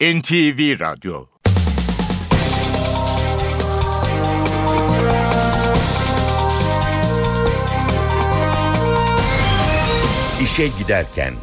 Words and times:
NTV 0.00 0.80
Radyo 0.80 1.24
İşe 10.42 10.68
Giderken 10.78 11.34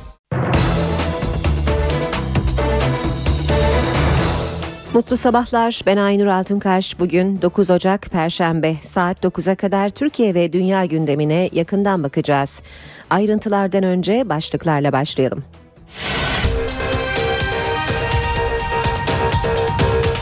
Mutlu 4.93 5.17
sabahlar. 5.17 5.81
Ben 5.85 5.97
Aynur 5.97 6.27
Altunkaş. 6.27 6.99
Bugün 6.99 7.41
9 7.41 7.71
Ocak 7.71 8.01
Perşembe 8.01 8.75
saat 8.81 9.25
9'a 9.25 9.55
kadar 9.55 9.89
Türkiye 9.89 10.33
ve 10.33 10.53
dünya 10.53 10.85
gündemine 10.85 11.49
yakından 11.53 12.03
bakacağız. 12.03 12.61
Ayrıntılardan 13.09 13.83
önce 13.83 14.29
başlıklarla 14.29 14.91
başlayalım. 14.91 15.43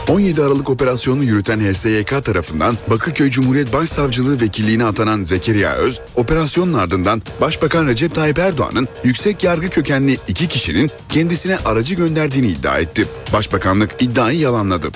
17 0.08 0.42
Aralık 0.42 0.70
operasyonunu 0.70 1.24
yürüten 1.24 1.60
HSYK 1.60 2.24
tarafından 2.24 2.78
Bakırköy 2.90 3.30
Cumhuriyet 3.30 3.72
Başsavcılığı 3.72 4.40
vekilliğine 4.40 4.84
atanan 4.84 5.24
Zekeriya 5.24 5.72
Öz, 5.72 6.00
operasyonun 6.14 6.72
ardından 6.72 7.22
Başbakan 7.40 7.86
Recep 7.86 8.14
Tayyip 8.14 8.38
Erdoğan'ın 8.38 8.88
yüksek 9.04 9.44
yargı 9.44 9.68
kökenli 9.70 10.18
iki 10.28 10.48
kişinin 10.48 10.90
kendisine 11.08 11.56
aracı 11.64 11.94
gönderdiğini 11.94 12.46
iddia 12.46 12.78
etti. 12.78 13.06
Başbakanlık 13.32 13.90
iddiayı 14.00 14.38
yalanladı. 14.38 14.88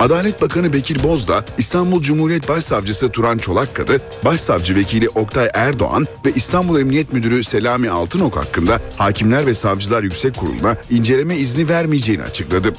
Adalet 0.00 0.42
Bakanı 0.42 0.72
Bekir 0.72 1.02
Bozdağ, 1.02 1.44
İstanbul 1.58 2.02
Cumhuriyet 2.02 2.48
Başsavcısı 2.48 3.08
Turan 3.08 3.38
Çolakkadı, 3.38 4.00
Başsavcı 4.24 4.76
Vekili 4.76 5.08
Oktay 5.08 5.50
Erdoğan 5.54 6.06
ve 6.26 6.32
İstanbul 6.32 6.80
Emniyet 6.80 7.12
Müdürü 7.12 7.44
Selami 7.44 7.90
Altınok 7.90 8.36
hakkında 8.36 8.80
Hakimler 8.96 9.46
ve 9.46 9.54
Savcılar 9.54 10.02
Yüksek 10.02 10.36
Kurulu'na 10.36 10.76
inceleme 10.90 11.36
izni 11.36 11.68
vermeyeceğini 11.68 12.22
açıkladı. 12.22 12.74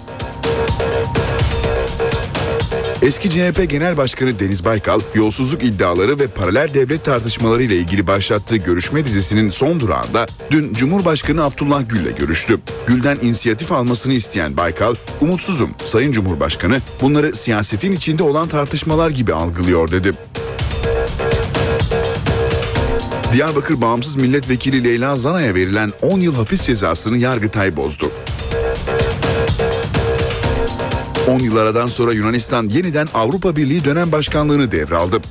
Eski 3.10 3.30
CHP 3.30 3.70
Genel 3.70 3.98
Başkanı 3.98 4.40
Deniz 4.40 4.66
Baykal, 4.66 5.02
yolsuzluk 5.16 5.64
iddiaları 5.64 6.20
ve 6.20 6.28
paralel 6.28 6.74
devlet 6.74 7.06
tartışmaları 7.06 7.64
ile 7.64 7.76
ilgili 7.76 8.08
başlattığı 8.08 8.56
görüşme 8.56 9.06
dizisinin 9.06 9.50
son 9.50 9.80
durağında 9.80 10.26
dün 10.52 10.74
Cumhurbaşkanı 10.74 11.44
Abdullah 11.44 11.90
Gül'le 11.90 12.16
görüştü. 12.20 12.60
Gül'den 12.88 13.18
inisiyatif 13.22 13.72
almasını 13.72 14.14
isteyen 14.14 14.58
Baykal, 14.58 14.96
umutsuzum 15.22 15.70
Sayın 15.86 16.12
Cumhurbaşkanı 16.12 16.82
bunları 17.02 17.36
siyasetin 17.36 17.92
içinde 17.92 18.24
olan 18.24 18.48
tartışmalar 18.48 19.10
gibi 19.10 19.34
algılıyor 19.34 19.92
dedi. 19.92 20.12
Diyarbakır 23.34 23.82
Bağımsız 23.82 24.16
Milletvekili 24.16 24.84
Leyla 24.84 25.16
Zana'ya 25.16 25.56
verilen 25.56 25.92
10 26.02 26.20
yıl 26.20 26.36
hapis 26.36 26.62
cezasını 26.66 27.18
Yargıtay 27.18 27.76
bozdu. 27.76 28.12
10 31.30 31.40
yıl 31.40 31.58
aradan 31.58 31.88
sonra 31.88 32.14
Yunanistan 32.14 32.70
yeniden 32.70 33.08
Avrupa 33.14 33.56
Birliği 33.56 33.86
dönem 33.86 34.12
başkanlığını 34.12 34.72
devraldı. 34.72 35.22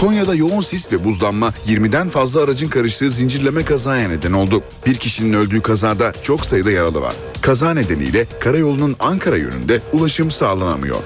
Konya'da 0.00 0.34
yoğun 0.34 0.60
sis 0.60 0.92
ve 0.92 1.04
buzlanma 1.04 1.52
20'den 1.66 2.08
fazla 2.08 2.42
aracın 2.42 2.68
karıştığı 2.68 3.10
zincirleme 3.10 3.64
kazaya 3.64 4.08
neden 4.08 4.32
oldu. 4.32 4.62
Bir 4.86 4.94
kişinin 4.94 5.32
öldüğü 5.32 5.62
kazada 5.62 6.12
çok 6.22 6.46
sayıda 6.46 6.70
yaralı 6.70 7.00
var. 7.00 7.14
Kaza 7.40 7.74
nedeniyle 7.74 8.26
karayolunun 8.40 8.96
Ankara 9.00 9.36
yönünde 9.36 9.80
ulaşım 9.92 10.30
sağlanamıyor. 10.30 10.98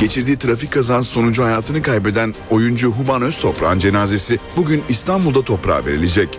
Geçirdiği 0.00 0.38
trafik 0.38 0.72
kazası 0.72 1.10
sonucu 1.10 1.44
hayatını 1.44 1.82
kaybeden 1.82 2.34
oyuncu 2.50 2.90
Huban 2.90 3.22
Öztoprak'ın 3.22 3.78
cenazesi 3.78 4.38
bugün 4.56 4.82
İstanbul'da 4.88 5.42
toprağa 5.42 5.86
verilecek. 5.86 6.38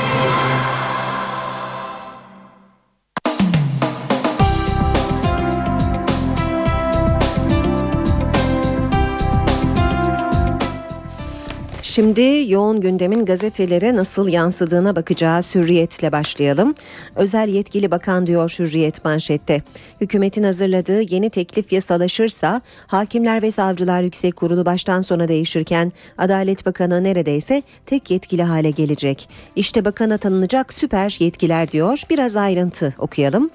Şimdi 12.01 12.45
yoğun 12.51 12.81
gündemin 12.81 13.25
gazetelere 13.25 13.95
nasıl 13.95 14.27
yansıdığına 14.27 14.95
bakacağız. 14.95 15.55
Hürriyetle 15.55 16.11
başlayalım. 16.11 16.75
Özel 17.15 17.47
yetkili 17.49 17.91
bakan 17.91 18.27
diyor 18.27 18.55
Hürriyet 18.59 19.05
manşette. 19.05 19.63
Hükümetin 20.01 20.43
hazırladığı 20.43 21.01
yeni 21.13 21.29
teklif 21.29 21.71
yasalaşırsa 21.71 22.61
Hakimler 22.87 23.41
ve 23.41 23.51
Savcılar 23.51 24.01
Yüksek 24.01 24.35
Kurulu 24.35 24.65
baştan 24.65 25.01
sona 25.01 25.27
değişirken 25.27 25.91
Adalet 26.17 26.65
Bakanı 26.65 27.03
neredeyse 27.03 27.63
tek 27.85 28.11
yetkili 28.11 28.43
hale 28.43 28.71
gelecek. 28.71 29.29
İşte 29.55 29.85
bakana 29.85 30.17
tanınacak 30.17 30.73
süper 30.73 31.17
yetkiler 31.19 31.71
diyor. 31.71 32.03
Biraz 32.09 32.35
ayrıntı 32.35 32.93
okuyalım 32.97 33.49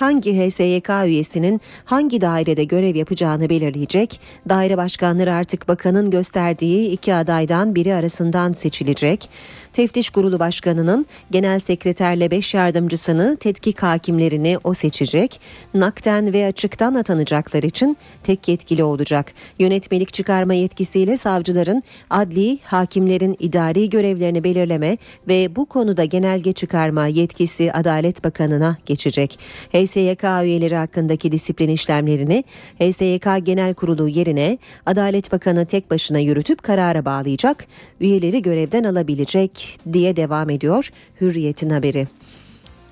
hangi 0.00 0.32
HSYK 0.32 0.88
üyesinin 1.06 1.60
hangi 1.84 2.20
dairede 2.20 2.64
görev 2.64 2.96
yapacağını 2.96 3.48
belirleyecek. 3.48 4.20
Daire 4.48 4.76
başkanları 4.76 5.32
artık 5.32 5.68
bakanın 5.68 6.10
gösterdiği 6.10 6.90
iki 6.90 7.14
adaydan 7.14 7.74
biri 7.74 7.94
arasından 7.94 8.52
seçilecek. 8.52 9.28
Teftiş 9.72 10.10
Kurulu 10.10 10.38
Başkanı'nın 10.38 11.06
genel 11.30 11.58
sekreterle 11.58 12.30
5 12.30 12.54
yardımcısını, 12.54 13.36
tetkik 13.40 13.82
hakimlerini 13.82 14.58
o 14.64 14.74
seçecek. 14.74 15.40
Nakten 15.74 16.32
ve 16.32 16.46
açıktan 16.46 16.94
atanacaklar 16.94 17.62
için 17.62 17.96
tek 18.22 18.48
yetkili 18.48 18.84
olacak. 18.84 19.32
Yönetmelik 19.58 20.12
çıkarma 20.12 20.54
yetkisiyle 20.54 21.16
savcıların 21.16 21.82
adli, 22.10 22.58
hakimlerin 22.64 23.36
idari 23.38 23.90
görevlerini 23.90 24.44
belirleme 24.44 24.98
ve 25.28 25.56
bu 25.56 25.66
konuda 25.66 26.04
genelge 26.04 26.52
çıkarma 26.52 27.06
yetkisi 27.06 27.72
Adalet 27.72 28.24
Bakanı'na 28.24 28.76
geçecek. 28.86 29.38
HSYK 29.72 30.24
üyeleri 30.24 30.76
hakkındaki 30.76 31.32
disiplin 31.32 31.68
işlemlerini 31.68 32.44
HSYK 32.78 33.46
Genel 33.46 33.74
Kurulu 33.74 34.08
yerine 34.08 34.58
Adalet 34.86 35.32
Bakanı 35.32 35.66
tek 35.66 35.90
başına 35.90 36.18
yürütüp 36.18 36.62
karara 36.62 37.04
bağlayacak. 37.04 37.66
Üyeleri 38.00 38.42
görevden 38.42 38.84
alabilecek 38.84 39.59
diye 39.92 40.16
devam 40.16 40.50
ediyor 40.50 40.90
Hürriyet'in 41.20 41.70
haberi. 41.70 42.06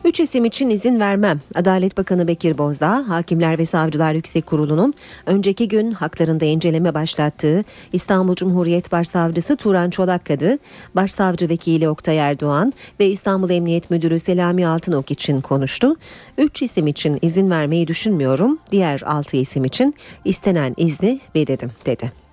Üç 0.05 0.21
isim 0.21 0.45
için 0.45 0.71
izin 0.71 1.01
vermem. 1.01 1.41
Adalet 1.55 1.97
Bakanı 1.99 2.29
Bekir 2.29 2.59
Bozdağ, 2.59 3.09
Hakimler 3.09 3.59
ve 3.59 3.67
Savcılar 3.67 4.15
Yüksek 4.15 4.47
Kurulu'nun 4.47 4.95
önceki 5.27 5.69
gün 5.69 5.93
haklarında 5.93 6.45
inceleme 6.45 6.95
başlattığı 6.95 7.65
İstanbul 7.93 8.35
Cumhuriyet 8.35 8.93
Başsavcısı 8.93 9.57
Turan 9.57 9.91
Çolakkadı, 9.91 10.59
Başsavcı 10.95 11.49
Vekili 11.49 11.89
Oktay 11.89 12.19
Erdoğan 12.19 12.73
ve 13.01 13.07
İstanbul 13.07 13.51
Emniyet 13.51 13.91
Müdürü 13.91 14.19
Selami 14.19 14.67
Altınok 14.67 15.11
için 15.11 15.41
konuştu. 15.41 15.97
Üç 16.39 16.63
isim 16.63 16.87
için 16.87 17.19
izin 17.23 17.51
vermeyi 17.51 17.87
düşünmüyorum. 17.87 18.59
Diğer 18.73 19.03
altı 19.07 19.37
isim 19.37 19.65
için 19.65 19.95
istenen 20.25 20.75
izni 20.77 21.21
veririm 21.37 21.71
dedi. 21.87 22.28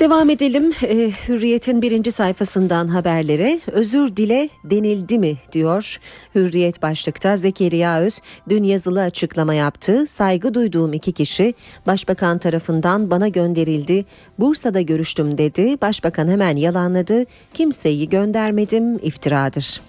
Devam 0.00 0.30
edelim. 0.30 0.72
E, 0.82 1.10
Hürriyet'in 1.28 1.82
birinci 1.82 2.12
sayfasından 2.12 2.88
haberlere. 2.88 3.60
Özür 3.72 4.16
dile 4.16 4.48
denildi 4.64 5.18
mi 5.18 5.36
diyor. 5.52 5.96
Hürriyet 6.34 6.82
başlıkta 6.82 7.36
Zekeriya 7.36 8.00
Öz 8.00 8.20
dün 8.48 8.62
yazılı 8.62 9.02
açıklama 9.02 9.54
yaptı. 9.54 10.06
Saygı 10.06 10.54
duyduğum 10.54 10.92
iki 10.92 11.12
kişi 11.12 11.54
başbakan 11.86 12.38
tarafından 12.38 13.10
bana 13.10 13.28
gönderildi. 13.28 14.04
Bursa'da 14.38 14.80
görüştüm 14.80 15.38
dedi. 15.38 15.76
Başbakan 15.82 16.28
hemen 16.28 16.56
yalanladı. 16.56 17.24
Kimseyi 17.54 18.08
göndermedim. 18.08 18.98
İftiradır. 19.02 19.80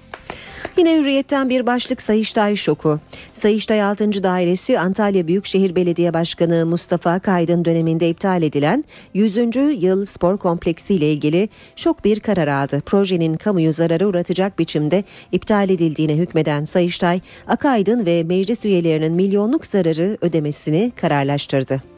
Yine 0.77 0.97
Hürriyet'ten 0.97 1.49
bir 1.49 1.65
başlık 1.65 2.01
Sayıştay 2.01 2.55
şoku. 2.55 2.99
Sayıştay 3.33 3.83
6. 3.83 4.23
Dairesi 4.23 4.79
Antalya 4.79 5.27
Büyükşehir 5.27 5.75
Belediye 5.75 6.13
Başkanı 6.13 6.65
Mustafa 6.65 7.19
Kaydın 7.19 7.65
döneminde 7.65 8.09
iptal 8.09 8.43
edilen 8.43 8.83
100. 9.13 9.37
yıl 9.83 10.05
spor 10.05 10.37
kompleksi 10.37 10.93
ile 10.93 11.11
ilgili 11.13 11.49
şok 11.75 12.05
bir 12.05 12.19
karar 12.19 12.47
aldı. 12.47 12.81
Projenin 12.85 13.37
kamuyu 13.37 13.73
zararı 13.73 14.07
uğratacak 14.07 14.59
biçimde 14.59 15.03
iptal 15.31 15.69
edildiğine 15.69 16.15
hükmeden 16.15 16.65
Sayıştay, 16.65 17.19
Akaydın 17.47 18.05
ve 18.05 18.23
meclis 18.23 18.65
üyelerinin 18.65 19.13
milyonluk 19.13 19.65
zararı 19.65 20.17
ödemesini 20.21 20.91
kararlaştırdı. 20.95 21.94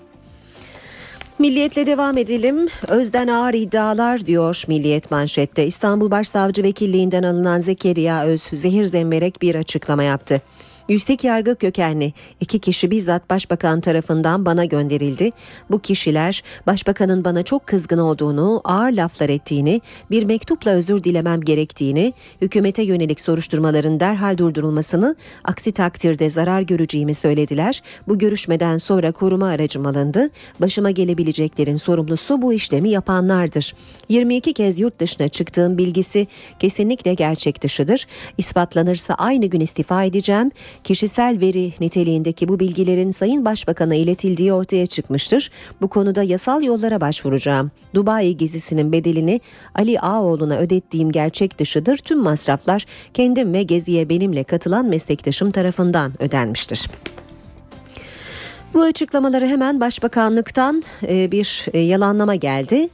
Milliyetle 1.39 1.85
devam 1.85 2.17
edelim. 2.17 2.67
Özden 2.87 3.27
ağır 3.27 3.53
iddialar 3.53 4.25
diyor 4.25 4.63
Milliyet 4.67 5.11
manşette. 5.11 5.65
İstanbul 5.65 6.11
Başsavcı 6.11 6.63
Vekilliğinden 6.63 7.23
alınan 7.23 7.59
Zekeriya 7.59 8.25
Öz 8.25 8.41
zehir 8.41 8.85
zemberek 8.85 9.41
bir 9.41 9.55
açıklama 9.55 10.03
yaptı. 10.03 10.41
Yüksek 10.89 11.23
yargı 11.23 11.55
kökenli 11.55 12.13
iki 12.39 12.59
kişi 12.59 12.91
bizzat 12.91 13.29
başbakan 13.29 13.81
tarafından 13.81 14.45
bana 14.45 14.65
gönderildi. 14.65 15.31
Bu 15.71 15.79
kişiler 15.79 16.43
başbakanın 16.67 17.23
bana 17.23 17.43
çok 17.43 17.67
kızgın 17.67 17.97
olduğunu, 17.97 18.61
ağır 18.63 18.91
laflar 18.91 19.29
ettiğini, 19.29 19.81
bir 20.11 20.23
mektupla 20.23 20.71
özür 20.71 21.03
dilemem 21.03 21.41
gerektiğini, 21.41 22.13
hükümete 22.41 22.83
yönelik 22.83 23.21
soruşturmaların 23.21 23.99
derhal 23.99 24.37
durdurulmasını, 24.37 25.15
aksi 25.43 25.71
takdirde 25.71 26.29
zarar 26.29 26.61
göreceğimi 26.61 27.13
söylediler. 27.13 27.81
Bu 28.07 28.17
görüşmeden 28.17 28.77
sonra 28.77 29.11
koruma 29.11 29.47
aracım 29.47 29.85
alındı. 29.85 30.29
Başıma 30.61 30.91
gelebileceklerin 30.91 31.75
sorumlusu 31.75 32.41
bu 32.41 32.53
işlemi 32.53 32.89
yapanlardır. 32.89 33.73
22 34.09 34.53
kez 34.53 34.79
yurt 34.79 34.99
dışına 34.99 35.27
çıktığım 35.27 35.77
bilgisi 35.77 36.27
kesinlikle 36.59 37.13
gerçek 37.13 37.61
dışıdır. 37.63 38.07
İspatlanırsa 38.37 39.13
aynı 39.13 39.45
gün 39.45 39.59
istifa 39.59 40.03
edeceğim. 40.03 40.51
Kişisel 40.83 41.37
veri 41.41 41.73
niteliğindeki 41.79 42.47
bu 42.47 42.59
bilgilerin 42.59 43.11
Sayın 43.11 43.45
Başbakan'a 43.45 43.95
iletildiği 43.95 44.53
ortaya 44.53 44.87
çıkmıştır. 44.87 45.51
Bu 45.81 45.87
konuda 45.87 46.23
yasal 46.23 46.63
yollara 46.63 47.01
başvuracağım. 47.01 47.71
Dubai 47.95 48.37
gezisinin 48.37 48.91
bedelini 48.91 49.41
Ali 49.75 49.99
Ağoğlu'na 49.99 50.57
ödettiğim 50.57 51.11
gerçek 51.11 51.59
dışıdır. 51.59 51.97
Tüm 51.97 52.19
masraflar 52.19 52.85
kendim 53.13 53.53
ve 53.53 53.63
geziye 53.63 54.09
benimle 54.09 54.43
katılan 54.43 54.85
meslektaşım 54.85 55.51
tarafından 55.51 56.13
ödenmiştir. 56.19 56.87
Bu 58.73 58.81
açıklamaları 58.81 59.45
hemen 59.45 59.81
başbakanlıktan 59.81 60.83
e, 61.07 61.31
bir 61.31 61.65
e, 61.73 61.79
yalanlama 61.79 62.35
geldi. 62.35 62.89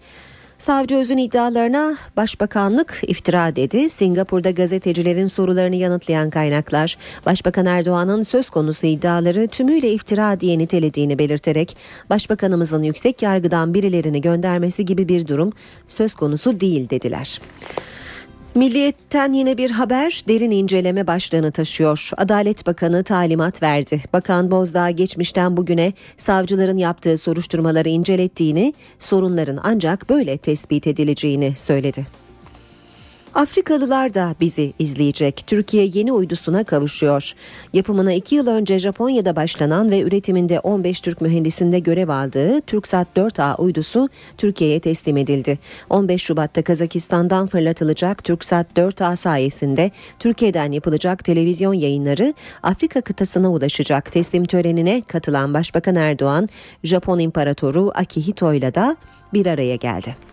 Savcı 0.64 0.96
Öz'ün 0.96 1.18
iddialarına 1.18 1.98
başbakanlık 2.18 3.00
iftira 3.08 3.56
dedi. 3.56 3.90
Singapur'da 3.90 4.52
gazetecilerin 4.52 5.26
sorularını 5.26 5.76
yanıtlayan 5.76 6.30
kaynaklar 6.30 6.98
Başbakan 7.26 7.66
Erdoğan'ın 7.66 8.22
söz 8.22 8.50
konusu 8.50 8.88
iddiaları 8.88 9.48
tümüyle 9.48 9.92
iftira 9.92 10.40
diye 10.40 10.58
nitelediğini 10.58 11.20
belirterek 11.20 11.78
Başbakanımızın 12.10 12.84
yüksek 12.84 13.22
yargıdan 13.22 13.74
birilerini 13.74 14.22
göndermesi 14.22 14.86
gibi 14.86 15.08
bir 15.10 15.28
durum 15.28 15.54
söz 15.88 16.14
konusu 16.14 16.60
değil 16.60 16.90
dediler. 16.90 17.42
Milliyetten 18.56 19.34
yine 19.34 19.58
bir 19.58 19.72
haber 19.72 20.24
derin 20.28 20.52
inceleme 20.52 21.08
başlığını 21.08 21.52
taşıyor. 21.52 22.10
Adalet 22.18 22.68
Bakanı 22.68 23.04
talimat 23.04 23.64
verdi. 23.64 24.02
Bakan 24.14 24.52
Bozdağ 24.52 24.90
geçmişten 24.90 25.58
bugüne 25.58 25.94
savcıların 26.18 26.78
yaptığı 26.78 27.18
soruşturmaları 27.18 27.90
incelettiğini, 27.90 28.74
sorunların 29.00 29.60
ancak 29.64 30.10
böyle 30.10 30.38
tespit 30.38 30.88
edileceğini 30.88 31.54
söyledi. 31.56 32.23
Afrikalılar 33.36 34.14
da 34.14 34.36
bizi 34.40 34.74
izleyecek. 34.80 35.44
Türkiye 35.48 35.90
yeni 35.94 36.12
uydusuna 36.12 36.64
kavuşuyor. 36.64 37.34
Yapımına 37.74 38.14
2 38.14 38.36
yıl 38.36 38.48
önce 38.48 38.80
Japonya'da 38.80 39.36
başlanan 39.36 39.92
ve 39.92 40.02
üretiminde 40.02 40.60
15 40.60 41.02
Türk 41.02 41.22
mühendisinde 41.22 41.80
görev 41.80 42.10
aldığı 42.10 42.62
TürkSat 42.62 43.08
4A 43.16 43.58
uydusu 43.58 44.10
Türkiye'ye 44.38 44.80
teslim 44.80 45.18
edildi. 45.18 45.60
15 45.90 46.24
Şubat'ta 46.24 46.62
Kazakistan'dan 46.62 47.48
fırlatılacak 47.48 48.24
TürkSat 48.24 48.68
4A 48.78 49.16
sayesinde 49.16 49.92
Türkiye'den 50.20 50.72
yapılacak 50.72 51.24
televizyon 51.24 51.74
yayınları 51.74 52.34
Afrika 52.64 53.02
kıtasına 53.02 53.52
ulaşacak. 53.52 54.12
Teslim 54.12 54.46
törenine 54.46 55.02
katılan 55.08 55.54
Başbakan 55.54 55.96
Erdoğan, 55.96 56.50
Japon 56.84 57.20
İmparatoru 57.20 57.92
Akihito 57.96 58.54
ile 58.54 58.76
de 58.76 58.96
bir 59.34 59.46
araya 59.46 59.76
geldi. 59.76 60.33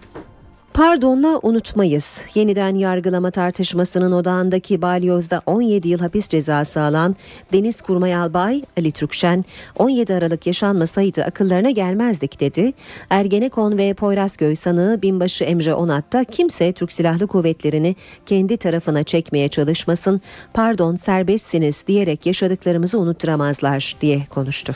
Pardonla 0.74 1.38
unutmayız. 1.42 2.24
Yeniden 2.34 2.74
yargılama 2.74 3.30
tartışmasının 3.30 4.12
odağındaki 4.12 4.82
balyozda 4.82 5.42
17 5.46 5.88
yıl 5.88 5.98
hapis 5.98 6.28
cezası 6.28 6.80
alan 6.80 7.16
Deniz 7.52 7.82
Kurmay 7.82 8.14
Albay 8.14 8.62
Ali 8.78 8.92
Türkşen 8.92 9.44
17 9.76 10.14
Aralık 10.14 10.46
yaşanmasaydı 10.46 11.24
akıllarına 11.24 11.70
gelmezdik 11.70 12.40
dedi. 12.40 12.72
Ergenekon 13.10 13.78
ve 13.78 13.94
Poyrazköy 13.94 14.54
sanığı 14.54 15.02
binbaşı 15.02 15.44
Emre 15.44 15.74
Onat 15.74 16.12
da 16.12 16.24
kimse 16.24 16.72
Türk 16.72 16.92
Silahlı 16.92 17.26
Kuvvetleri'ni 17.26 17.96
kendi 18.26 18.56
tarafına 18.56 19.02
çekmeye 19.02 19.48
çalışmasın. 19.48 20.20
Pardon 20.54 20.96
serbestsiniz 20.96 21.84
diyerek 21.86 22.26
yaşadıklarımızı 22.26 22.98
unutturamazlar 22.98 23.96
diye 24.00 24.26
konuştu. 24.30 24.74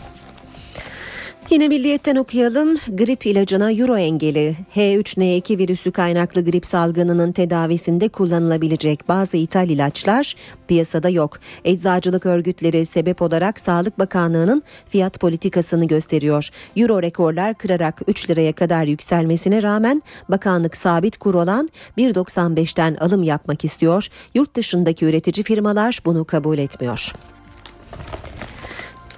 Yine 1.51 1.69
milliyetten 1.69 2.17
okuyalım. 2.17 2.77
Grip 2.89 3.27
ilacına 3.27 3.73
euro 3.73 3.97
engeli 3.97 4.57
H3N2 4.77 5.59
virüsü 5.59 5.93
kaynaklı 5.93 6.45
grip 6.45 6.67
salgınının 6.67 7.33
tedavisinde 7.33 8.09
kullanılabilecek 8.09 9.09
bazı 9.09 9.37
ithal 9.37 9.71
ilaçlar 9.71 10.35
piyasada 10.69 11.09
yok. 11.09 11.39
Eczacılık 11.65 12.27
örgütleri 12.27 12.85
sebep 12.87 13.23
olarak 13.23 13.61
Sağlık 13.61 13.99
Bakanlığı'nın 13.99 14.63
fiyat 14.89 15.21
politikasını 15.21 15.87
gösteriyor. 15.87 16.49
Euro 16.77 17.03
rekorlar 17.03 17.55
kırarak 17.55 18.03
3 18.07 18.31
liraya 18.31 18.53
kadar 18.53 18.85
yükselmesine 18.85 19.63
rağmen 19.63 20.03
bakanlık 20.29 20.77
sabit 20.77 21.17
kur 21.17 21.35
olan 21.35 21.69
1.95'ten 21.99 22.95
alım 22.95 23.23
yapmak 23.23 23.65
istiyor. 23.65 24.09
Yurt 24.35 24.57
dışındaki 24.57 25.05
üretici 25.05 25.45
firmalar 25.45 25.99
bunu 26.05 26.25
kabul 26.25 26.59
etmiyor. 26.59 27.13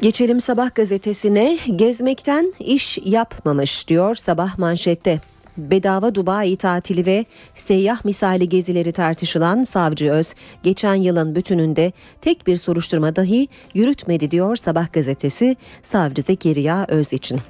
Geçelim 0.00 0.40
Sabah 0.40 0.75
gazetesine 0.75 1.58
gezmekten 1.76 2.52
iş 2.60 2.98
yapmamış 3.04 3.88
diyor 3.88 4.14
Sabah 4.14 4.58
manşette. 4.58 5.20
Bedava 5.58 6.14
Dubai 6.14 6.56
tatili 6.56 7.06
ve 7.06 7.25
seyyah 7.54 8.04
misali 8.04 8.48
gezileri 8.48 8.93
tartışılan 8.93 9.62
Savcı 9.62 10.10
Öz 10.10 10.34
geçen 10.62 10.94
yılın 10.94 11.34
bütününde 11.34 11.93
tek 12.20 12.46
bir 12.46 12.56
soruşturma 12.56 13.16
dahi 13.16 13.48
yürütmedi 13.75 14.31
diyor 14.31 14.56
Sabah 14.56 14.93
gazetesi 14.93 15.56
Savcı 15.82 16.22
Zekeriya 16.22 16.87
Öz 16.88 17.12
için. 17.12 17.40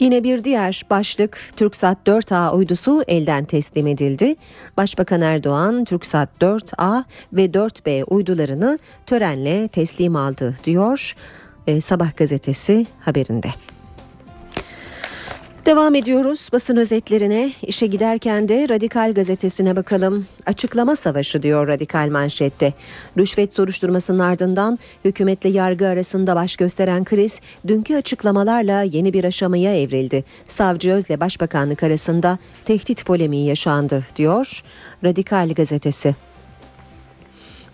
Yine 0.00 0.24
bir 0.24 0.44
diğer 0.44 0.82
başlık 0.90 1.38
TürkSat 1.56 1.98
4A 2.06 2.52
uydusu 2.52 3.02
elden 3.08 3.44
teslim 3.44 3.86
edildi. 3.86 4.34
Başbakan 4.76 5.20
Erdoğan 5.20 5.84
TürkSat 5.84 6.28
4A 6.40 7.04
ve 7.32 7.46
4B 7.46 8.04
uydularını 8.04 8.78
törenle 9.06 9.68
teslim 9.68 10.16
aldı 10.16 10.56
diyor 10.64 11.14
e, 11.66 11.80
Sabah 11.80 12.16
gazetesi 12.16 12.86
haberinde. 13.00 13.48
Devam 15.66 15.94
ediyoruz 15.94 16.48
basın 16.52 16.76
özetlerine. 16.76 17.52
İşe 17.62 17.86
giderken 17.86 18.48
de 18.48 18.68
Radikal 18.68 19.14
gazetesine 19.14 19.76
bakalım. 19.76 20.26
Açıklama 20.46 20.96
savaşı 20.96 21.42
diyor 21.42 21.68
Radikal 21.68 22.08
manşette. 22.10 22.72
Rüşvet 23.18 23.52
soruşturmasının 23.52 24.18
ardından 24.18 24.78
hükümetle 25.04 25.48
yargı 25.48 25.88
arasında 25.88 26.36
baş 26.36 26.56
gösteren 26.56 27.04
kriz 27.04 27.40
dünkü 27.68 27.96
açıklamalarla 27.96 28.82
yeni 28.82 29.12
bir 29.12 29.24
aşamaya 29.24 29.80
evrildi. 29.80 30.24
Savcı 30.48 30.92
Özle 30.92 31.20
Başbakanlık 31.20 31.82
arasında 31.82 32.38
tehdit 32.64 33.06
polemiği 33.06 33.46
yaşandı 33.46 34.04
diyor 34.16 34.62
Radikal 35.04 35.54
gazetesi. 35.54 36.14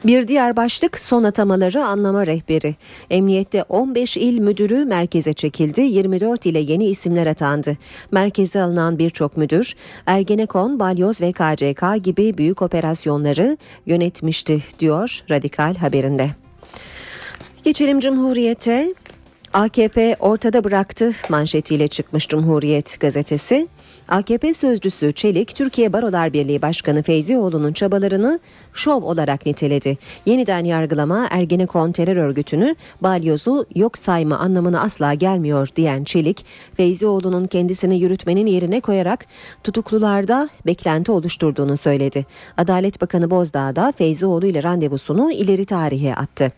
Bir 0.04 0.28
diğer 0.28 0.56
başlık 0.56 1.00
son 1.00 1.24
atamaları 1.24 1.84
anlama 1.84 2.26
rehberi. 2.26 2.74
Emniyette 3.10 3.62
15 3.62 4.16
il 4.16 4.38
müdürü 4.38 4.84
merkeze 4.84 5.32
çekildi. 5.32 5.80
24 5.80 6.46
ile 6.46 6.58
yeni 6.58 6.84
isimler 6.84 7.26
atandı. 7.26 7.76
Merkeze 8.10 8.62
alınan 8.62 8.98
birçok 8.98 9.36
müdür 9.36 9.74
Ergenekon, 10.06 10.80
Balyoz 10.80 11.20
ve 11.20 11.32
KCK 11.32 12.04
gibi 12.04 12.38
büyük 12.38 12.62
operasyonları 12.62 13.56
yönetmişti 13.86 14.62
diyor 14.78 15.20
Radikal 15.30 15.74
haberinde. 15.74 16.30
Geçelim 17.64 18.00
Cumhuriyet'e. 18.00 18.94
AKP 19.52 20.16
ortada 20.20 20.64
bıraktı 20.64 21.12
manşetiyle 21.28 21.88
çıkmış 21.88 22.28
Cumhuriyet 22.28 23.00
gazetesi. 23.00 23.68
AKP 24.12 24.54
sözcüsü 24.54 25.12
Çelik, 25.12 25.54
Türkiye 25.54 25.92
Barolar 25.92 26.32
Birliği 26.32 26.62
Başkanı 26.62 27.02
Feyzioğlu'nun 27.02 27.72
çabalarını 27.72 28.40
şov 28.72 29.02
olarak 29.02 29.46
niteledi. 29.46 29.98
Yeniden 30.26 30.64
yargılama 30.64 31.26
Ergenekon 31.30 31.92
terör 31.92 32.16
örgütünü 32.16 32.76
balyozu 33.00 33.66
yok 33.74 33.98
sayma 33.98 34.38
anlamına 34.38 34.80
asla 34.80 35.14
gelmiyor 35.14 35.68
diyen 35.76 36.04
Çelik, 36.04 36.46
Feyzioğlu'nun 36.74 37.46
kendisini 37.46 37.98
yürütmenin 37.98 38.46
yerine 38.46 38.80
koyarak 38.80 39.26
tutuklularda 39.64 40.48
beklenti 40.66 41.12
oluşturduğunu 41.12 41.76
söyledi. 41.76 42.26
Adalet 42.56 43.00
Bakanı 43.00 43.30
Bozdağ 43.30 43.76
da 43.76 43.92
Feyzioğlu 43.92 44.46
ile 44.46 44.62
randevusunu 44.62 45.32
ileri 45.32 45.64
tarihe 45.64 46.14
attı. 46.14 46.52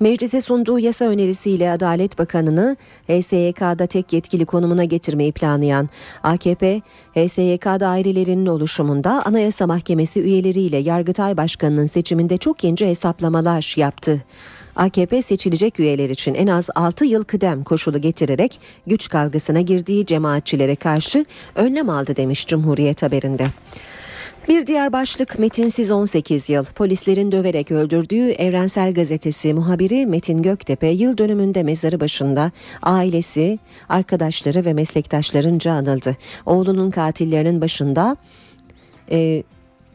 Meclise 0.00 0.40
sunduğu 0.40 0.78
yasa 0.78 1.04
önerisiyle 1.04 1.70
Adalet 1.70 2.18
Bakanı'nı 2.18 2.76
HSYK'da 3.08 3.86
tek 3.86 4.12
yetkili 4.12 4.46
konumuna 4.46 4.84
getirmeyi 4.84 5.32
planlayan 5.32 5.88
AKP, 6.22 6.80
HSYK 7.14 7.64
dairelerinin 7.64 8.46
oluşumunda 8.46 9.22
Anayasa 9.24 9.66
Mahkemesi 9.66 10.20
üyeleriyle 10.20 10.76
Yargıtay 10.76 11.36
Başkanı'nın 11.36 11.86
seçiminde 11.86 12.36
çok 12.36 12.64
ince 12.64 12.88
hesaplamalar 12.88 13.74
yaptı. 13.76 14.22
AKP 14.76 15.22
seçilecek 15.22 15.80
üyeler 15.80 16.10
için 16.10 16.34
en 16.34 16.46
az 16.46 16.68
6 16.74 17.04
yıl 17.04 17.24
kıdem 17.24 17.64
koşulu 17.64 18.00
getirerek 18.00 18.60
güç 18.86 19.08
kavgasına 19.08 19.60
girdiği 19.60 20.06
cemaatçilere 20.06 20.76
karşı 20.76 21.24
önlem 21.54 21.90
aldı 21.90 22.16
demiş 22.16 22.46
Cumhuriyet 22.46 23.02
haberinde. 23.02 23.46
Bir 24.48 24.66
diğer 24.66 24.92
başlık 24.92 25.38
Metinsiz 25.38 25.92
18 25.92 26.50
yıl. 26.50 26.64
Polislerin 26.64 27.32
döverek 27.32 27.70
öldürdüğü 27.70 28.30
Evrensel 28.30 28.94
Gazetesi 28.94 29.54
muhabiri 29.54 30.06
Metin 30.06 30.42
Göktepe 30.42 30.86
yıl 30.86 31.18
dönümünde 31.18 31.62
mezarı 31.62 32.00
başında 32.00 32.52
ailesi, 32.82 33.58
arkadaşları 33.88 34.64
ve 34.64 34.72
meslektaşlarınca 34.72 35.72
anıldı. 35.72 36.16
Oğlunun 36.46 36.90
katillerinin 36.90 37.60
başında 37.60 38.16
e, 39.10 39.42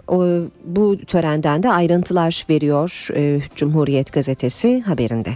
o, 0.08 0.26
bu 0.66 0.98
törenden 1.08 1.64
de 1.64 1.70
ayrıntılar 1.70 2.46
veriyor 2.50 3.08
e, 3.16 3.42
Cumhuriyet 3.56 4.14
Gazetesi 4.14 4.82
haberinde. 4.82 5.34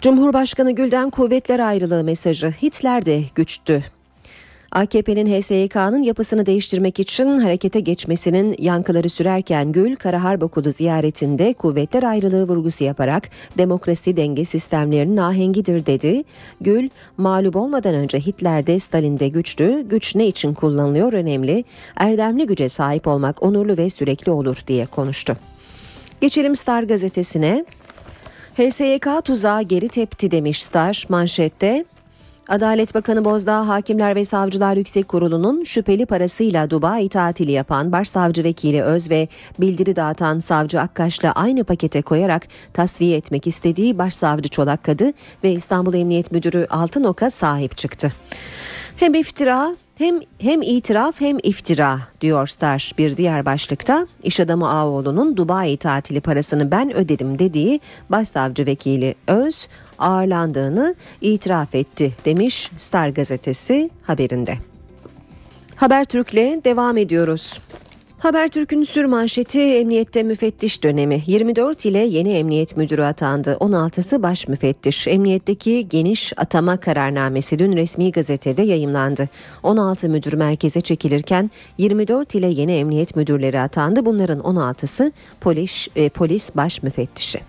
Cumhurbaşkanı 0.00 0.72
Gül'den 0.72 1.10
kuvvetler 1.10 1.58
ayrılığı 1.58 2.04
mesajı 2.04 2.54
Hitler 2.62 3.06
de 3.06 3.22
güçtü 3.34 3.84
AKP'nin 4.72 5.26
HSYK'nın 5.26 6.02
yapısını 6.02 6.46
değiştirmek 6.46 7.00
için 7.00 7.38
harekete 7.38 7.80
geçmesinin 7.80 8.56
yankıları 8.58 9.08
sürerken 9.08 9.72
Gül, 9.72 9.96
Karaharp 9.96 10.42
Okulu 10.42 10.70
ziyaretinde 10.70 11.52
kuvvetler 11.52 12.02
ayrılığı 12.02 12.48
vurgusu 12.48 12.84
yaparak 12.84 13.28
demokrasi 13.58 14.16
denge 14.16 14.44
sistemlerinin 14.44 15.16
ahengidir 15.16 15.86
dedi. 15.86 16.24
Gül, 16.60 16.88
mağlup 17.16 17.56
olmadan 17.56 17.94
önce 17.94 18.18
Hitler'de 18.18 18.78
Stalin'de 18.78 19.28
güçlü, 19.28 19.86
güç 19.88 20.14
ne 20.14 20.26
için 20.26 20.54
kullanılıyor 20.54 21.12
önemli, 21.12 21.64
erdemli 21.96 22.46
güce 22.46 22.68
sahip 22.68 23.06
olmak 23.06 23.42
onurlu 23.42 23.76
ve 23.76 23.90
sürekli 23.90 24.32
olur 24.32 24.56
diye 24.66 24.86
konuştu. 24.86 25.36
Geçelim 26.20 26.56
Star 26.56 26.82
gazetesine. 26.82 27.64
HSYK 28.56 29.06
tuzağı 29.24 29.62
geri 29.62 29.88
tepti 29.88 30.30
demiş 30.30 30.62
Star 30.62 31.06
manşette. 31.08 31.84
Adalet 32.50 32.94
Bakanı 32.94 33.24
Bozdağ 33.24 33.68
Hakimler 33.68 34.16
ve 34.16 34.24
Savcılar 34.24 34.76
Yüksek 34.76 35.08
Kurulu'nun 35.08 35.64
şüpheli 35.64 36.06
parasıyla 36.06 36.70
Dubai 36.70 37.08
tatili 37.08 37.52
yapan 37.52 37.92
Başsavcı 37.92 38.44
Vekili 38.44 38.82
Öz 38.82 39.10
ve 39.10 39.28
bildiri 39.60 39.96
dağıtan 39.96 40.38
Savcı 40.38 40.80
Akkaş'la 40.80 41.32
aynı 41.32 41.64
pakete 41.64 42.02
koyarak 42.02 42.48
tasfiye 42.74 43.16
etmek 43.16 43.46
istediği 43.46 43.98
Başsavcı 43.98 44.48
Çolak 44.48 44.84
Kadı 44.84 45.12
ve 45.44 45.52
İstanbul 45.52 45.94
Emniyet 45.94 46.32
Müdürü 46.32 46.66
Altınok'a 46.70 47.30
sahip 47.30 47.76
çıktı. 47.76 48.12
Hem 48.96 49.14
iftira 49.14 49.76
hem 49.98 50.20
hem 50.38 50.62
itiraf 50.62 51.20
hem 51.20 51.38
iftira 51.42 51.98
diyor 52.20 52.46
Star 52.46 52.92
bir 52.98 53.16
diğer 53.16 53.46
başlıkta. 53.46 54.06
İş 54.22 54.40
adamı 54.40 54.70
Ağoğlu'nun 54.70 55.36
Dubai 55.36 55.76
tatili 55.76 56.20
parasını 56.20 56.70
ben 56.70 56.96
ödedim 56.96 57.38
dediği 57.38 57.80
başsavcı 58.10 58.66
vekili 58.66 59.14
Öz 59.26 59.68
ağırlandığını 60.00 60.94
itiraf 61.20 61.74
etti 61.74 62.12
demiş 62.24 62.70
Star 62.76 63.08
gazetesi 63.08 63.90
haberinde. 64.02 64.54
Habertürk'le 65.76 66.64
devam 66.64 66.96
ediyoruz. 66.96 67.60
Habertürk'ün 68.20 68.84
sür 68.84 69.04
manşeti 69.04 69.60
emniyette 69.60 70.22
müfettiş 70.22 70.82
dönemi. 70.82 71.22
24 71.26 71.84
ile 71.84 71.98
yeni 71.98 72.32
emniyet 72.32 72.76
müdürü 72.76 73.02
atandı. 73.02 73.56
16'sı 73.60 74.22
baş 74.22 74.48
müfettiş. 74.48 75.08
Emniyetteki 75.08 75.88
geniş 75.88 76.32
atama 76.36 76.76
kararnamesi 76.76 77.58
dün 77.58 77.72
resmi 77.76 78.12
gazetede 78.12 78.62
yayımlandı. 78.62 79.28
16 79.62 80.08
müdür 80.08 80.32
merkeze 80.32 80.80
çekilirken 80.80 81.50
24 81.78 82.34
ile 82.34 82.46
yeni 82.46 82.72
emniyet 82.72 83.16
müdürleri 83.16 83.60
atandı. 83.60 84.06
Bunların 84.06 84.40
16'sı 84.40 85.12
polis, 85.40 85.88
e, 85.96 86.08
polis 86.08 86.50
baş 86.54 86.82
müfettişi. 86.82 87.40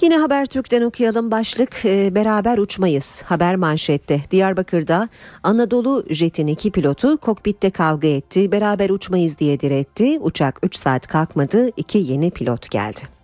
Yine 0.00 0.16
Habertürk'ten 0.16 0.82
okuyalım 0.82 1.30
başlık 1.30 1.84
e, 1.84 2.14
beraber 2.14 2.58
uçmayız 2.58 3.22
haber 3.22 3.56
manşette. 3.56 4.20
Diyarbakır'da 4.30 5.08
Anadolu 5.42 6.04
Jet'in 6.10 6.46
iki 6.46 6.70
pilotu 6.70 7.16
kokpitte 7.16 7.70
kavga 7.70 8.08
etti. 8.08 8.52
Beraber 8.52 8.90
uçmayız 8.90 9.38
diye 9.38 9.60
diretti. 9.60 10.18
Uçak 10.20 10.58
3 10.62 10.76
saat 10.76 11.06
kalkmadı. 11.06 11.70
İki 11.76 11.98
yeni 11.98 12.30
pilot 12.30 12.70
geldi. 12.70 13.15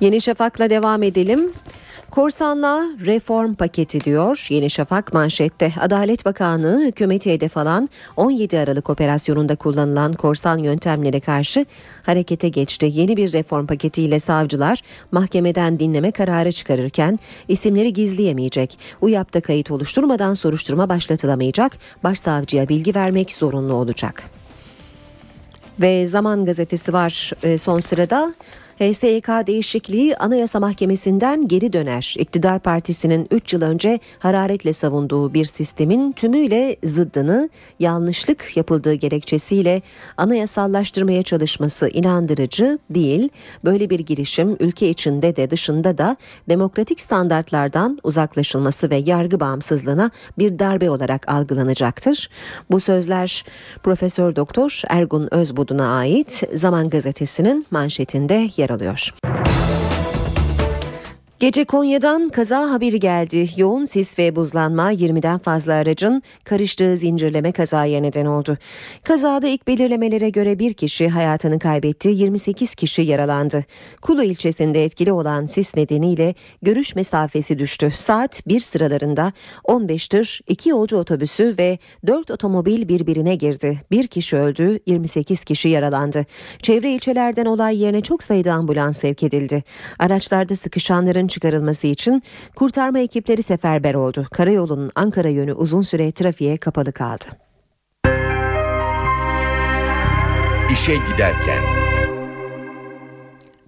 Yeni 0.00 0.20
Şafak'la 0.20 0.70
devam 0.70 1.02
edelim. 1.02 1.52
Korsanla 2.10 2.84
reform 3.04 3.54
paketi 3.54 4.00
diyor 4.00 4.46
Yeni 4.50 4.70
Şafak 4.70 5.12
manşette. 5.12 5.72
Adalet 5.80 6.24
Bakanlığı 6.24 6.84
hükümeti 6.84 7.32
hedef 7.32 7.56
alan 7.56 7.88
17 8.16 8.58
Aralık 8.58 8.90
operasyonunda 8.90 9.56
kullanılan 9.56 10.12
korsan 10.12 10.58
yöntemlere 10.58 11.20
karşı 11.20 11.66
harekete 12.02 12.48
geçti. 12.48 12.90
Yeni 12.92 13.16
bir 13.16 13.32
reform 13.32 13.66
paketiyle 13.66 14.18
savcılar 14.18 14.80
mahkemeden 15.12 15.78
dinleme 15.78 16.10
kararı 16.10 16.52
çıkarırken 16.52 17.18
isimleri 17.48 17.92
gizleyemeyecek. 17.92 18.78
UYAP'ta 19.00 19.40
kayıt 19.40 19.70
oluşturmadan 19.70 20.34
soruşturma 20.34 20.88
başlatılamayacak. 20.88 21.72
Başsavcıya 22.04 22.68
bilgi 22.68 22.94
vermek 22.94 23.32
zorunlu 23.32 23.74
olacak. 23.74 24.22
Ve 25.80 26.06
Zaman 26.06 26.44
Gazetesi 26.44 26.92
var 26.92 27.32
e, 27.42 27.58
son 27.58 27.78
sırada. 27.78 28.34
HSYK 28.78 29.46
değişikliği 29.46 30.16
Anayasa 30.16 30.60
Mahkemesi'nden 30.60 31.48
geri 31.48 31.72
döner. 31.72 32.14
İktidar 32.18 32.58
Partisi'nin 32.58 33.26
3 33.30 33.52
yıl 33.52 33.62
önce 33.62 34.00
hararetle 34.18 34.72
savunduğu 34.72 35.34
bir 35.34 35.44
sistemin 35.44 36.12
tümüyle 36.12 36.76
zıddını 36.84 37.50
yanlışlık 37.80 38.56
yapıldığı 38.56 38.94
gerekçesiyle 38.94 39.82
anayasallaştırmaya 40.16 41.22
çalışması 41.22 41.88
inandırıcı 41.88 42.78
değil. 42.90 43.28
Böyle 43.64 43.90
bir 43.90 44.00
girişim 44.00 44.56
ülke 44.60 44.88
içinde 44.88 45.36
de 45.36 45.50
dışında 45.50 45.98
da 45.98 46.16
demokratik 46.48 47.00
standartlardan 47.00 47.98
uzaklaşılması 48.02 48.90
ve 48.90 48.96
yargı 48.96 49.40
bağımsızlığına 49.40 50.10
bir 50.38 50.58
darbe 50.58 50.90
olarak 50.90 51.28
algılanacaktır. 51.28 52.30
Bu 52.70 52.80
sözler 52.80 53.44
Profesör 53.82 54.36
Doktor 54.36 54.82
Ergun 54.88 55.28
Özbudun'a 55.30 55.96
ait 55.96 56.42
Zaman 56.54 56.90
Gazetesi'nin 56.90 57.66
manşetinde 57.70 58.48
yer 58.56 58.65
yer 58.66 58.70
alıyor. 58.70 59.12
Gece 61.40 61.64
Konya'dan 61.64 62.28
kaza 62.28 62.70
haberi 62.70 63.00
geldi. 63.00 63.48
Yoğun 63.56 63.84
sis 63.84 64.18
ve 64.18 64.36
buzlanma 64.36 64.92
20'den 64.92 65.38
fazla 65.38 65.72
aracın 65.72 66.22
karıştığı 66.44 66.96
zincirleme 66.96 67.52
kazaya 67.52 68.00
neden 68.00 68.26
oldu. 68.26 68.58
Kazada 69.04 69.48
ilk 69.48 69.66
belirlemelere 69.66 70.30
göre 70.30 70.58
bir 70.58 70.74
kişi 70.74 71.08
hayatını 71.08 71.58
kaybetti, 71.58 72.08
28 72.08 72.74
kişi 72.74 73.02
yaralandı. 73.02 73.64
Kulu 74.02 74.22
ilçesinde 74.22 74.84
etkili 74.84 75.12
olan 75.12 75.46
sis 75.46 75.76
nedeniyle 75.76 76.34
görüş 76.62 76.96
mesafesi 76.96 77.58
düştü. 77.58 77.92
Saat 77.96 78.46
1 78.46 78.60
sıralarında 78.60 79.32
15 79.64 80.08
tır, 80.08 80.40
2 80.48 80.70
yolcu 80.70 80.96
otobüsü 80.96 81.54
ve 81.58 81.78
4 82.06 82.30
otomobil 82.30 82.88
birbirine 82.88 83.34
girdi. 83.34 83.80
Bir 83.90 84.06
kişi 84.06 84.36
öldü, 84.36 84.78
28 84.86 85.44
kişi 85.44 85.68
yaralandı. 85.68 86.26
Çevre 86.62 86.92
ilçelerden 86.92 87.46
olay 87.46 87.82
yerine 87.82 88.00
çok 88.00 88.22
sayıda 88.22 88.52
ambulans 88.52 88.98
sevk 88.98 89.22
edildi. 89.22 89.64
Araçlarda 89.98 90.56
sıkışanların 90.56 91.25
çıkarılması 91.26 91.86
için 91.86 92.22
kurtarma 92.54 92.98
ekipleri 92.98 93.42
seferber 93.42 93.94
oldu. 93.94 94.26
Karayolunun 94.32 94.90
Ankara 94.94 95.28
yönü 95.28 95.52
uzun 95.52 95.82
süre 95.82 96.12
trafiğe 96.12 96.56
kapalı 96.56 96.92
kaldı. 96.92 97.24
İşe 100.72 100.94
giderken 100.94 101.85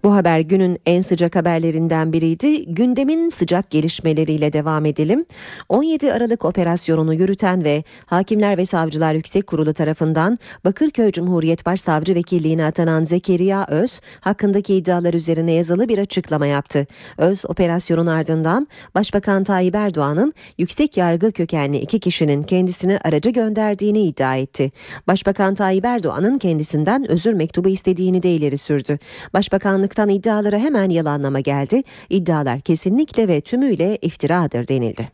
bu 0.04 0.14
haber 0.14 0.40
günün 0.40 0.78
en 0.86 1.00
sıcak 1.00 1.36
haberlerinden 1.36 2.12
biriydi. 2.12 2.74
Gündemin 2.74 3.28
sıcak 3.28 3.70
gelişmeleriyle 3.70 4.52
devam 4.52 4.86
edelim. 4.86 5.24
17 5.68 6.12
Aralık 6.12 6.44
operasyonunu 6.44 7.14
yürüten 7.14 7.64
ve 7.64 7.84
Hakimler 8.06 8.56
ve 8.58 8.66
Savcılar 8.66 9.14
Yüksek 9.14 9.46
Kurulu 9.46 9.74
tarafından 9.74 10.38
Bakırköy 10.64 11.12
Cumhuriyet 11.12 11.66
Başsavcı 11.66 12.14
Vekilliğine 12.14 12.64
atanan 12.64 13.04
Zekeriya 13.04 13.66
Öz 13.68 14.00
hakkındaki 14.20 14.74
iddialar 14.74 15.14
üzerine 15.14 15.52
yazılı 15.52 15.88
bir 15.88 15.98
açıklama 15.98 16.46
yaptı. 16.46 16.86
Öz 17.18 17.44
operasyonun 17.48 18.06
ardından 18.06 18.68
Başbakan 18.94 19.44
Tayyip 19.44 19.74
Erdoğan'ın 19.74 20.32
yüksek 20.58 20.96
yargı 20.96 21.32
kökenli 21.32 21.78
iki 21.78 22.00
kişinin 22.00 22.42
kendisini 22.42 22.98
aracı 23.04 23.30
gönderdiğini 23.30 24.02
iddia 24.02 24.36
etti. 24.36 24.72
Başbakan 25.06 25.54
Tayyip 25.54 25.84
Erdoğan'ın 25.84 26.38
kendisinden 26.38 27.10
özür 27.10 27.32
mektubu 27.32 27.68
istediğini 27.68 28.22
de 28.22 28.30
ileri 28.30 28.58
sürdü. 28.58 28.98
Başbakanlık 29.34 29.87
Bakanlıktan 29.88 30.08
iddialara 30.08 30.58
hemen 30.58 30.90
yalanlama 30.90 31.40
geldi. 31.40 31.82
İddialar 32.10 32.60
kesinlikle 32.60 33.28
ve 33.28 33.40
tümüyle 33.40 33.98
iftiradır 34.02 34.68
denildi. 34.68 35.08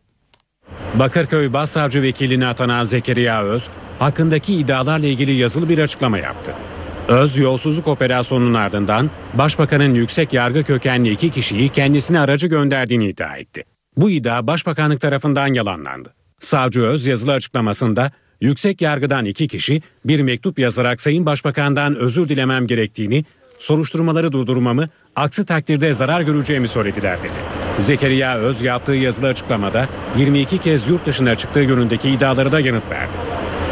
Bakırköy 0.94 1.52
Başsavcı 1.52 2.02
Vekili'ne 2.02 2.46
atanan 2.46 2.84
Zekeriya 2.84 3.44
Öz, 3.44 3.68
hakkındaki 3.98 4.54
iddialarla 4.54 5.06
ilgili 5.06 5.32
yazılı 5.32 5.68
bir 5.68 5.78
açıklama 5.78 6.18
yaptı. 6.18 6.52
Öz 7.08 7.36
yolsuzluk 7.36 7.88
operasyonunun 7.88 8.54
ardından 8.54 9.10
Başbakanın 9.34 9.94
yüksek 9.94 10.32
yargı 10.32 10.64
kökenli 10.64 11.10
iki 11.10 11.30
kişiyi 11.30 11.68
kendisine 11.68 12.20
aracı 12.20 12.46
gönderdiğini 12.46 13.08
iddia 13.08 13.36
etti. 13.36 13.64
Bu 13.96 14.10
iddia 14.10 14.46
Başbakanlık 14.46 15.00
tarafından 15.00 15.54
yalanlandı. 15.54 16.14
Savcı 16.40 16.80
Öz 16.80 17.06
yazılı 17.06 17.32
açıklamasında 17.32 18.12
yüksek 18.40 18.82
yargıdan 18.82 19.24
iki 19.24 19.48
kişi 19.48 19.82
bir 20.04 20.20
mektup 20.20 20.58
yazarak 20.58 21.00
Sayın 21.00 21.26
Başbakan'dan 21.26 21.96
özür 21.96 22.28
dilemem 22.28 22.66
gerektiğini 22.66 23.24
soruşturmaları 23.64 24.32
durdurmamı, 24.32 24.88
aksi 25.16 25.46
takdirde 25.46 25.92
zarar 25.92 26.20
göreceğimi 26.20 26.68
söylediler 26.68 27.18
dedi. 27.18 27.32
Zekeriya 27.78 28.36
Öz 28.36 28.62
yaptığı 28.62 28.92
yazılı 28.92 29.26
açıklamada 29.26 29.88
22 30.18 30.58
kez 30.58 30.88
yurt 30.88 31.06
dışına 31.06 31.34
çıktığı 31.34 31.60
yönündeki 31.60 32.10
iddiaları 32.10 32.52
da 32.52 32.60
yanıt 32.60 32.90
verdi. 32.90 33.12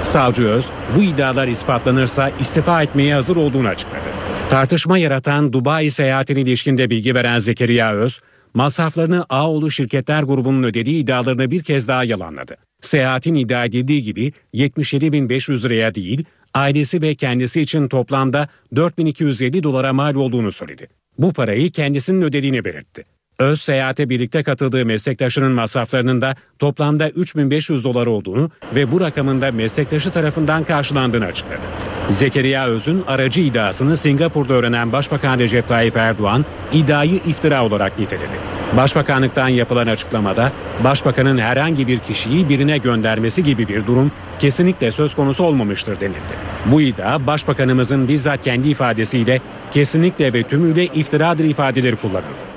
Savcı 0.02 0.48
Öz, 0.48 0.64
bu 0.96 1.02
iddialar 1.02 1.48
ispatlanırsa 1.48 2.30
istifa 2.40 2.82
etmeye 2.82 3.14
hazır 3.14 3.36
olduğunu 3.36 3.68
açıkladı. 3.68 4.04
Tartışma 4.50 4.98
yaratan 4.98 5.52
Dubai 5.52 5.90
seyahatine 5.90 6.40
ilişkinde 6.40 6.90
bilgi 6.90 7.14
veren 7.14 7.38
Zekeriya 7.38 7.92
Öz, 7.92 8.20
masraflarını 8.54 9.24
Ağoğlu 9.28 9.70
Şirketler 9.70 10.22
Grubu'nun 10.22 10.62
ödediği 10.62 11.02
iddialarını 11.02 11.50
bir 11.50 11.62
kez 11.62 11.88
daha 11.88 12.04
yalanladı. 12.04 12.56
Seyahatin 12.80 13.34
iddia 13.34 13.64
edildiği 13.64 14.02
gibi 14.02 14.32
77.500 14.54 15.64
liraya 15.64 15.94
değil, 15.94 16.24
ailesi 16.54 17.02
ve 17.02 17.14
kendisi 17.14 17.60
için 17.60 17.88
toplamda 17.88 18.48
4207 18.76 19.62
dolara 19.62 19.92
mal 19.92 20.14
olduğunu 20.14 20.52
söyledi. 20.52 20.88
Bu 21.18 21.32
parayı 21.32 21.70
kendisinin 21.70 22.22
ödediğini 22.22 22.64
belirtti. 22.64 23.04
Öz 23.38 23.60
seyahate 23.62 24.08
birlikte 24.08 24.42
katıldığı 24.42 24.86
meslektaşının 24.86 25.52
masraflarının 25.52 26.20
da 26.20 26.34
toplamda 26.58 27.10
3500 27.10 27.84
dolar 27.84 28.06
olduğunu 28.06 28.50
ve 28.74 28.92
bu 28.92 29.00
rakamın 29.00 29.42
da 29.42 29.52
meslektaşı 29.52 30.10
tarafından 30.10 30.64
karşılandığını 30.64 31.24
açıkladı. 31.24 31.91
Zekeriya 32.10 32.66
Öz'ün 32.66 33.04
aracı 33.06 33.40
iddiasını 33.40 33.96
Singapur'da 33.96 34.54
öğrenen 34.54 34.92
Başbakan 34.92 35.38
Recep 35.38 35.68
Tayyip 35.68 35.96
Erdoğan 35.96 36.44
iddiayı 36.72 37.14
iftira 37.14 37.64
olarak 37.64 37.98
niteledi. 37.98 38.36
Başbakanlıktan 38.76 39.48
yapılan 39.48 39.86
açıklamada 39.86 40.52
başbakanın 40.84 41.38
herhangi 41.38 41.86
bir 41.86 41.98
kişiyi 41.98 42.48
birine 42.48 42.78
göndermesi 42.78 43.44
gibi 43.44 43.68
bir 43.68 43.86
durum 43.86 44.12
kesinlikle 44.38 44.92
söz 44.92 45.14
konusu 45.14 45.44
olmamıştır 45.44 46.00
denildi. 46.00 46.34
Bu 46.66 46.80
iddia 46.80 47.26
başbakanımızın 47.26 48.08
bizzat 48.08 48.42
kendi 48.44 48.68
ifadesiyle 48.68 49.40
kesinlikle 49.72 50.32
ve 50.32 50.42
tümüyle 50.42 50.86
iftiradır 50.86 51.44
ifadeleri 51.44 51.96
kullanıldı. 51.96 52.51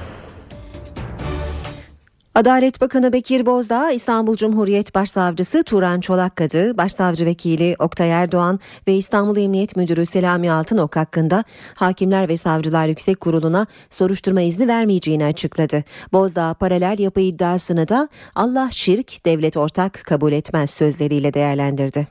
Adalet 2.35 2.81
Bakanı 2.81 3.13
Bekir 3.13 3.45
Bozdağ, 3.45 3.91
İstanbul 3.91 4.35
Cumhuriyet 4.35 4.95
Başsavcısı 4.95 5.63
Turan 5.63 5.99
Çolakkadı, 5.99 6.77
Başsavcı 6.77 7.25
Vekili 7.25 7.75
Oktay 7.79 8.11
Erdoğan 8.11 8.59
ve 8.87 8.93
İstanbul 8.93 9.37
Emniyet 9.37 9.75
Müdürü 9.75 10.05
Selami 10.05 10.51
Altınok 10.51 10.95
hakkında 10.95 11.43
Hakimler 11.75 12.29
ve 12.29 12.37
Savcılar 12.37 12.87
Yüksek 12.87 13.19
Kurulu'na 13.19 13.67
soruşturma 13.89 14.41
izni 14.41 14.67
vermeyeceğini 14.67 15.25
açıkladı. 15.25 15.83
Bozdağ 16.13 16.53
paralel 16.53 16.99
yapı 16.99 17.19
iddiasını 17.19 17.87
da 17.87 18.09
Allah 18.35 18.69
şirk, 18.71 19.25
devlet 19.25 19.57
ortak 19.57 19.93
kabul 19.93 20.31
etmez 20.31 20.69
sözleriyle 20.69 21.33
değerlendirdi. 21.33 22.07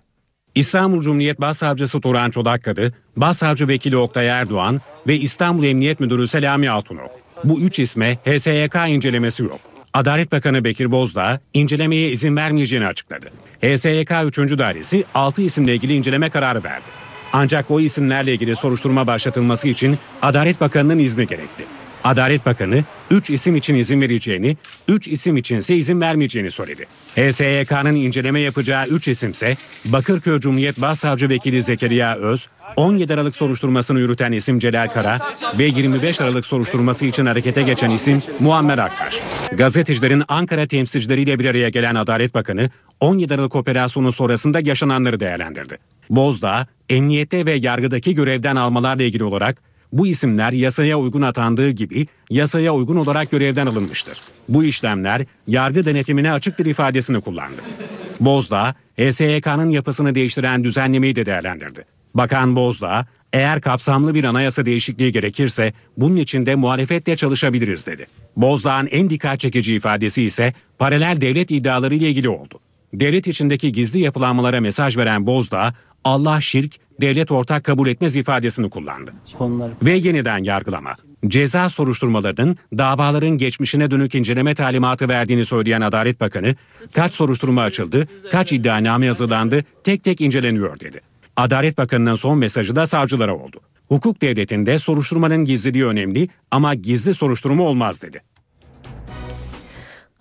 İstanbul 0.55 1.01
Cumhuriyet 1.01 1.41
Başsavcısı 1.41 2.01
Turan 2.01 2.31
Çolakkadı, 2.31 2.95
Başsavcı 3.17 3.69
Vekili 3.69 3.97
Oktay 3.97 4.29
Erdoğan 4.29 4.81
ve 5.07 5.17
İstanbul 5.17 5.65
Emniyet 5.65 6.01
Müdürü 6.01 6.29
Selami 6.29 6.71
Altınok. 6.71 7.11
Bu 7.45 7.61
üç 7.61 7.79
isme 7.79 8.19
HSYK 8.25 8.75
incelemesi 8.89 9.43
yok. 9.43 9.74
Adalet 9.95 10.33
Bakanı 10.33 10.65
Bekir 10.65 10.91
Bozdağ 10.91 11.41
incelemeye 11.55 12.11
izin 12.11 12.37
vermeyeceğini 12.37 12.87
açıkladı. 12.87 13.27
HSYK 13.63 14.11
3. 14.39 14.39
Dairesi 14.39 15.05
6 15.15 15.43
isimle 15.43 15.75
ilgili 15.75 15.95
inceleme 15.95 16.31
kararı 16.31 16.65
verdi. 16.65 16.85
Ancak 17.33 17.71
o 17.71 17.81
isimlerle 17.81 18.33
ilgili 18.33 18.57
soruşturma 18.57 19.07
başlatılması 19.07 19.69
için 19.69 19.99
Adalet 20.23 20.61
Bakanı'nın 20.61 20.99
izni 20.99 21.27
gerekli. 21.27 21.65
Adalet 22.05 22.47
Bakanı 22.47 22.85
3 23.11 23.31
isim 23.31 23.57
için 23.57 23.75
izin 23.75 24.01
vereceğini, 24.01 24.57
3 24.89 25.09
isim 25.09 25.37
içinse 25.37 25.77
izin 25.77 26.01
vermeyeceğini 26.01 26.51
söyledi. 26.51 26.87
HSYK'nın 27.15 27.95
inceleme 27.95 28.41
yapacağı 28.41 28.87
3 28.87 29.09
isimse 29.09 29.57
Bakırköy 29.85 30.41
Cumhuriyet 30.41 30.81
Başsavcı 30.81 31.29
Vekili 31.29 31.63
Zekeriya 31.63 32.17
Öz, 32.17 32.49
17 32.77 33.15
Aralık 33.15 33.37
soruşturmasını 33.37 34.01
yürüten 34.01 34.33
isim 34.33 34.59
Celal 34.59 34.89
Kara 34.89 35.19
ve 35.59 35.65
25 35.65 36.21
Aralık 36.21 36.47
soruşturması 36.47 37.07
için 37.07 37.27
harekete 37.27 37.63
geçen 37.63 37.91
isim 37.91 38.23
Muammer 38.41 38.79
Akkaş. 38.79 39.21
Gazetecilerin 39.53 40.23
Ankara 40.29 40.67
temsilcileriyle 40.67 41.39
bir 41.39 41.45
araya 41.45 41.69
gelen 41.69 41.95
Adalet 41.95 42.35
Bakanı 42.35 42.71
17 43.01 43.35
Aralık 43.35 43.57
operasyonu 43.57 44.13
sonrasında 44.13 44.61
yaşananları 44.61 45.21
değerlendirdi. 45.21 45.79
Bozdağ, 46.11 46.67
emniyette 46.89 47.47
ve 47.47 47.53
yargıdaki 47.53 48.15
görevden 48.15 48.57
almalarla 48.57 49.03
ilgili 49.03 49.25
olarak 49.25 49.74
bu 49.95 50.07
isimler 50.07 50.53
yasaya 50.53 50.99
uygun 50.99 51.23
atandığı 51.23 51.71
gibi 51.71 52.07
yasaya 52.31 52.75
uygun 52.75 52.97
olarak 52.97 53.31
görevden 53.31 53.67
alınmıştır. 53.67 54.19
Bu 54.49 54.65
işlemler 54.65 55.23
yargı 55.47 55.85
denetimine 55.85 56.33
açıktır 56.33 56.67
ifadesini 56.67 57.21
kullandı. 57.21 57.63
Bozdağ, 58.21 58.75
HSYK'nın 58.99 59.69
yapısını 59.69 60.15
değiştiren 60.15 60.65
düzenlemeyi 60.65 61.17
de 61.17 61.27
değerlendirdi. 61.27 61.85
Bakan 62.15 62.57
Bozdağ, 62.57 63.07
eğer 63.33 63.61
kapsamlı 63.61 64.15
bir 64.15 64.25
anayasa 64.25 64.67
değişikliği 64.67 65.13
gerekirse 65.13 65.73
bunun 65.97 66.17
için 66.17 66.47
de 66.47 66.55
muhalefetle 66.55 67.17
çalışabiliriz 67.17 67.87
dedi. 67.87 68.07
Bozdağ'ın 68.37 68.87
en 68.87 69.11
dikkat 69.11 69.41
çekici 69.41 69.75
ifadesi 69.75 70.23
ise 70.23 70.53
paralel 70.79 71.21
devlet 71.21 71.51
iddiaları 71.51 71.95
ile 71.95 72.09
ilgili 72.09 72.29
oldu. 72.29 72.61
Devlet 72.95 73.27
içindeki 73.27 73.73
gizli 73.73 74.01
yapılanmalara 74.01 74.61
mesaj 74.61 74.97
veren 74.97 75.27
Bozdağ, 75.27 75.75
Allah 76.05 76.41
şirk, 76.41 76.75
devlet 77.01 77.31
ortak 77.31 77.65
kabul 77.65 77.89
etmez 77.89 78.17
ifadesini 78.17 78.71
kullandı. 78.71 79.13
Ve 79.83 79.93
yeniden 79.93 80.45
yargılama. 80.45 80.97
Ceza 81.29 81.69
soruşturmalarının 81.69 82.57
davaların 82.79 83.39
geçmişine 83.39 83.91
dönük 83.91 84.15
inceleme 84.15 84.55
talimatı 84.55 85.09
verdiğini 85.09 85.45
söyleyen 85.45 85.81
Adalet 85.81 86.21
Bakanı, 86.21 86.55
kaç 86.93 87.15
soruşturma 87.15 87.63
açıldı, 87.63 88.09
kaç 88.31 88.53
iddianame 88.53 89.07
yazılandı, 89.07 89.65
tek 89.85 90.05
tek 90.05 90.21
inceleniyor 90.21 90.81
dedi. 90.81 91.01
Adalet 91.37 91.79
Bakanı'nın 91.79 92.15
son 92.15 92.39
mesajı 92.39 92.77
da 92.77 92.87
savcılara 92.87 93.37
oldu. 93.37 93.61
Hukuk 93.89 94.21
devletinde 94.23 94.79
soruşturmanın 94.79 95.45
gizliliği 95.45 95.87
önemli 95.87 96.29
ama 96.51 96.75
gizli 96.75 97.15
soruşturma 97.15 97.65
olmaz 97.65 98.03
dedi. 98.03 98.21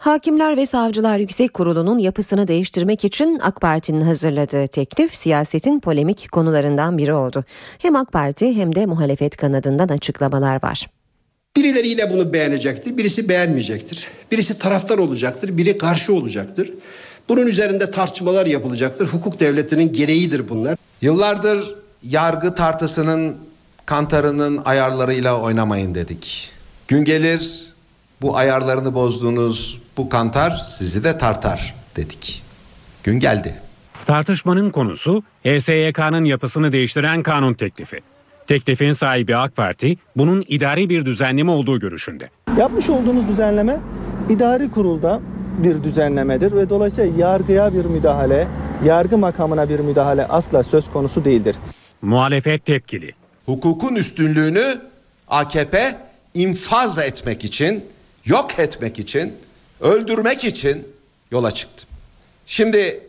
Hakimler 0.04 0.58
ve 0.58 0.66
Savcılar 0.66 1.18
Yüksek 1.18 1.54
Kurulu'nun 1.54 1.98
yapısını 1.98 2.48
değiştirmek 2.48 3.06
için 3.06 3.40
AK 3.44 3.62
Parti'nin 3.62 4.02
hazırladığı 4.02 4.68
teklif 4.68 5.16
siyasetin 5.16 5.80
polemik 5.80 6.32
konularından 6.32 6.98
biri 6.98 7.14
oldu. 7.14 7.46
Hem 7.78 7.96
AK 7.96 8.12
Parti 8.12 8.56
hem 8.56 8.76
de 8.76 8.86
muhalefet 8.86 9.38
kanadından 9.38 9.88
açıklamalar 9.88 10.64
var. 10.64 10.90
Birileri 11.56 11.88
yine 11.88 12.14
bunu 12.14 12.34
beğenecektir, 12.34 12.98
birisi 12.98 13.30
beğenmeyecektir. 13.30 14.08
Birisi 14.32 14.60
taraftar 14.60 14.98
olacaktır, 14.98 15.58
biri 15.58 15.78
karşı 15.78 16.14
olacaktır. 16.14 16.72
Bunun 17.30 17.48
üzerinde 17.48 17.92
tartışmalar 17.92 18.46
yapılacaktır. 18.46 19.08
Hukuk 19.08 19.40
devletinin 19.40 19.94
gereğidir 19.94 20.50
bunlar. 20.50 20.78
Yıllardır 21.02 21.76
yargı 22.04 22.56
tartısının 22.56 23.36
kantarının 23.86 24.62
ayarlarıyla 24.66 25.42
oynamayın 25.42 25.96
dedik. 25.96 26.52
Gün 26.88 27.04
gelir 27.04 27.68
bu 28.22 28.38
ayarlarını 28.38 28.96
bozduğunuz 28.96 29.83
bu 29.98 30.10
kantar 30.10 30.52
sizi 30.52 31.04
de 31.04 31.18
tartar 31.18 31.76
dedik. 31.96 32.44
Gün 33.04 33.20
geldi. 33.20 33.56
Tartışmanın 34.06 34.70
konusu 34.70 35.24
HSYK'nın 35.44 36.26
yapısını 36.26 36.72
değiştiren 36.72 37.24
kanun 37.24 37.54
teklifi. 37.54 38.00
Teklifin 38.48 38.94
sahibi 38.94 39.36
AK 39.36 39.56
Parti 39.56 39.98
bunun 40.16 40.44
idari 40.48 40.90
bir 40.90 41.06
düzenleme 41.06 41.52
olduğu 41.52 41.80
görüşünde. 41.80 42.30
Yapmış 42.58 42.90
olduğunuz 42.90 43.28
düzenleme 43.28 43.80
idari 44.30 44.72
kurulda 44.72 45.22
bir 45.58 45.84
düzenlemedir 45.84 46.52
ve 46.52 46.70
dolayısıyla 46.70 47.18
yargıya 47.18 47.74
bir 47.74 47.86
müdahale, 47.86 48.48
yargı 48.84 49.18
makamına 49.18 49.70
bir 49.70 49.80
müdahale 49.80 50.26
asla 50.26 50.64
söz 50.64 50.92
konusu 50.92 51.26
değildir. 51.26 51.56
Muhalefet 52.02 52.66
tepkili. 52.66 53.12
Hukukun 53.46 53.96
üstünlüğünü 53.96 54.82
AKP 55.28 55.98
infaz 56.34 57.00
etmek 57.00 57.44
için, 57.44 57.86
yok 58.26 58.60
etmek 58.60 59.00
için, 59.00 59.34
öldürmek 59.84 60.44
için 60.44 60.88
yola 61.32 61.52
çıktı. 61.52 61.86
Şimdi 62.46 63.00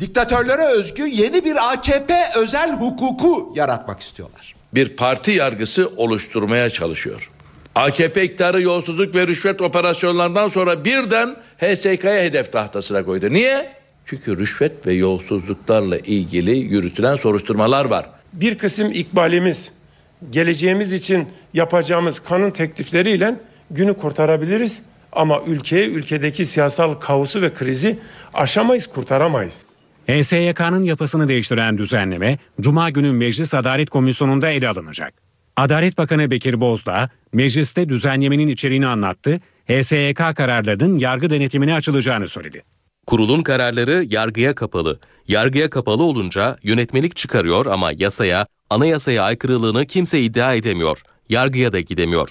diktatörlere 0.00 0.64
özgü 0.64 1.08
yeni 1.08 1.44
bir 1.44 1.72
AKP 1.72 2.14
özel 2.36 2.72
hukuku 2.72 3.52
yaratmak 3.56 4.00
istiyorlar. 4.00 4.54
Bir 4.74 4.96
parti 4.96 5.30
yargısı 5.30 5.90
oluşturmaya 5.96 6.70
çalışıyor. 6.70 7.30
AKP 7.74 8.24
iktidarı 8.24 8.62
yolsuzluk 8.62 9.14
ve 9.14 9.26
rüşvet 9.26 9.62
operasyonlarından 9.62 10.48
sonra 10.48 10.84
birden 10.84 11.36
HSK'ya 11.58 12.22
hedef 12.22 12.52
tahtasına 12.52 13.04
koydu. 13.04 13.32
Niye? 13.32 13.72
Çünkü 14.06 14.38
rüşvet 14.38 14.86
ve 14.86 14.92
yolsuzluklarla 14.92 15.98
ilgili 15.98 16.56
yürütülen 16.56 17.16
soruşturmalar 17.16 17.84
var. 17.84 18.06
Bir 18.32 18.58
kısım 18.58 18.92
ikbalimiz, 18.92 19.72
geleceğimiz 20.30 20.92
için 20.92 21.28
yapacağımız 21.54 22.20
kanun 22.20 22.50
teklifleriyle 22.50 23.34
günü 23.70 23.94
kurtarabiliriz. 23.94 24.82
Ama 25.12 25.40
ülkeye, 25.46 25.86
ülkedeki 25.86 26.44
siyasal 26.44 26.94
kaosu 26.94 27.42
ve 27.42 27.52
krizi 27.52 27.98
aşamayız, 28.34 28.86
kurtaramayız. 28.86 29.64
HSYK'nın 30.08 30.82
yapısını 30.82 31.28
değiştiren 31.28 31.78
düzenleme 31.78 32.38
Cuma 32.60 32.90
günü 32.90 33.12
Meclis 33.12 33.54
Adalet 33.54 33.90
Komisyonu'nda 33.90 34.50
ele 34.50 34.68
alınacak. 34.68 35.14
Adalet 35.56 35.98
Bakanı 35.98 36.30
Bekir 36.30 36.60
Bozdağ 36.60 37.10
mecliste 37.32 37.88
düzenlemenin 37.88 38.48
içeriğini 38.48 38.86
anlattı, 38.86 39.40
HSYK 39.68 40.36
kararlarının 40.36 40.98
yargı 40.98 41.30
denetimine 41.30 41.74
açılacağını 41.74 42.28
söyledi. 42.28 42.62
Kurulun 43.06 43.42
kararları 43.42 44.04
yargıya 44.08 44.54
kapalı. 44.54 45.00
Yargıya 45.28 45.70
kapalı 45.70 46.02
olunca 46.02 46.56
yönetmelik 46.62 47.16
çıkarıyor 47.16 47.66
ama 47.66 47.92
yasaya, 47.96 48.46
anayasaya 48.70 49.22
aykırılığını 49.22 49.86
kimse 49.86 50.20
iddia 50.20 50.54
edemiyor. 50.54 51.02
Yargıya 51.28 51.72
da 51.72 51.80
gidemiyor. 51.80 52.28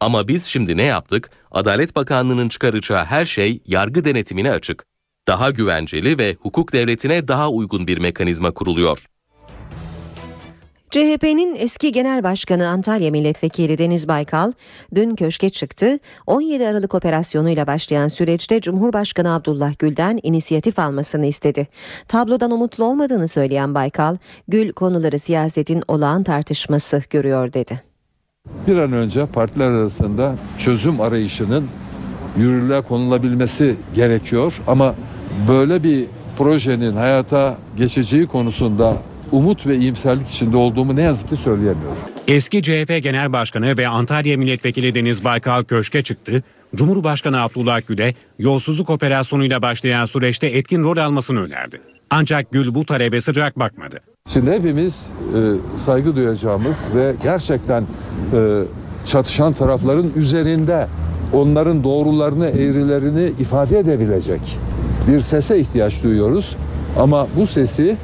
Ama 0.00 0.28
biz 0.28 0.44
şimdi 0.44 0.76
ne 0.76 0.82
yaptık? 0.82 1.30
Adalet 1.52 1.96
Bakanlığı'nın 1.96 2.48
çıkaracağı 2.48 3.04
her 3.04 3.24
şey 3.24 3.60
yargı 3.66 4.04
denetimine 4.04 4.50
açık. 4.50 4.84
Daha 5.28 5.50
güvenceli 5.50 6.18
ve 6.18 6.36
hukuk 6.40 6.72
devletine 6.72 7.28
daha 7.28 7.50
uygun 7.50 7.86
bir 7.86 7.98
mekanizma 7.98 8.50
kuruluyor. 8.50 9.06
CHP'nin 10.90 11.56
eski 11.58 11.92
genel 11.92 12.22
başkanı 12.22 12.68
Antalya 12.68 13.10
Milletvekili 13.10 13.78
Deniz 13.78 14.08
Baykal 14.08 14.52
dün 14.94 15.16
köşke 15.16 15.50
çıktı. 15.50 15.98
17 16.26 16.66
Aralık 16.66 16.94
operasyonuyla 16.94 17.66
başlayan 17.66 18.08
süreçte 18.08 18.60
Cumhurbaşkanı 18.60 19.34
Abdullah 19.34 19.78
Gül'den 19.78 20.20
inisiyatif 20.22 20.78
almasını 20.78 21.26
istedi. 21.26 21.68
Tablodan 22.08 22.50
umutlu 22.50 22.84
olmadığını 22.84 23.28
söyleyen 23.28 23.74
Baykal, 23.74 24.16
Gül 24.48 24.72
konuları 24.72 25.18
siyasetin 25.18 25.82
olağan 25.88 26.22
tartışması 26.22 27.02
görüyor 27.10 27.52
dedi. 27.52 27.91
Bir 28.66 28.76
an 28.76 28.92
önce 28.92 29.26
partiler 29.26 29.70
arasında 29.70 30.36
çözüm 30.58 31.00
arayışının 31.00 31.68
yürürlüğe 32.38 32.80
konulabilmesi 32.80 33.76
gerekiyor 33.94 34.60
ama 34.66 34.94
böyle 35.48 35.82
bir 35.82 36.04
projenin 36.38 36.92
hayata 36.92 37.58
geçeceği 37.76 38.26
konusunda 38.26 39.02
umut 39.32 39.66
ve 39.66 39.76
iyimserlik 39.76 40.28
içinde 40.28 40.56
olduğumu 40.56 40.96
ne 40.96 41.02
yazık 41.02 41.28
ki 41.28 41.36
söyleyemiyorum. 41.36 41.98
Eski 42.28 42.62
CHP 42.62 43.02
Genel 43.02 43.32
Başkanı 43.32 43.76
ve 43.76 43.88
Antalya 43.88 44.36
Milletvekili 44.36 44.94
Deniz 44.94 45.24
Baykal 45.24 45.64
köşke 45.64 46.02
çıktı. 46.02 46.42
Cumhurbaşkanı 46.74 47.42
Abdullah 47.42 47.80
Gül'e 47.88 48.14
yolsuzluk 48.38 48.90
operasyonuyla 48.90 49.62
başlayan 49.62 50.04
süreçte 50.04 50.46
etkin 50.46 50.82
rol 50.82 50.96
almasını 50.96 51.44
önerdi. 51.44 51.80
Ancak 52.14 52.52
Gül 52.52 52.74
bu 52.74 52.86
talebe 52.86 53.20
sıcak 53.20 53.58
bakmadı. 53.58 54.00
Şimdi 54.28 54.50
hepimiz 54.52 55.10
e, 55.34 55.76
saygı 55.76 56.16
duyacağımız 56.16 56.78
ve 56.94 57.14
gerçekten 57.22 57.82
e, 58.32 58.62
çatışan 59.04 59.52
tarafların 59.52 60.12
üzerinde 60.16 60.88
onların 61.32 61.84
doğrularını, 61.84 62.48
eğrilerini 62.48 63.32
ifade 63.38 63.78
edebilecek 63.78 64.58
bir 65.08 65.20
sese 65.20 65.58
ihtiyaç 65.58 66.02
duyuyoruz. 66.02 66.56
Ama 66.98 67.28
bu 67.36 67.46
sesi 67.46 67.96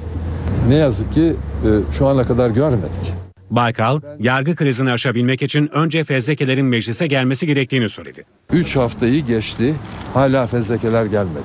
ne 0.68 0.74
yazık 0.74 1.12
ki 1.12 1.22
e, 1.22 1.68
şu 1.92 2.06
ana 2.06 2.24
kadar 2.24 2.50
görmedik. 2.50 3.12
Baykal, 3.50 4.00
yargı 4.18 4.54
krizini 4.56 4.90
aşabilmek 4.90 5.42
için 5.42 5.68
önce 5.72 6.04
fezlekelerin 6.04 6.66
meclise 6.66 7.06
gelmesi 7.06 7.46
gerektiğini 7.46 7.88
söyledi. 7.88 8.24
3 8.52 8.76
haftayı 8.76 9.26
geçti 9.26 9.74
hala 10.14 10.46
fezlekeler 10.46 11.04
gelmedi. 11.04 11.44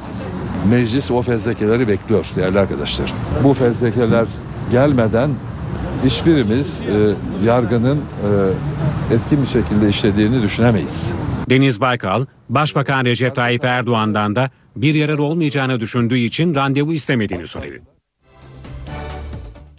Meclis 0.69 1.11
o 1.11 1.21
fezlekeleri 1.21 1.87
bekliyor 1.87 2.31
değerli 2.35 2.59
arkadaşlar. 2.59 3.13
Bu 3.43 3.53
fezlekeler 3.53 4.27
gelmeden 4.71 5.31
hiçbirimiz 6.05 6.83
e, 6.83 7.15
yargının 7.45 7.97
e, 7.97 9.13
etkin 9.15 9.41
bir 9.41 9.47
şekilde 9.47 9.89
işlediğini 9.89 10.41
düşünemeyiz. 10.41 11.13
Deniz 11.49 11.81
Baykal, 11.81 12.25
Başbakan 12.49 13.05
Recep 13.05 13.35
Tayyip 13.35 13.63
Erdoğan'dan 13.63 14.35
da 14.35 14.49
bir 14.75 14.95
yarar 14.95 15.17
olmayacağını 15.17 15.79
düşündüğü 15.79 16.17
için 16.17 16.55
randevu 16.55 16.93
istemediğini 16.93 17.47
söyledi. 17.47 17.81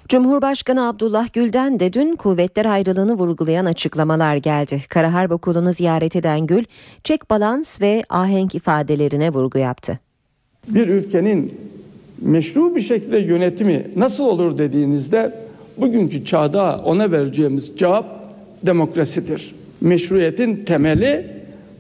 Cumhurbaşkanı 0.09 0.89
Abdullah 0.89 1.33
Gül'den 1.33 1.81
de 1.81 1.93
dün 1.93 2.17
kuvvetler 2.17 2.65
ayrılığını 2.65 3.15
vurgulayan 3.15 3.65
açıklamalar 3.65 4.37
geldi. 4.37 4.83
Kara 4.89 5.13
Harp 5.13 5.33
Okulu'nu 5.33 5.73
ziyaret 5.73 6.17
eden 6.17 6.47
Gül, 6.47 6.65
çek 7.05 7.31
balans 7.31 7.81
ve 7.81 8.03
ahenk 8.09 8.55
ifadelerine 8.55 9.31
vurgu 9.31 9.59
yaptı. 9.59 9.99
Bir 10.69 10.89
ülkenin 10.89 11.55
meşru 12.21 12.77
bir 12.77 12.81
şekilde 12.81 13.19
yönetimi 13.19 13.87
nasıl 13.97 14.25
olur 14.25 14.59
dediğinizde 14.59 15.33
bugünkü 15.77 16.25
çağda 16.25 16.81
ona 16.85 17.11
vereceğimiz 17.11 17.73
cevap 17.77 18.25
demokrasidir. 18.67 19.55
Meşruiyetin 19.81 20.65
temeli 20.65 21.27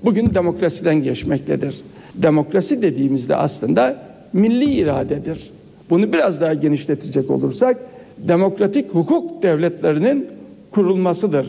bugün 0.04 0.34
demokrasiden 0.34 1.02
geçmektedir. 1.02 1.80
Demokrasi 2.14 2.82
dediğimizde 2.82 3.36
aslında 3.36 4.02
milli 4.32 4.64
iradedir. 4.64 5.50
Bunu 5.90 6.12
biraz 6.12 6.40
daha 6.40 6.54
genişletecek 6.54 7.30
olursak 7.30 7.76
demokratik 8.18 8.94
hukuk 8.94 9.42
devletlerinin 9.42 10.26
kurulmasıdır. 10.70 11.46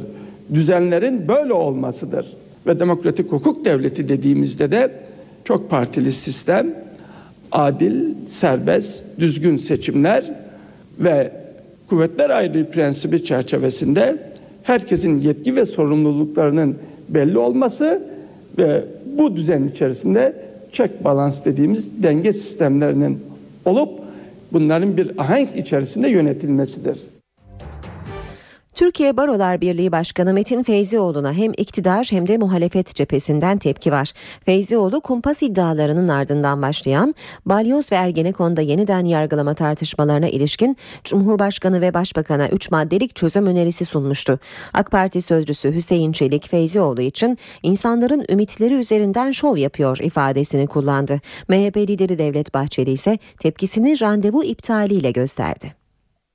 Düzenlerin 0.54 1.28
böyle 1.28 1.54
olmasıdır. 1.54 2.38
Ve 2.68 2.80
demokratik 2.80 3.32
hukuk 3.32 3.66
devleti 3.66 4.10
dediğimizde 4.10 4.72
de 4.72 4.92
çok 5.44 5.70
partili 5.70 6.12
sistem, 6.12 6.76
adil, 7.56 8.26
serbest, 8.26 9.06
düzgün 9.20 9.58
seçimler 9.58 10.24
ve 11.00 11.32
kuvvetler 11.90 12.30
ayrılığı 12.30 12.72
prensibi 12.72 13.24
çerçevesinde 13.24 14.18
herkesin 14.64 15.22
yetki 15.22 15.56
ve 15.56 15.66
sorumluluklarının 15.66 16.76
belli 17.10 17.38
olması 17.38 18.04
ve 18.58 18.84
bu 19.18 19.36
düzen 19.36 19.64
içerisinde 19.68 20.34
check 20.72 21.04
balans 21.04 21.46
dediğimiz 21.46 22.04
denge 22.04 22.34
sistemlerinin 22.34 23.20
olup 23.66 23.90
bunların 24.54 24.98
bir 24.98 25.12
ahenk 25.18 25.58
içerisinde 25.58 26.10
yönetilmesidir. 26.10 27.00
Türkiye 28.76 29.18
Barolar 29.18 29.62
Birliği 29.62 29.92
Başkanı 29.92 30.34
Metin 30.34 30.64
Feyzioğlu'na 30.64 31.34
hem 31.34 31.52
iktidar 31.52 32.08
hem 32.10 32.28
de 32.28 32.38
muhalefet 32.38 32.96
cephesinden 32.96 33.58
tepki 33.58 33.92
var. 33.92 34.14
Feyzioğlu 34.46 35.02
kumpas 35.02 35.44
iddialarının 35.44 36.08
ardından 36.08 36.62
başlayan 36.62 37.16
Balyoz 37.46 37.92
ve 37.92 37.96
Ergenekon'da 37.96 38.62
yeniden 38.62 39.06
yargılama 39.06 39.54
tartışmalarına 39.54 40.28
ilişkin 40.28 40.78
Cumhurbaşkanı 41.04 41.82
ve 41.82 41.94
Başbakan'a 41.94 42.48
3 42.48 42.72
maddelik 42.72 43.16
çözüm 43.16 43.46
önerisi 43.48 43.86
sunmuştu. 43.86 44.40
AK 44.74 44.92
Parti 44.92 45.22
sözcüsü 45.22 45.76
Hüseyin 45.76 46.12
Çelik 46.12 46.50
Feyzioğlu 46.50 47.02
için 47.02 47.38
insanların 47.64 48.26
ümitleri 48.30 48.74
üzerinden 48.74 49.32
şov 49.32 49.58
yapıyor 49.58 49.98
ifadesini 50.02 50.68
kullandı. 50.68 51.22
MHP 51.48 51.78
lideri 51.78 52.18
Devlet 52.18 52.54
Bahçeli 52.54 52.92
ise 52.92 53.20
tepkisini 53.40 54.02
randevu 54.02 54.44
iptaliyle 54.44 55.12
gösterdi. 55.12 55.74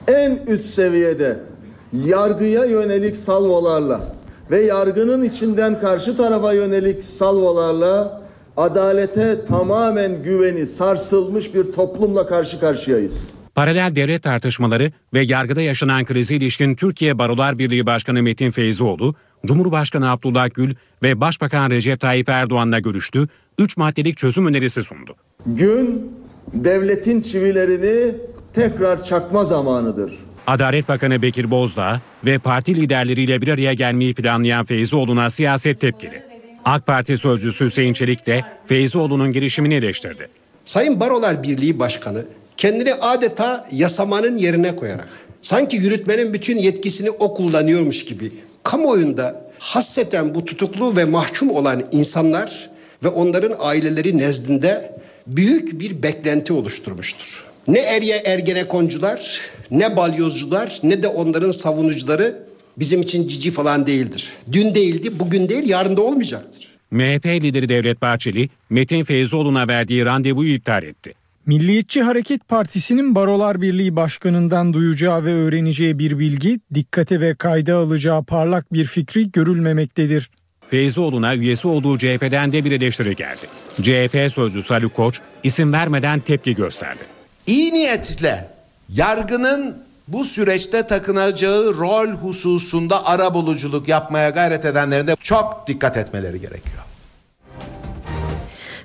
En 0.09 0.39
üst 0.47 0.65
seviyede 0.65 1.50
yargıya 1.93 2.65
yönelik 2.65 3.17
salvolarla 3.17 4.15
ve 4.51 4.61
yargının 4.61 5.23
içinden 5.23 5.79
karşı 5.79 6.17
tarafa 6.17 6.53
yönelik 6.53 7.05
salvolarla 7.05 8.23
adalete 8.57 9.45
tamamen 9.45 10.23
güveni 10.23 10.67
sarsılmış 10.67 11.55
bir 11.55 11.73
toplumla 11.73 12.27
karşı 12.27 12.61
karşıyayız. 12.61 13.31
Paralel 13.55 13.97
devlet 13.97 14.23
tartışmaları 14.23 14.93
ve 15.15 15.21
yargıda 15.21 15.63
yaşanan 15.63 16.05
krize 16.05 16.35
ilişkin 16.35 16.75
Türkiye 16.75 17.19
Barolar 17.19 17.59
Birliği 17.59 17.87
Başkanı 17.87 18.23
Metin 18.23 18.51
Feyzioğlu, 18.51 19.15
Cumhurbaşkanı 19.47 20.11
Abdullah 20.11 20.49
Gül 20.55 20.75
ve 21.03 21.21
Başbakan 21.21 21.71
Recep 21.71 22.01
Tayyip 22.01 22.29
Erdoğan'la 22.29 22.79
görüştü, 22.79 23.29
3 23.59 23.77
maddelik 23.77 24.17
çözüm 24.17 24.47
önerisi 24.47 24.85
sundu. 24.85 25.17
Gün 25.47 26.13
devletin 26.55 27.21
çivilerini 27.21 28.15
tekrar 28.53 29.05
çakma 29.05 29.45
zamanıdır. 29.45 30.13
Adalet 30.51 30.89
Bakanı 30.89 31.23
Bekir 31.23 31.51
Bozdağ 31.51 32.01
ve 32.25 32.39
parti 32.39 32.77
liderleriyle 32.77 33.43
bir 33.43 33.49
araya 33.49 33.73
gelmeyi 33.73 34.15
planlayan 34.15 34.65
Feyzioğlu'na 34.65 35.31
siyaset 35.31 35.81
tepkili. 35.81 36.23
AK 36.65 36.87
Parti 36.87 37.19
sözcüsü 37.19 37.65
Hüseyin 37.65 37.95
Çelik 37.95 38.27
de 38.27 38.45
Feyzioğlu'nun 38.67 39.33
girişimini 39.33 39.75
eleştirdi. 39.75 40.29
Sayın 40.65 41.01
Barolar 41.01 41.43
Birliği 41.43 41.79
Başkanı 41.79 42.25
kendini 42.57 42.95
adeta 42.95 43.69
yasamanın 43.73 44.37
yerine 44.37 44.77
koyarak 44.77 45.09
sanki 45.43 45.77
yürütmenin 45.77 46.35
bütün 46.35 46.59
yetkisini 46.59 47.11
o 47.11 47.35
kullanıyormuş 47.35 48.05
gibi 48.05 48.33
kamuoyunda 48.63 49.51
hasseten 49.59 50.35
bu 50.35 50.45
tutuklu 50.45 50.97
ve 50.97 51.05
mahkum 51.05 51.51
olan 51.51 51.83
insanlar 51.93 52.71
ve 53.05 53.09
onların 53.09 53.55
aileleri 53.61 54.19
nezdinde 54.19 54.95
büyük 55.27 55.81
bir 55.81 56.03
beklenti 56.03 56.53
oluşturmuştur. 56.53 57.50
Ne 57.71 57.79
erye 57.79 58.17
ergenekoncular, 58.17 59.41
ne 59.71 59.97
balyozcular, 59.97 60.79
ne 60.83 61.03
de 61.03 61.09
onların 61.09 61.51
savunucuları 61.51 62.43
bizim 62.77 63.01
için 63.01 63.29
cici 63.29 63.51
falan 63.51 63.87
değildir. 63.87 64.33
Dün 64.53 64.75
değildi, 64.75 65.11
bugün 65.21 65.49
değil, 65.49 65.69
yarın 65.69 65.97
da 65.97 66.03
olmayacaktır. 66.03 66.69
MHP 66.91 67.27
lideri 67.27 67.69
Devlet 67.69 68.03
Bahçeli, 68.03 68.49
Metin 68.71 69.05
Feyzoğlu'na 69.05 69.69
verdiği 69.69 70.05
randevuyu 70.05 70.55
iptal 70.55 70.83
etti. 70.83 71.13
Milliyetçi 71.47 72.03
Hareket 72.03 72.49
Partisi'nin 72.49 73.15
Barolar 73.15 73.63
Birliği 73.63 73.97
Başkanı'ndan 73.97 74.73
duyacağı 74.73 75.25
ve 75.25 75.35
öğreneceği 75.35 75.99
bir 75.99 76.19
bilgi, 76.19 76.61
dikkate 76.75 77.21
ve 77.21 77.35
kayda 77.35 77.77
alacağı 77.77 78.25
parlak 78.25 78.73
bir 78.73 78.85
fikri 78.85 79.33
görülmemektedir. 79.33 80.31
Feyzoğlu'na 80.71 81.37
üyesi 81.37 81.69
olduğu 81.69 81.99
CHP'den 81.99 82.53
de 82.53 82.65
bir 82.65 82.73
eleştiri 82.73 83.17
geldi. 83.17 83.47
CHP 83.83 84.33
sözcüsü 84.33 84.75
Haluk 84.75 84.95
Koç 84.95 85.21
isim 85.43 85.73
vermeden 85.73 86.21
tepki 86.21 86.55
gösterdi. 86.55 87.20
İyi 87.47 87.73
niyetle 87.73 88.49
yargının 88.89 89.77
bu 90.09 90.25
süreçte 90.25 90.87
takınacağı 90.87 91.75
rol 91.79 92.09
hususunda 92.09 93.07
ara 93.07 93.35
buluculuk 93.35 93.89
yapmaya 93.89 94.31
gayret 94.31 94.65
edenlerin 94.65 95.07
de 95.07 95.17
çok 95.17 95.65
dikkat 95.67 95.97
etmeleri 95.97 96.41
gerekiyor. 96.41 96.90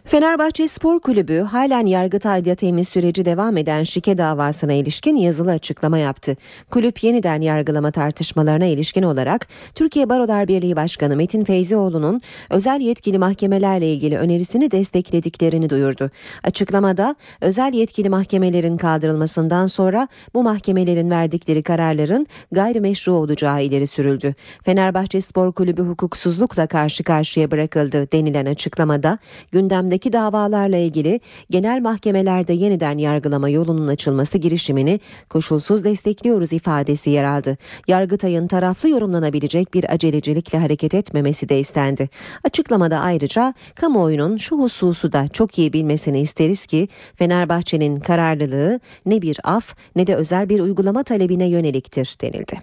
Fenerbahçe 0.08 0.68
Spor 0.68 1.00
Kulübü 1.00 1.40
halen 1.40 1.86
Yargıtay'da 1.86 2.56
temiz 2.56 2.90
süreci 2.90 3.26
devam 3.26 3.58
eden 3.58 3.84
şike 3.84 4.18
davasına 4.18 4.74
ilişkin 4.74 5.16
yazılı 5.16 5.52
açıklama 5.52 5.98
yaptı. 5.98 6.38
Kulüp 6.72 7.04
yeniden 7.04 7.42
yargılama 7.42 7.92
tartışmalarına 7.92 8.66
ilişkin 8.66 9.04
olarak 9.04 9.48
Türkiye 9.76 10.10
Barolar 10.10 10.48
Birliği 10.48 10.76
Başkanı 10.76 11.16
Metin 11.16 11.44
Feyzioğlu'nun 11.44 12.22
özel 12.50 12.82
yetkili 12.82 13.18
mahkemelerle 13.18 13.94
ilgili 13.94 14.18
önerisini 14.18 14.72
desteklediklerini 14.72 15.70
duyurdu. 15.70 16.10
Açıklamada 16.44 17.16
özel 17.42 17.74
yetkili 17.74 18.10
mahkemelerin 18.10 18.78
kaldırılmasından 18.78 19.68
sonra 19.68 20.08
bu 20.34 20.44
mahkemelerin 20.44 21.10
verdikleri 21.10 21.64
kararların 21.64 22.28
gayrimeşru 22.52 23.14
olacağı 23.14 23.64
ileri 23.64 23.88
sürüldü. 23.88 24.36
Fenerbahçe 24.64 25.22
Spor 25.22 25.52
Kulübü 25.54 25.82
hukuksuzlukla 25.82 26.68
karşı 26.68 27.04
karşıya 27.04 27.52
bırakıldı 27.52 28.12
denilen 28.12 28.46
açıklamada 28.46 29.18
gündemde 29.52 29.95
gündemdeki 29.96 30.14
davalarla 30.14 30.78
ilgili 30.78 31.20
genel 31.50 31.82
mahkemelerde 31.82 32.54
yeniden 32.54 32.98
yargılama 32.98 33.50
yolunun 33.50 33.88
açılması 33.88 34.38
girişimini 34.38 35.00
koşulsuz 35.30 35.84
destekliyoruz 35.84 36.54
ifadesi 36.54 37.10
yer 37.10 37.24
aldı. 37.24 37.58
Yargıtay'ın 37.88 38.48
taraflı 38.48 38.90
yorumlanabilecek 38.90 39.74
bir 39.74 39.94
acelecilikle 39.94 40.60
hareket 40.60 40.94
etmemesi 40.94 41.50
de 41.50 41.60
istendi. 41.60 42.10
Açıklamada 42.44 43.00
ayrıca 43.00 43.54
kamuoyunun 43.76 44.38
şu 44.38 44.58
hususu 44.58 45.12
da 45.12 45.28
çok 45.28 45.58
iyi 45.58 45.74
bilmesini 45.74 46.22
isteriz 46.22 46.66
ki 46.66 46.88
Fenerbahçe'nin 47.16 48.00
kararlılığı 48.00 48.80
ne 49.06 49.22
bir 49.22 49.38
af 49.44 49.76
ne 49.96 50.08
de 50.08 50.16
özel 50.16 50.50
bir 50.50 50.60
uygulama 50.60 51.04
talebine 51.04 51.48
yöneliktir 51.48 52.16
denildi. 52.22 52.60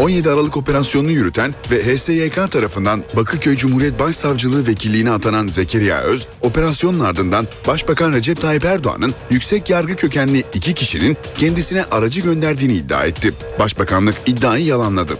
17 0.00 0.30
Aralık 0.30 0.56
operasyonunu 0.56 1.10
yürüten 1.10 1.54
ve 1.70 1.96
HSYK 1.96 2.50
tarafından 2.50 3.04
Bakırköy 3.16 3.56
Cumhuriyet 3.56 3.98
Başsavcılığı 3.98 4.66
vekilliğine 4.66 5.10
atanan 5.10 5.46
Zekeriya 5.46 6.00
Öz, 6.00 6.26
operasyonun 6.42 7.00
ardından 7.00 7.46
Başbakan 7.66 8.12
Recep 8.12 8.40
Tayyip 8.40 8.64
Erdoğan'ın 8.64 9.14
yüksek 9.30 9.70
yargı 9.70 9.96
kökenli 9.96 10.44
iki 10.54 10.74
kişinin 10.74 11.16
kendisine 11.38 11.84
aracı 11.84 12.20
gönderdiğini 12.20 12.74
iddia 12.74 13.04
etti. 13.04 13.32
Başbakanlık 13.58 14.14
iddiayı 14.26 14.64
yalanladı. 14.64 15.16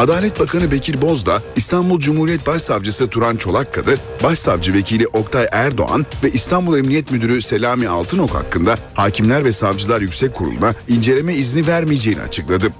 Adalet 0.00 0.40
Bakanı 0.40 0.70
Bekir 0.70 1.02
Bozdağ, 1.02 1.42
İstanbul 1.56 2.00
Cumhuriyet 2.00 2.46
Başsavcısı 2.46 3.08
Turan 3.08 3.36
Çolakkadı, 3.36 3.96
Başsavcı 4.22 4.74
Vekili 4.74 5.06
Oktay 5.06 5.46
Erdoğan 5.52 6.06
ve 6.24 6.30
İstanbul 6.30 6.78
Emniyet 6.78 7.10
Müdürü 7.10 7.42
Selami 7.42 7.88
Altınok 7.88 8.30
hakkında 8.30 8.76
Hakimler 8.94 9.44
ve 9.44 9.52
Savcılar 9.52 10.00
Yüksek 10.00 10.34
Kurulu'na 10.34 10.74
inceleme 10.88 11.34
izni 11.34 11.66
vermeyeceğini 11.66 12.22
açıkladı. 12.22 12.72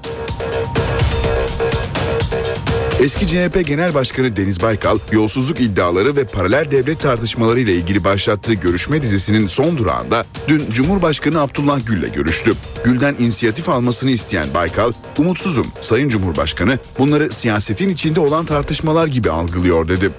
Eski 3.01 3.27
CHP 3.27 3.67
Genel 3.67 3.95
Başkanı 3.95 4.37
Deniz 4.37 4.63
Baykal, 4.63 4.99
yolsuzluk 5.13 5.61
iddiaları 5.61 6.17
ve 6.17 6.25
paralel 6.25 6.71
devlet 6.71 7.01
tartışmaları 7.01 7.61
ile 7.61 7.75
ilgili 7.75 8.05
başlattığı 8.05 8.55
görüşme 8.55 9.03
dizisinin 9.03 9.47
son 9.47 9.79
durağında 9.79 10.27
dün 10.49 10.71
Cumhurbaşkanı 10.71 11.41
Abdullah 11.41 11.87
Gül'le 11.87 12.13
görüştü. 12.15 12.53
Gül'den 12.85 13.15
inisiyatif 13.19 13.69
almasını 13.69 14.11
isteyen 14.11 14.55
Baykal, 14.55 14.93
umutsuzum 15.19 15.67
Sayın 15.81 16.09
Cumhurbaşkanı 16.09 16.79
bunları 16.99 17.31
siyasetin 17.31 17.89
içinde 17.89 18.21
olan 18.21 18.47
tartışmalar 18.47 19.07
gibi 19.07 19.31
algılıyor 19.31 19.89
dedi. 19.89 20.11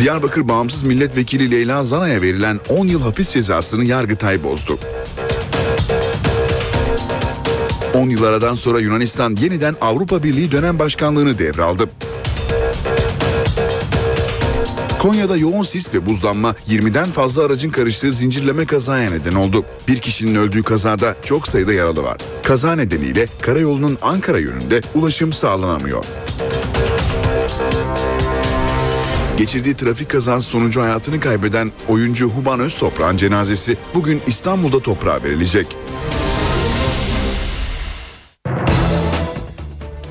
Diyarbakır 0.00 0.48
Bağımsız 0.48 0.82
Milletvekili 0.82 1.50
Leyla 1.50 1.84
Zana'ya 1.84 2.22
verilen 2.22 2.60
10 2.68 2.86
yıl 2.86 3.02
hapis 3.02 3.30
cezasını 3.30 3.84
Yargıtay 3.84 4.44
bozdu. 4.44 4.78
10 7.94 8.08
yıl 8.10 8.22
aradan 8.22 8.54
sonra 8.54 8.80
Yunanistan 8.80 9.36
yeniden 9.40 9.76
Avrupa 9.80 10.22
Birliği 10.22 10.52
dönem 10.52 10.78
başkanlığını 10.78 11.38
devraldı. 11.38 11.90
Konya'da 14.98 15.36
yoğun 15.36 15.62
sis 15.62 15.94
ve 15.94 16.06
buzlanma 16.06 16.54
20'den 16.68 17.10
fazla 17.10 17.44
aracın 17.44 17.70
karıştığı 17.70 18.12
zincirleme 18.12 18.66
kazaya 18.66 19.10
neden 19.10 19.34
oldu. 19.34 19.64
Bir 19.88 19.98
kişinin 19.98 20.34
öldüğü 20.34 20.62
kazada 20.62 21.16
çok 21.24 21.48
sayıda 21.48 21.72
yaralı 21.72 22.02
var. 22.02 22.16
Kaza 22.42 22.76
nedeniyle 22.76 23.26
karayolunun 23.42 23.98
Ankara 24.02 24.38
yönünde 24.38 24.80
ulaşım 24.94 25.32
sağlanamıyor. 25.32 26.04
Geçirdiği 29.36 29.74
trafik 29.74 30.08
kazası 30.08 30.48
sonucu 30.48 30.82
hayatını 30.82 31.20
kaybeden 31.20 31.72
oyuncu 31.88 32.28
Huban 32.28 32.60
Öztoprak'ın 32.60 33.16
cenazesi 33.16 33.76
bugün 33.94 34.20
İstanbul'da 34.26 34.80
toprağa 34.80 35.22
verilecek. 35.24 35.66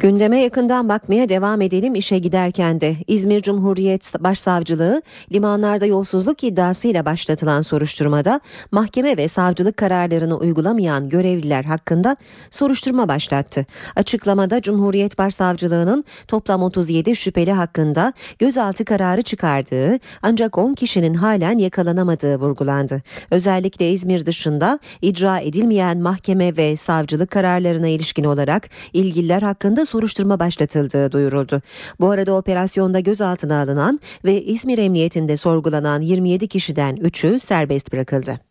Gündeme 0.02 0.40
yakından 0.40 0.90
bakmaya 0.90 1.30
devam 1.30 1.62
edelim 1.62 1.96
işe 1.96 2.18
giderken 2.18 2.82
de 2.82 2.96
İzmir 3.08 3.42
Cumhuriyet 3.42 4.14
Başsavcılığı 4.20 5.02
limanlarda 5.32 5.86
yolsuzluk 5.86 6.44
iddiasıyla 6.44 7.06
başlatılan 7.06 7.62
soruşturmada 7.62 8.42
mahkeme 8.72 9.18
ve 9.18 9.28
savcılık 9.28 9.78
kararlarını 9.78 10.38
uygulamayan 10.38 11.10
görevliler 11.10 11.64
hakkında 11.64 12.18
soruşturma 12.50 13.08
başlattı. 13.08 13.66
Açıklamada 13.96 14.62
Cumhuriyet 14.62 15.18
Başsavcılığı'nın 15.18 16.04
toplam 16.28 16.64
37 16.64 17.16
şüpheli 17.16 17.52
hakkında 17.52 18.14
gözaltı 18.40 18.86
kararı 18.86 19.22
çıkardığı 19.22 20.00
ancak 20.22 20.58
10 20.58 20.74
kişinin 20.74 21.14
halen 21.14 21.58
yakalanamadığı 21.58 22.36
vurgulandı. 22.36 23.02
Özellikle 23.32 23.92
İzmir 23.92 24.26
dışında 24.26 24.80
icra 25.02 25.40
edilmeyen 25.40 25.98
mahkeme 25.98 26.58
ve 26.58 26.76
savcılık 26.76 27.32
kararlarına 27.32 27.88
ilişkin 27.88 28.24
olarak 28.24 28.70
ilgililer 28.94 29.42
hakkında 29.42 29.86
soruşturma 29.90 30.40
başlatıldığı 30.40 31.12
duyuruldu. 31.12 31.62
Bu 32.00 32.12
arada 32.12 32.34
operasyonda 32.34 33.00
gözaltına 33.00 33.62
alınan 33.62 34.00
ve 34.26 34.44
İzmir 34.44 34.78
Emniyetinde 34.78 35.38
sorgulanan 35.38 36.02
27 36.02 36.48
kişiden 36.48 36.98
3'ü 36.98 37.40
serbest 37.40 37.94
bırakıldı. 37.94 38.49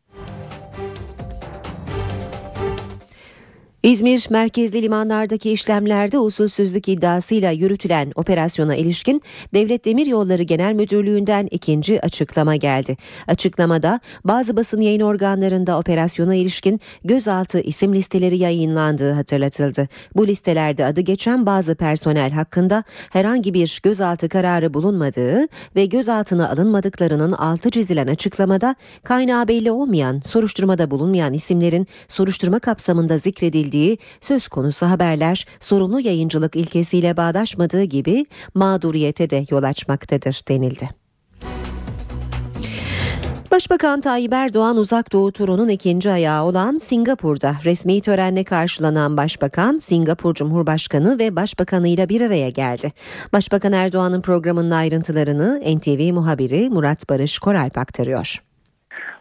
İzmir 3.82 4.26
merkezli 4.30 4.82
limanlardaki 4.82 5.50
işlemlerde 5.50 6.18
usulsüzlük 6.18 6.88
iddiasıyla 6.88 7.50
yürütülen 7.50 8.12
operasyona 8.14 8.76
ilişkin 8.76 9.22
Devlet 9.54 9.84
Demiryolları 9.84 10.42
Genel 10.42 10.72
Müdürlüğü'nden 10.74 11.48
ikinci 11.50 12.00
açıklama 12.00 12.56
geldi. 12.56 12.96
Açıklamada 13.26 14.00
bazı 14.24 14.56
basın 14.56 14.80
yayın 14.80 15.00
organlarında 15.00 15.78
operasyona 15.78 16.34
ilişkin 16.34 16.80
gözaltı 17.04 17.60
isim 17.60 17.94
listeleri 17.94 18.36
yayınlandığı 18.36 19.12
hatırlatıldı. 19.12 19.88
Bu 20.16 20.26
listelerde 20.26 20.84
adı 20.84 21.00
geçen 21.00 21.46
bazı 21.46 21.74
personel 21.74 22.30
hakkında 22.30 22.84
herhangi 23.10 23.54
bir 23.54 23.80
gözaltı 23.82 24.28
kararı 24.28 24.74
bulunmadığı 24.74 25.46
ve 25.76 25.86
gözaltına 25.86 26.50
alınmadıklarının 26.50 27.32
altı 27.32 27.70
çizilen 27.70 28.06
açıklamada 28.06 28.74
kaynağı 29.04 29.48
belli 29.48 29.70
olmayan, 29.70 30.22
soruşturmada 30.24 30.90
bulunmayan 30.90 31.32
isimlerin 31.32 31.86
soruşturma 32.08 32.58
kapsamında 32.58 33.18
zikredildiği 33.18 33.67
edildiği 33.68 33.98
söz 34.20 34.48
konusu 34.48 34.86
haberler 34.86 35.46
sorumlu 35.60 36.00
yayıncılık 36.00 36.56
ilkesiyle 36.56 37.16
bağdaşmadığı 37.16 37.82
gibi 37.82 38.26
mağduriyete 38.54 39.30
de 39.30 39.46
yol 39.50 39.62
açmaktadır 39.62 40.40
denildi. 40.48 40.88
Başbakan 43.50 44.00
Tayyip 44.00 44.32
Erdoğan 44.32 44.76
uzak 44.76 45.12
doğu 45.12 45.32
turunun 45.32 45.68
ikinci 45.68 46.10
ayağı 46.10 46.44
olan 46.44 46.78
Singapur'da 46.78 47.54
resmi 47.64 48.00
törenle 48.00 48.44
karşılanan 48.44 49.16
başbakan 49.16 49.78
Singapur 49.78 50.34
Cumhurbaşkanı 50.34 51.18
ve 51.18 51.36
Başbakanı 51.36 51.88
ile 51.88 52.08
bir 52.08 52.20
araya 52.20 52.50
geldi. 52.50 52.92
Başbakan 53.32 53.72
Erdoğan'ın 53.72 54.20
programının 54.20 54.70
ayrıntılarını 54.70 55.60
NTV 55.76 56.12
muhabiri 56.12 56.70
Murat 56.70 57.08
Barış 57.08 57.38
Koralp 57.38 57.78
aktarıyor. 57.78 58.47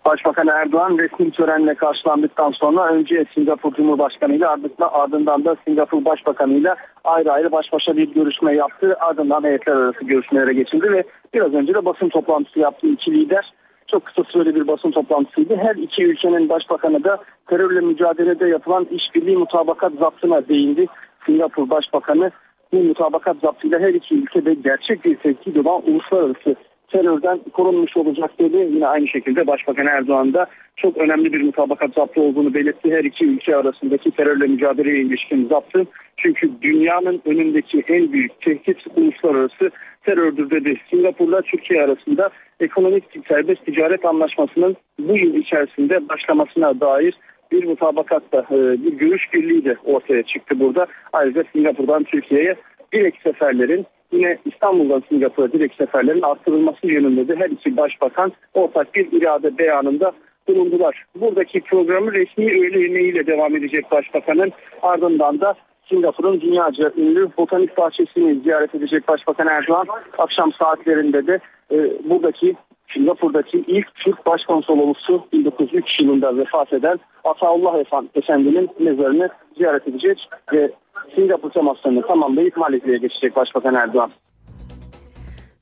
Başbakan 0.07 0.47
Erdoğan 0.47 0.97
resmi 0.97 1.31
törenle 1.31 1.75
karşılandıktan 1.75 2.51
sonra 2.51 2.87
önce 2.87 3.25
Singapur 3.33 3.73
Cumhurbaşkanı 3.73 4.35
ile 4.35 4.47
ardından 4.79 5.45
da 5.45 5.55
Singapur 5.65 6.05
Başbakanı 6.05 6.53
ile 6.53 6.75
ayrı 7.03 7.31
ayrı 7.31 7.51
baş 7.51 7.73
başa 7.73 7.97
bir 7.97 8.13
görüşme 8.13 8.55
yaptı. 8.55 8.95
Ardından 8.99 9.43
heyetler 9.43 9.73
arası 9.73 10.05
görüşmelere 10.05 10.53
geçildi 10.53 10.91
ve 10.91 11.03
biraz 11.33 11.53
önce 11.53 11.73
de 11.73 11.85
basın 11.85 12.09
toplantısı 12.09 12.59
yaptı 12.59 12.87
iki 12.87 13.11
lider. 13.13 13.53
Çok 13.87 14.05
kısa 14.05 14.23
süreli 14.23 14.55
bir 14.55 14.67
basın 14.67 14.91
toplantısıydı. 14.91 15.55
Her 15.55 15.75
iki 15.75 16.03
ülkenin 16.03 16.49
başbakanı 16.49 17.03
da 17.03 17.17
terörle 17.47 17.79
mücadelede 17.79 18.47
yapılan 18.47 18.87
işbirliği 18.91 19.37
mutabakat 19.37 19.93
zaptına 19.93 20.47
değindi. 20.47 20.87
Singapur 21.25 21.69
Başbakanı 21.69 22.31
bu 22.73 22.77
mutabakat 22.77 23.37
zaptıyla 23.41 23.79
her 23.79 23.93
iki 23.93 24.15
ülkede 24.15 24.53
gerçek 24.53 25.05
bir 25.05 25.15
tehdit 25.15 25.57
olan 25.57 25.81
uluslararası 25.87 26.55
terörden 26.91 27.39
korunmuş 27.53 27.97
olacak 27.97 28.39
dedi. 28.39 28.57
Yine 28.57 28.87
aynı 28.87 29.07
şekilde 29.07 29.47
Başbakan 29.47 29.87
Erdoğan 29.87 30.33
da 30.33 30.47
çok 30.75 30.97
önemli 30.97 31.33
bir 31.33 31.43
mutabakat 31.43 31.93
zaptı 31.93 32.21
olduğunu 32.21 32.53
belirtti. 32.53 32.91
Her 32.91 33.03
iki 33.03 33.25
ülke 33.25 33.55
arasındaki 33.55 34.11
terörle 34.11 34.47
mücadeleye 34.47 35.01
ilişkin 35.01 35.47
zaptı. 35.47 35.85
Çünkü 36.17 36.51
dünyanın 36.61 37.21
önündeki 37.25 37.83
en 37.87 38.13
büyük 38.13 38.41
tehdit 38.41 38.77
uluslararası 38.95 39.71
terördür 40.03 40.49
dedi. 40.49 40.77
Singapur'la 40.89 41.41
Türkiye 41.41 41.83
arasında 41.83 42.29
ekonomik 42.59 43.03
serbest 43.27 43.65
ticaret 43.65 44.05
anlaşmasının 44.05 44.75
bu 44.99 45.17
yıl 45.17 45.35
içerisinde 45.35 46.09
başlamasına 46.09 46.79
dair 46.79 47.17
bir 47.51 47.63
mutabakatta 47.63 48.45
e, 48.51 48.55
bir 48.55 48.93
görüş 48.93 49.33
birliği 49.33 49.65
de 49.65 49.77
ortaya 49.85 50.23
çıktı 50.23 50.59
burada. 50.59 50.87
Ayrıca 51.13 51.43
Singapur'dan 51.53 52.03
Türkiye'ye 52.03 52.55
direkt 52.93 53.23
seferlerin 53.23 53.85
yine 54.11 54.37
İstanbul'dan 54.45 55.03
Singapur'a 55.09 55.51
direkt 55.51 55.75
seferlerin 55.75 56.21
arttırılması 56.21 56.87
yönünde 56.87 57.27
de 57.27 57.35
her 57.35 57.49
iki 57.49 57.77
başbakan 57.77 58.31
ortak 58.53 58.95
bir 58.95 59.21
irade 59.21 59.57
beyanında 59.57 60.11
bulundular. 60.47 61.05
Buradaki 61.15 61.61
programı 61.61 62.11
resmi 62.11 62.45
öğle 62.45 62.79
yemeğiyle 62.79 63.27
devam 63.27 63.55
edecek 63.55 63.91
başbakanın 63.91 64.51
ardından 64.81 65.41
da 65.41 65.55
Singapur'un 65.89 66.41
dünyaca 66.41 66.91
ünlü 66.97 67.29
botanik 67.37 67.77
bahçesini 67.77 68.39
ziyaret 68.39 68.75
edecek 68.75 69.07
Başbakan 69.07 69.47
Erdoğan 69.47 69.87
akşam 70.17 70.53
saatlerinde 70.53 71.27
de 71.27 71.39
e, 71.71 71.77
buradaki 72.09 72.55
Singapur'daki 72.93 73.63
ilk 73.67 73.95
Türk 73.95 74.25
Başkonsolosluğu 74.25 75.27
1903 75.33 75.99
yılında 75.99 76.37
vefat 76.37 76.73
eden 76.73 76.99
Ataullah 77.23 77.79
Efendi'nin 78.15 78.69
mezarını 78.79 79.29
ziyaret 79.57 79.87
edecek 79.87 80.29
ve 80.53 80.71
Singapur 81.15 81.49
temaslarını 81.49 82.07
tamamlayıp 82.07 82.57
Malezya'ya 82.57 82.97
geçecek 82.97 83.35
Başbakan 83.35 83.75
Erdoğan. 83.75 84.11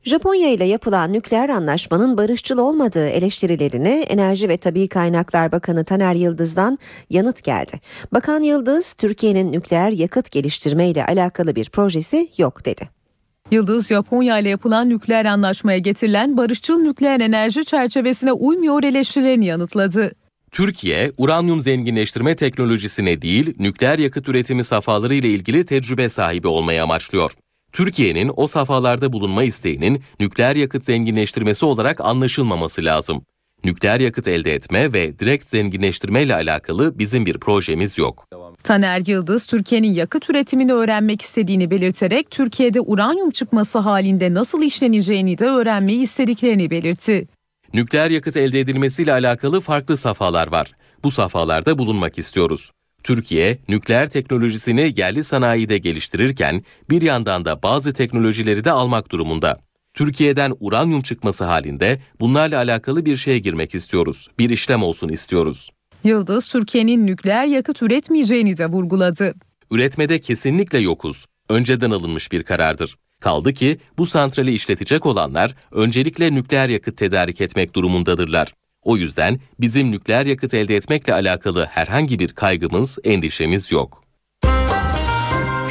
Japonya 0.03 0.49
ile 0.49 0.63
yapılan 0.63 1.13
nükleer 1.13 1.49
anlaşmanın 1.49 2.17
barışçıl 2.17 2.57
olmadığı 2.57 3.07
eleştirilerine 3.07 4.01
Enerji 4.01 4.49
ve 4.49 4.57
Tabi 4.57 4.89
Kaynaklar 4.89 5.51
Bakanı 5.51 5.85
Taner 5.85 6.15
Yıldız'dan 6.15 6.77
yanıt 7.09 7.43
geldi. 7.43 7.79
Bakan 8.13 8.41
Yıldız, 8.41 8.93
Türkiye'nin 8.93 9.51
nükleer 9.51 9.91
yakıt 9.91 10.31
geliştirme 10.31 10.89
ile 10.89 11.05
alakalı 11.05 11.55
bir 11.55 11.69
projesi 11.69 12.27
yok 12.37 12.65
dedi. 12.65 13.04
Yıldız, 13.51 13.87
Japonya 13.87 14.39
ile 14.39 14.49
yapılan 14.49 14.89
nükleer 14.89 15.25
anlaşmaya 15.25 15.77
getirilen 15.77 16.37
barışçıl 16.37 16.77
nükleer 16.77 17.19
enerji 17.19 17.65
çerçevesine 17.65 18.31
uymuyor 18.31 18.83
eleştirilerini 18.83 19.45
yanıtladı. 19.45 20.11
Türkiye, 20.51 21.11
uranyum 21.17 21.61
zenginleştirme 21.61 22.35
teknolojisine 22.35 23.21
değil, 23.21 23.53
nükleer 23.59 23.99
yakıt 23.99 24.29
üretimi 24.29 24.63
safhaları 24.63 25.15
ile 25.15 25.29
ilgili 25.29 25.65
tecrübe 25.65 26.09
sahibi 26.09 26.47
olmayı 26.47 26.83
amaçlıyor. 26.83 27.31
Türkiye'nin 27.71 28.31
o 28.35 28.47
safhalarda 28.47 29.13
bulunma 29.13 29.43
isteğinin 29.43 30.03
nükleer 30.19 30.55
yakıt 30.55 30.85
zenginleştirmesi 30.85 31.65
olarak 31.65 32.01
anlaşılmaması 32.01 32.85
lazım. 32.85 33.25
Nükleer 33.63 33.99
yakıt 33.99 34.27
elde 34.27 34.53
etme 34.53 34.93
ve 34.93 35.19
direkt 35.19 35.49
zenginleştirme 35.49 36.23
ile 36.23 36.35
alakalı 36.35 36.99
bizim 36.99 37.25
bir 37.25 37.37
projemiz 37.37 37.97
yok. 37.97 38.27
Taner 38.65 39.01
Yıldız, 39.07 39.45
Türkiye'nin 39.45 39.93
yakıt 39.93 40.29
üretimini 40.29 40.73
öğrenmek 40.73 41.21
istediğini 41.21 41.71
belirterek 41.71 42.31
Türkiye'de 42.31 42.81
uranyum 42.81 43.31
çıkması 43.31 43.79
halinde 43.79 44.33
nasıl 44.33 44.61
işleneceğini 44.61 45.37
de 45.37 45.45
öğrenmeyi 45.45 45.99
istediklerini 45.99 46.69
belirtti. 46.71 47.27
Nükleer 47.73 48.09
yakıt 48.09 48.37
elde 48.37 48.59
edilmesiyle 48.59 49.13
alakalı 49.13 49.61
farklı 49.61 49.97
safhalar 49.97 50.51
var. 50.51 50.71
Bu 51.03 51.11
safhalarda 51.11 51.77
bulunmak 51.77 52.17
istiyoruz. 52.17 52.71
Türkiye, 53.03 53.57
nükleer 53.69 54.09
teknolojisini 54.09 54.93
yerli 54.97 55.23
sanayide 55.23 55.77
geliştirirken 55.77 56.63
bir 56.89 57.01
yandan 57.01 57.45
da 57.45 57.63
bazı 57.63 57.93
teknolojileri 57.93 58.63
de 58.63 58.71
almak 58.71 59.11
durumunda. 59.11 59.59
Türkiye'den 59.93 60.53
uranyum 60.59 61.01
çıkması 61.01 61.45
halinde 61.45 62.01
bunlarla 62.19 62.57
alakalı 62.57 63.05
bir 63.05 63.17
şeye 63.17 63.39
girmek 63.39 63.75
istiyoruz. 63.75 64.27
Bir 64.39 64.49
işlem 64.49 64.83
olsun 64.83 65.09
istiyoruz. 65.09 65.69
Yıldız, 66.03 66.49
Türkiye'nin 66.49 67.07
nükleer 67.07 67.45
yakıt 67.45 67.81
üretmeyeceğini 67.81 68.57
de 68.57 68.65
vurguladı. 68.65 69.33
Üretmede 69.71 70.19
kesinlikle 70.19 70.79
yokuz. 70.79 71.25
Önceden 71.49 71.91
alınmış 71.91 72.31
bir 72.31 72.43
karardır. 72.43 72.95
Kaldı 73.19 73.53
ki 73.53 73.77
bu 73.97 74.05
santrali 74.05 74.53
işletecek 74.53 75.05
olanlar 75.05 75.55
öncelikle 75.71 76.33
nükleer 76.35 76.69
yakıt 76.69 76.97
tedarik 76.97 77.41
etmek 77.41 77.75
durumundadırlar. 77.75 78.53
O 78.81 78.97
yüzden 78.97 79.39
bizim 79.59 79.91
nükleer 79.91 80.25
yakıt 80.25 80.53
elde 80.53 80.75
etmekle 80.75 81.13
alakalı 81.13 81.65
herhangi 81.65 82.19
bir 82.19 82.29
kaygımız, 82.29 82.99
endişemiz 83.03 83.71
yok. 83.71 84.03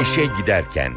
İşe 0.03 0.23
giderken 0.41 0.93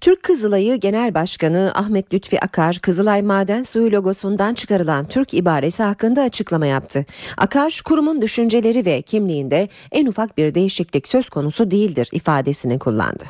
Türk 0.00 0.22
Kızılayı 0.22 0.76
Genel 0.76 1.14
Başkanı 1.14 1.72
Ahmet 1.74 2.14
Lütfi 2.14 2.40
Akar, 2.40 2.78
Kızılay 2.82 3.22
Maden 3.22 3.62
Suyu 3.62 3.92
logosundan 3.92 4.54
çıkarılan 4.54 5.04
Türk 5.04 5.34
ibaresi 5.34 5.82
hakkında 5.82 6.22
açıklama 6.22 6.66
yaptı. 6.66 7.06
Akar, 7.38 7.82
kurumun 7.84 8.22
düşünceleri 8.22 8.86
ve 8.86 9.02
kimliğinde 9.02 9.68
en 9.92 10.06
ufak 10.06 10.38
bir 10.38 10.54
değişiklik 10.54 11.08
söz 11.08 11.28
konusu 11.28 11.70
değildir 11.70 12.08
ifadesini 12.12 12.78
kullandı. 12.78 13.24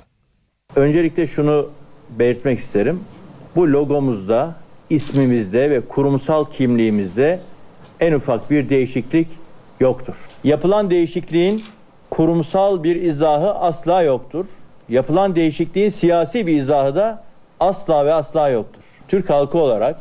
Öncelikle 0.76 1.26
şunu 1.26 1.70
belirtmek 2.18 2.58
isterim. 2.58 3.00
Bu 3.56 3.72
logomuzda, 3.72 4.54
ismimizde 4.90 5.70
ve 5.70 5.80
kurumsal 5.80 6.44
kimliğimizde 6.44 7.40
en 8.00 8.12
ufak 8.12 8.50
bir 8.50 8.68
değişiklik 8.68 9.28
yoktur. 9.80 10.16
Yapılan 10.44 10.90
değişikliğin 10.90 11.62
kurumsal 12.10 12.84
bir 12.84 12.96
izahı 12.96 13.50
asla 13.50 14.02
yoktur. 14.02 14.46
Yapılan 14.90 15.36
değişikliğin 15.36 15.88
siyasi 15.88 16.46
bir 16.46 16.56
izahı 16.56 16.94
da 16.94 17.22
asla 17.60 18.06
ve 18.06 18.12
asla 18.12 18.48
yoktur. 18.48 18.82
Türk 19.08 19.30
halkı 19.30 19.58
olarak 19.58 19.96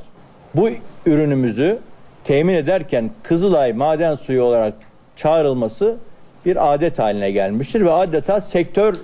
bu 0.56 0.69
ürünümüzü 1.06 1.80
temin 2.23 2.54
ederken 2.54 3.12
Kızılay 3.23 3.73
maden 3.73 4.15
suyu 4.15 4.43
olarak 4.43 4.73
çağrılması 5.15 5.97
bir 6.45 6.73
adet 6.73 6.99
haline 6.99 7.32
gelmiştir 7.32 7.82
ve 7.82 7.91
adeta 7.91 8.41
sektör 8.41 8.95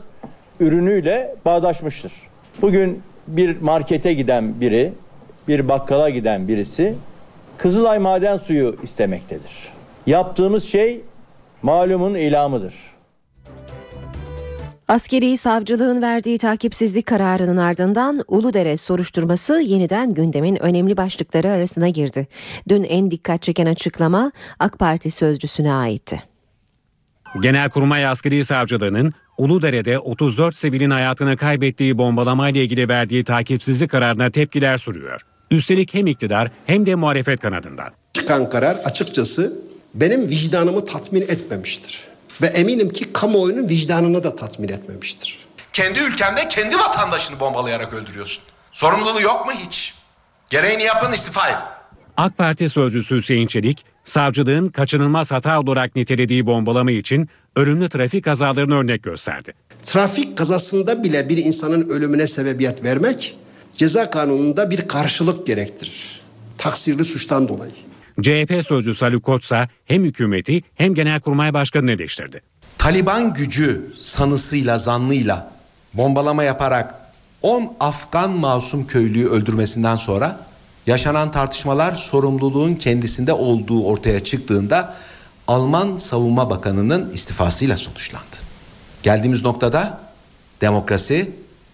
ürünüyle 0.60 1.36
bağdaşmıştır. 1.46 2.14
Bugün 2.62 3.04
bir 3.28 3.62
markete 3.62 4.14
giden 4.14 4.62
biri, 4.62 4.94
bir 5.48 5.68
bakkala 5.68 6.10
giden 6.10 6.48
birisi 6.48 6.96
Kızılay 7.58 8.00
maden 8.00 8.38
suyu 8.38 8.76
istemektedir. 8.84 9.74
Yaptığımız 10.08 10.64
şey 10.64 11.02
malumun 11.62 12.16
ilamıdır. 12.16 12.95
Askeri 14.88 15.38
savcılığın 15.38 16.02
verdiği 16.02 16.38
takipsizlik 16.38 17.06
kararının 17.06 17.58
ardından 17.58 18.24
Uludere 18.28 18.78
soruşturması 18.78 19.62
yeniden 19.62 20.14
gündemin 20.14 20.64
önemli 20.64 20.98
başlıkları 20.98 21.50
arasına 21.50 21.90
girdi. 21.90 22.28
Dün 22.70 22.84
en 22.84 23.12
dikkat 23.12 23.42
çeken 23.42 23.66
açıklama 23.66 24.32
AK 24.60 24.80
Parti 24.80 25.12
sözcüsüne 25.12 25.74
aitti. 25.74 26.24
Genelkurmay 27.42 28.06
Askeri 28.06 28.46
Savcılığı'nın 28.46 29.14
Uludere'de 29.38 30.00
34 30.00 30.58
sivilin 30.58 30.90
hayatını 30.90 31.38
kaybettiği 31.38 31.98
bombalamayla 31.98 32.62
ilgili 32.62 32.90
verdiği 32.90 33.24
takipsizlik 33.24 33.92
kararına 33.92 34.30
tepkiler 34.30 34.78
sürüyor. 34.78 35.22
Üstelik 35.52 35.94
hem 35.94 36.08
iktidar 36.08 36.52
hem 36.66 36.86
de 36.86 36.96
muhalefet 36.96 37.40
kanadından. 37.40 37.90
Çıkan 38.14 38.50
karar 38.50 38.76
açıkçası 38.76 39.58
benim 39.94 40.30
vicdanımı 40.30 40.86
tatmin 40.86 41.22
etmemiştir. 41.22 42.15
Ve 42.42 42.48
eminim 42.48 42.90
ki 42.90 43.14
kamuoyunun 43.14 43.70
vicdanını 43.70 44.24
da 44.24 44.36
tatmin 44.36 44.70
etmemiştir. 44.70 45.40
Kendi 45.74 46.00
ülkende 46.00 46.48
kendi 46.48 46.78
vatandaşını 46.80 47.40
bombalayarak 47.40 47.94
öldürüyorsun. 47.94 48.44
Sorumluluğu 48.72 49.22
yok 49.22 49.46
mu 49.46 49.52
hiç? 49.52 49.94
Gereğini 50.50 50.84
yapın 50.84 51.12
istifa 51.12 51.48
edin. 51.48 51.58
AK 52.18 52.38
Parti 52.38 52.70
sözcüsü 52.70 53.16
Hüseyin 53.16 53.48
Çelik, 53.48 53.86
savcılığın 54.04 54.70
kaçınılmaz 54.70 55.32
hata 55.32 55.60
olarak 55.60 55.96
nitelediği 55.96 56.46
bombalama 56.46 56.92
için 56.92 57.30
ölümlü 57.56 57.90
trafik 57.90 58.24
kazalarını 58.24 58.76
örnek 58.76 59.04
gösterdi. 59.04 59.54
Trafik 59.84 60.38
kazasında 60.38 61.04
bile 61.04 61.30
bir 61.30 61.38
insanın 61.38 61.90
ölümüne 61.90 62.28
sebebiyet 62.28 62.84
vermek 62.84 63.38
ceza 63.78 64.10
kanununda 64.10 64.70
bir 64.70 64.88
karşılık 64.88 65.48
gerektirir. 65.48 66.22
Taksirli 66.58 67.06
suçtan 67.06 67.48
dolayı. 67.48 67.72
CHP 68.22 68.68
sözcüsü 68.68 69.06
Haluk 69.06 69.24
Koç 69.24 69.52
hem 69.86 70.04
hükümeti 70.04 70.64
hem 70.76 70.94
Genelkurmay 70.94 71.54
Başkanı'nı 71.54 71.92
eleştirdi. 71.92 72.42
Taliban 72.78 73.34
gücü 73.34 73.94
sanısıyla 74.00 74.78
zanlıyla 74.78 75.52
bombalama 75.94 76.44
yaparak 76.44 76.96
10 77.42 77.74
Afgan 77.80 78.32
masum 78.32 78.88
köylüyü 78.88 79.30
öldürmesinden 79.30 79.96
sonra 79.96 80.40
yaşanan 80.88 81.32
tartışmalar 81.32 81.94
sorumluluğun 81.94 82.76
kendisinde 82.76 83.34
olduğu 83.34 83.84
ortaya 83.84 84.24
çıktığında 84.24 84.96
Alman 85.48 85.98
Savunma 85.98 86.50
Bakanı'nın 86.50 87.14
istifasıyla 87.14 87.78
sonuçlandı. 87.78 88.36
Geldiğimiz 89.04 89.46
noktada 89.46 90.00
demokrasi, 90.62 91.32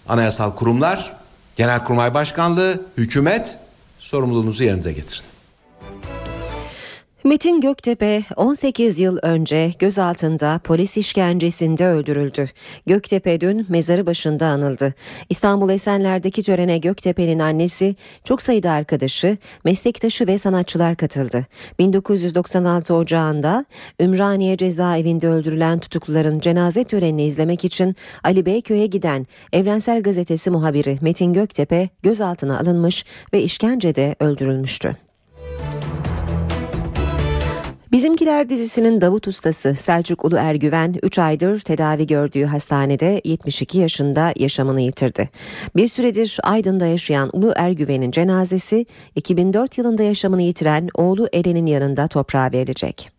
anayasal 0.07 0.55
kurumlar, 0.55 1.13
Genelkurmay 1.55 2.13
Başkanlığı, 2.13 2.85
hükümet 2.97 3.59
sorumluluğunuzu 3.99 4.63
yerinize 4.63 4.91
getirin. 4.91 5.30
Metin 7.23 7.61
Göktepe 7.61 8.23
18 8.35 8.99
yıl 8.99 9.17
önce 9.21 9.71
gözaltında 9.79 10.59
polis 10.63 10.97
işkencesinde 10.97 11.87
öldürüldü. 11.87 12.49
Göktepe 12.85 13.41
dün 13.41 13.65
mezarı 13.69 14.05
başında 14.05 14.47
anıldı. 14.47 14.93
İstanbul 15.29 15.69
Esenler'deki 15.69 16.43
törene 16.43 16.77
Göktepe'nin 16.77 17.39
annesi, 17.39 17.95
çok 18.23 18.41
sayıda 18.41 18.71
arkadaşı, 18.71 19.37
meslektaşı 19.65 20.27
ve 20.27 20.37
sanatçılar 20.37 20.95
katıldı. 20.95 21.45
1996 21.79 22.93
Ocağı'nda 22.93 23.65
Ümraniye 23.99 24.57
Cezaevinde 24.57 25.27
öldürülen 25.27 25.79
tutukluların 25.79 26.39
cenaze 26.39 26.83
törenini 26.83 27.23
izlemek 27.23 27.65
için 27.65 27.95
Ali 28.23 28.45
Beyköy'e 28.45 28.85
giden 28.85 29.27
Evrensel 29.53 30.03
Gazetesi 30.03 30.51
muhabiri 30.51 30.97
Metin 31.01 31.33
Göktepe 31.33 31.89
gözaltına 32.03 32.59
alınmış 32.59 33.05
ve 33.33 33.41
işkencede 33.41 34.15
öldürülmüştü. 34.19 35.10
Bizimkiler 37.91 38.49
dizisinin 38.49 39.01
Davut 39.01 39.27
ustası 39.27 39.75
Selçuk 39.75 40.25
Ulu 40.25 40.35
Ergüven 40.35 40.95
3 41.03 41.19
aydır 41.19 41.59
tedavi 41.59 42.07
gördüğü 42.07 42.45
hastanede 42.45 43.21
72 43.25 43.79
yaşında 43.79 44.33
yaşamını 44.39 44.81
yitirdi. 44.81 45.29
Bir 45.75 45.87
süredir 45.87 46.37
Aydın'da 46.43 46.85
yaşayan 46.85 47.29
Ulu 47.33 47.53
Ergüven'in 47.55 48.11
cenazesi 48.11 48.85
2004 49.15 49.77
yılında 49.77 50.03
yaşamını 50.03 50.41
yitiren 50.41 50.89
oğlu 50.93 51.27
Eren'in 51.33 51.65
yanında 51.65 52.07
toprağa 52.07 52.51
verilecek. 52.51 53.09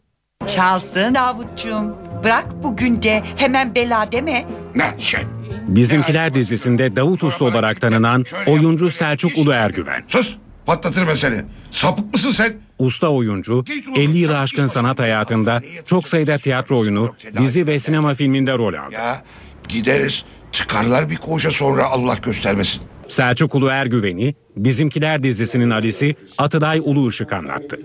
Çalsın 0.46 1.14
Davutcuğum. 1.14 1.96
Bırak 2.24 2.46
bugün 2.62 3.02
de 3.02 3.22
hemen 3.36 3.74
bela 3.74 4.12
deme. 4.12 4.44
Ne 4.74 4.94
şey? 4.98 5.20
Bizimkiler 5.68 6.34
dizisinde 6.34 6.96
Davut 6.96 7.24
Usta 7.24 7.44
olarak 7.44 7.80
tanınan 7.80 8.24
oyuncu 8.46 8.90
Selçuk 8.90 9.38
Ulu 9.38 9.52
Ergüven. 9.52 10.04
Sus 10.08 10.36
patlatırım 10.66 11.16
seni. 11.16 11.42
Sapık 11.70 12.12
mısın 12.12 12.30
sen? 12.30 12.54
Usta 12.78 13.08
oyuncu 13.08 13.64
50 13.96 14.18
yılı 14.18 14.38
aşkın 14.38 14.66
sanat 14.66 14.98
hayatında 14.98 15.62
çok 15.86 16.08
sayıda 16.08 16.38
tiyatro 16.38 16.78
oyunu, 16.78 17.14
dizi 17.38 17.66
ve 17.66 17.78
sinema 17.78 18.14
filminde 18.14 18.52
rol 18.58 18.74
aldı. 18.74 18.94
Ya 18.94 19.22
gideriz 19.68 20.24
çıkarlar 20.52 21.10
bir 21.10 21.16
koğuşa 21.16 21.50
sonra 21.50 21.84
Allah 21.84 22.16
göstermesin. 22.22 22.82
Selçuk 23.08 23.54
Ulu 23.54 23.68
Ergüven'i 23.68 24.34
Bizimkiler 24.56 25.22
dizisinin 25.22 25.70
Ali'si 25.70 26.16
Atıday 26.38 26.80
Ulu 26.84 27.08
Işık 27.08 27.32
anlattı. 27.32 27.78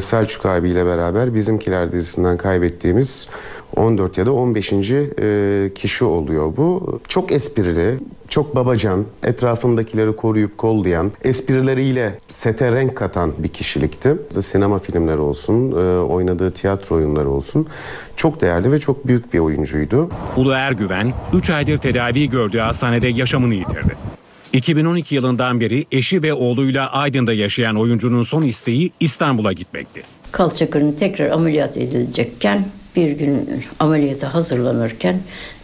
Selçuk 0.00 0.46
abiyle 0.46 0.86
beraber 0.86 1.34
Bizimkiler 1.34 1.92
dizisinden 1.92 2.36
kaybettiğimiz 2.36 3.28
14 3.76 4.18
ya 4.18 4.26
da 4.26 4.32
15. 4.32 4.72
e, 4.72 5.70
kişi 5.74 6.04
oluyor 6.04 6.56
bu. 6.56 7.00
Çok 7.08 7.32
esprili, 7.32 7.98
çok 8.28 8.54
babacan, 8.54 9.04
etrafındakileri 9.22 10.16
koruyup 10.16 10.58
kollayan, 10.58 11.12
esprileriyle 11.24 12.18
sete 12.28 12.72
renk 12.72 12.96
katan 12.96 13.32
bir 13.38 13.48
kişilikti. 13.48 14.16
Sinema 14.40 14.78
filmleri 14.78 15.18
olsun, 15.18 15.72
e, 15.72 16.00
oynadığı 16.00 16.50
tiyatro 16.50 16.96
oyunları 16.96 17.30
olsun. 17.30 17.66
Çok 18.16 18.40
değerli 18.40 18.72
ve 18.72 18.78
çok 18.78 19.06
büyük 19.06 19.34
bir 19.34 19.38
oyuncuydu. 19.38 20.08
Ulu 20.36 20.52
Ergüven 20.52 21.12
3 21.34 21.50
aydır 21.50 21.78
tedavi 21.78 22.30
gördüğü 22.30 22.58
hastanede 22.58 23.08
yaşamını 23.08 23.54
yitirdi. 23.54 24.10
2012 24.52 25.14
yılından 25.14 25.60
beri 25.60 25.84
eşi 25.92 26.22
ve 26.22 26.34
oğluyla 26.34 26.92
Aydın'da 26.92 27.32
yaşayan 27.32 27.76
oyuncunun 27.76 28.22
son 28.22 28.42
isteği 28.42 28.92
İstanbul'a 29.00 29.52
gitmekti. 29.52 30.02
Kalça 30.32 30.70
kırını 30.70 30.96
tekrar 30.96 31.30
ameliyat 31.30 31.76
edilecekken 31.76 32.64
bir 32.96 33.10
gün 33.10 33.48
ameliyata 33.80 34.34
hazırlanırken 34.34 35.18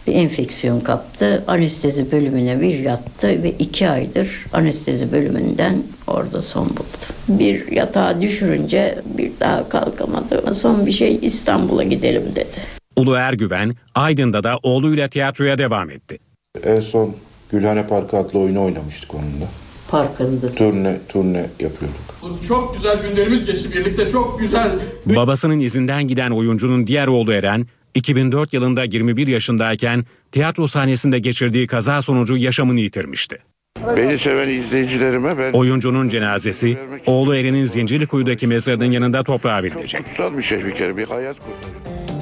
bir 0.07 0.13
enfeksiyon 0.13 0.79
kaptı. 0.79 1.43
Anestezi 1.47 2.11
bölümüne 2.11 2.61
bir 2.61 2.79
yattı 2.79 3.27
ve 3.27 3.51
iki 3.51 3.89
aydır 3.89 4.45
anestezi 4.53 5.11
bölümünden 5.11 5.83
orada 6.07 6.41
son 6.41 6.69
buldu. 6.69 7.07
Bir 7.27 7.71
yatağa 7.71 8.21
düşürünce 8.21 8.99
bir 9.17 9.31
daha 9.39 9.69
kalkamadı. 9.69 10.53
Son 10.53 10.85
bir 10.85 10.91
şey 10.91 11.19
İstanbul'a 11.21 11.83
gidelim 11.83 12.23
dedi. 12.35 12.77
Ulu 12.95 13.15
Ergüven 13.15 13.75
Aydın'da 13.95 14.43
da 14.43 14.59
oğluyla 14.63 15.07
tiyatroya 15.07 15.57
devam 15.57 15.89
etti. 15.89 16.19
En 16.63 16.79
son 16.79 17.15
Gülhane 17.51 17.87
Parkı 17.87 18.17
adlı 18.17 18.39
oyunu 18.39 18.63
oynamıştık 18.63 19.15
onunla. 19.15 19.45
Parkında. 19.89 20.51
Turne, 20.55 20.97
turne 21.09 21.49
yapıyorduk. 21.59 22.43
Çok 22.47 22.75
güzel 22.75 23.01
günlerimiz 23.01 23.45
geçti 23.45 23.71
birlikte 23.71 24.09
çok 24.09 24.39
güzel. 24.39 24.71
Babasının 25.05 25.59
izinden 25.59 26.07
giden 26.07 26.31
oyuncunun 26.31 26.87
diğer 26.87 27.07
oğlu 27.07 27.33
Eren 27.33 27.67
2004 27.95 28.53
yılında 28.53 28.83
21 28.83 29.27
yaşındayken 29.27 30.05
tiyatro 30.31 30.67
sahnesinde 30.67 31.19
geçirdiği 31.19 31.67
kaza 31.67 32.01
sonucu 32.01 32.37
yaşamını 32.37 32.79
yitirmişti. 32.79 33.37
Beni 33.97 34.17
seven 34.17 34.49
izleyicilerime 34.49 35.37
ben... 35.37 35.53
Oyuncunun 35.53 36.09
cenazesi 36.09 36.77
oğlu 37.05 37.35
Eren'in 37.35 37.65
Zincirlikuyu'daki 37.65 38.47
mezarının 38.47 38.91
yanında 38.91 39.23
toprağa 39.23 39.63
verilecek. 39.63 40.05
Kutsal 40.05 40.37
bir 40.37 40.43
şey 40.43 40.65
bir 40.65 40.71
kere 40.71 40.97
bir 40.97 41.05
hayat 41.05 41.35
kurtarıyor. 41.39 42.16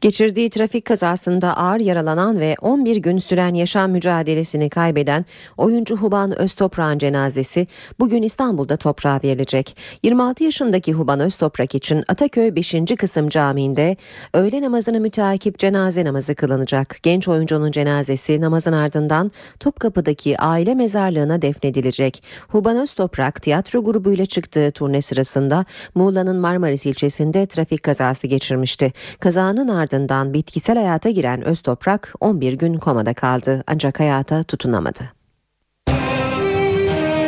Geçirdiği 0.00 0.50
trafik 0.50 0.84
kazasında 0.84 1.56
ağır 1.56 1.80
yaralanan 1.80 2.40
ve 2.40 2.56
11 2.60 2.96
gün 2.96 3.18
süren 3.18 3.54
yaşam 3.54 3.90
mücadelesini 3.90 4.70
kaybeden 4.70 5.24
oyuncu 5.56 5.96
Huban 5.96 6.38
Öztoprak'ın 6.38 6.98
cenazesi 6.98 7.66
bugün 8.00 8.22
İstanbul'da 8.22 8.76
toprağa 8.76 9.20
verilecek. 9.24 9.76
26 10.02 10.44
yaşındaki 10.44 10.92
Huban 10.92 11.20
Öztoprak 11.20 11.74
için 11.74 12.04
Ataköy 12.08 12.54
5. 12.54 12.74
Kısım 12.98 13.28
Camii'nde 13.28 13.96
öğle 14.34 14.62
namazını 14.62 15.00
müteakip 15.00 15.58
cenaze 15.58 16.04
namazı 16.04 16.34
kılınacak. 16.34 16.96
Genç 17.02 17.28
oyuncunun 17.28 17.70
cenazesi 17.70 18.40
namazın 18.40 18.72
ardından 18.72 19.30
Topkapı'daki 19.60 20.38
aile 20.38 20.74
mezarlığına 20.74 21.42
defnedilecek. 21.42 22.22
Huban 22.48 22.76
Öztoprak 22.76 23.42
tiyatro 23.42 23.84
grubuyla 23.84 24.26
çıktığı 24.26 24.70
turne 24.70 25.02
sırasında 25.02 25.64
Muğla'nın 25.94 26.36
Marmaris 26.36 26.86
ilçesinde 26.86 27.46
trafik 27.46 27.82
kazası 27.82 28.26
geçirmişti. 28.26 28.92
Kazanın 29.20 29.68
ardından 29.68 29.87
ardından 29.88 30.34
bitkisel 30.34 30.76
hayata 30.76 31.10
giren 31.10 31.44
Öztoprak 31.44 32.14
11 32.20 32.52
gün 32.52 32.78
komada 32.78 33.14
kaldı 33.14 33.64
ancak 33.66 34.00
hayata 34.00 34.42
tutunamadı. 34.42 35.12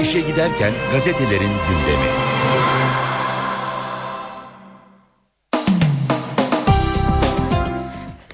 İşe 0.02 0.20
giderken 0.20 0.72
gazetelerin 0.92 1.50
gündemi. 1.68 2.08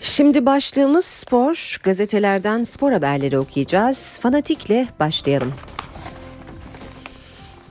Şimdi 0.01 0.47
başlığımız 0.47 1.05
spor. 1.05 1.77
Gazetelerden 1.83 2.65
spor 2.65 2.93
haberleri 2.93 3.39
okuyacağız. 3.39 4.19
Fanatikle 4.23 4.87
başlayalım. 5.01 5.55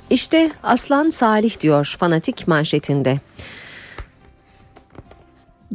İşte 0.09 0.51
Aslan 0.63 1.09
Salih 1.09 1.59
diyor 1.59 1.95
Fanatik 1.99 2.47
manşetinde. 2.47 3.19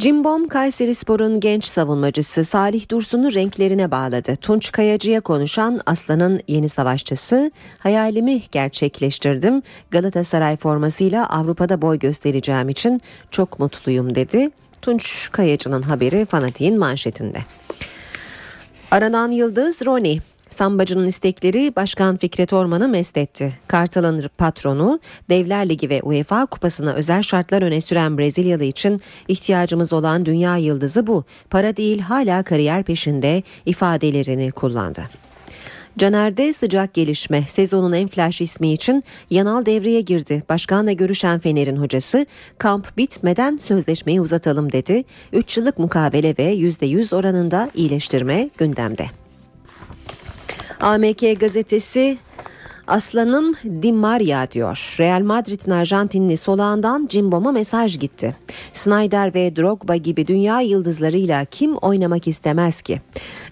Cimbom 0.01 0.49
Kayseri 0.49 0.95
Spor'un 0.95 1.41
genç 1.41 1.65
savunmacısı 1.65 2.45
Salih 2.45 2.89
Dursun'u 2.89 3.35
renklerine 3.35 3.91
bağladı. 3.91 4.37
Tunç 4.37 4.73
Kayacı'ya 4.73 5.21
konuşan 5.21 5.81
Aslan'ın 5.87 6.41
yeni 6.49 6.69
savaşçısı 6.69 7.51
hayalimi 7.79 8.43
gerçekleştirdim. 8.53 9.63
Galatasaray 9.91 10.57
formasıyla 10.57 11.27
Avrupa'da 11.27 11.83
boy 11.83 11.99
göstereceğim 11.99 12.69
için 12.69 13.01
çok 13.31 13.59
mutluyum 13.59 14.15
dedi. 14.15 14.51
Tunç 14.83 15.29
Kayacı'nın 15.33 15.83
haberi 15.83 16.27
Fanatik'in 16.27 16.79
manşetinde. 16.79 17.39
Aranan 18.91 19.31
Yıldız 19.31 19.87
Roni 19.87 20.19
Sambacı'nın 20.61 21.07
istekleri 21.07 21.77
Başkan 21.77 22.17
Fikret 22.17 22.53
Orman'ı 22.53 22.89
mest 22.89 23.17
etti. 23.17 23.53
Kartal'ın 23.67 24.31
patronu 24.39 25.01
Devler 25.31 25.69
Ligi 25.69 25.91
ve 25.91 26.03
UEFA 26.03 26.47
kupasına 26.47 26.93
özel 26.93 27.23
şartlar 27.23 27.63
öne 27.63 27.81
süren 27.81 28.19
Brezilyalı 28.19 28.65
için 28.65 29.01
ihtiyacımız 29.29 29.93
olan 29.93 30.27
dünya 30.27 30.57
yıldızı 30.57 31.07
bu. 31.07 31.25
Para 31.51 31.77
değil 31.77 32.01
hala 32.01 32.43
kariyer 32.43 32.83
peşinde 32.83 33.43
ifadelerini 33.67 34.51
kullandı. 34.51 35.03
Caner'de 35.99 36.53
sıcak 36.53 36.95
gelişme 36.95 37.45
sezonun 37.49 37.93
en 37.93 38.09
flash 38.09 38.41
ismi 38.41 38.73
için 38.73 39.05
Yanal 39.31 39.67
devreye 39.67 40.01
girdi. 40.01 40.43
Başkanla 40.49 40.93
görüşen 40.93 41.39
Fener'in 41.39 41.77
hocası 41.77 42.27
kamp 42.59 42.97
bitmeden 42.97 43.57
sözleşmeyi 43.57 44.21
uzatalım 44.21 44.73
dedi. 44.73 45.05
3 45.33 45.57
yıllık 45.57 45.79
mukavele 45.79 46.35
ve 46.39 46.55
%100 46.55 47.17
oranında 47.17 47.71
iyileştirme 47.75 48.51
gündemde. 48.59 49.07
AMK 50.81 51.41
gazetesi 51.41 52.19
Aslanım 52.87 53.55
Di 53.83 53.93
Maria 53.93 54.51
diyor. 54.51 54.97
Real 54.99 55.23
Madrid'in 55.23 55.71
Arjantinli 55.71 56.37
solağından 56.37 57.07
Cimbom'a 57.11 57.53
mesaj 57.53 57.99
gitti. 57.99 58.37
Snyder 58.73 59.35
ve 59.35 59.57
Drogba 59.57 59.97
gibi 59.97 60.27
dünya 60.27 60.61
yıldızlarıyla 60.61 61.45
kim 61.45 61.77
oynamak 61.77 62.29
istemez 62.29 62.83
ki? 62.83 63.01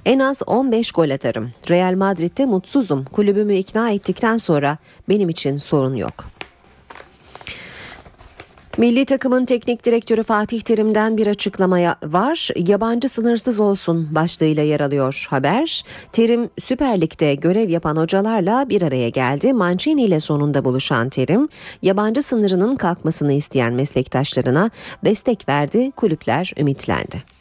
En 0.05 0.19
az 0.19 0.43
15 0.47 0.93
gol 0.93 1.11
atarım. 1.11 1.51
Real 1.69 1.95
Madrid'de 1.95 2.47
mutsuzum. 2.47 3.05
Kulübümü 3.05 3.55
ikna 3.55 3.91
ettikten 3.91 4.37
sonra 4.37 4.79
benim 5.09 5.29
için 5.29 5.57
sorun 5.57 5.95
yok. 5.95 6.38
Milli 8.79 9.05
takımın 9.05 9.45
teknik 9.45 9.85
direktörü 9.85 10.23
Fatih 10.23 10.61
Terim'den 10.61 11.17
bir 11.17 11.27
açıklamaya 11.27 11.97
var. 12.05 12.49
Yabancı 12.57 13.09
sınırsız 13.09 13.61
olsun 13.61 14.15
başlığıyla 14.15 14.63
yer 14.63 14.81
alıyor 14.81 15.27
haber. 15.31 15.85
Terim 16.13 16.51
Süper 16.63 17.01
Lig'de 17.01 17.35
görev 17.35 17.69
yapan 17.69 17.97
hocalarla 17.97 18.69
bir 18.69 18.83
araya 18.83 19.09
geldi. 19.09 19.53
Mancini 19.53 20.03
ile 20.03 20.21
sonunda 20.21 20.65
buluşan 20.65 21.09
Terim, 21.09 21.49
yabancı 21.83 22.23
sınırının 22.23 22.77
kalkmasını 22.77 23.33
isteyen 23.33 23.73
meslektaşlarına 23.73 24.71
destek 25.05 25.49
verdi. 25.49 25.91
Kulüpler 25.91 26.53
ümitlendi. 26.59 27.38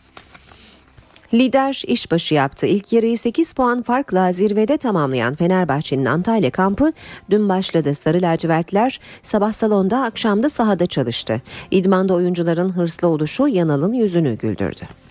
Lider 1.34 1.84
işbaşı 1.88 2.34
yaptı. 2.34 2.68
İlk 2.68 2.94
yarıyı 2.94 3.18
8 3.18 3.54
puan 3.54 3.82
farkla 3.82 4.32
zirvede 4.32 4.78
tamamlayan 4.78 5.36
Fenerbahçe'nin 5.36 6.06
Antalya 6.06 6.52
kampı 6.52 6.92
dün 7.30 7.50
başladı. 7.50 7.96
Sarı 7.96 8.22
lacivertler 8.22 9.00
sabah 9.24 9.54
salonda 9.54 10.04
akşamda 10.04 10.50
sahada 10.50 10.86
çalıştı. 10.86 11.42
İdmanda 11.72 12.14
oyuncuların 12.14 12.70
hırslı 12.70 13.08
oluşu 13.08 13.48
Yanal'ın 13.48 13.94
yüzünü 13.94 14.38
güldürdü. 14.38 15.07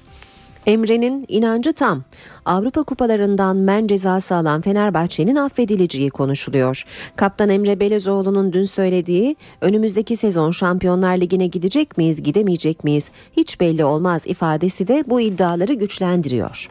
Emre'nin 0.67 1.25
inancı 1.29 1.73
tam. 1.73 2.05
Avrupa 2.45 2.83
kupalarından 2.83 3.57
men 3.57 3.87
cezası 3.87 4.35
alan 4.35 4.61
Fenerbahçe'nin 4.61 5.37
affedileceği 5.37 6.11
konuşuluyor. 6.11 6.83
Kaptan 7.17 7.49
Emre 7.49 7.81
Belezoğlu'nun 7.81 8.53
dün 8.53 8.65
söylediği 8.65 9.37
önümüzdeki 9.61 10.17
sezon 10.17 10.51
Şampiyonlar 10.51 11.17
Ligi'ne 11.17 11.47
gidecek 11.47 11.99
miyiz 11.99 12.23
gidemeyecek 12.23 12.85
miyiz 12.85 13.09
hiç 13.37 13.61
belli 13.61 13.85
olmaz 13.85 14.23
ifadesi 14.25 14.89
de 14.89 15.05
bu 15.07 15.21
iddiaları 15.21 15.75
güçlendiriyor. 15.75 16.69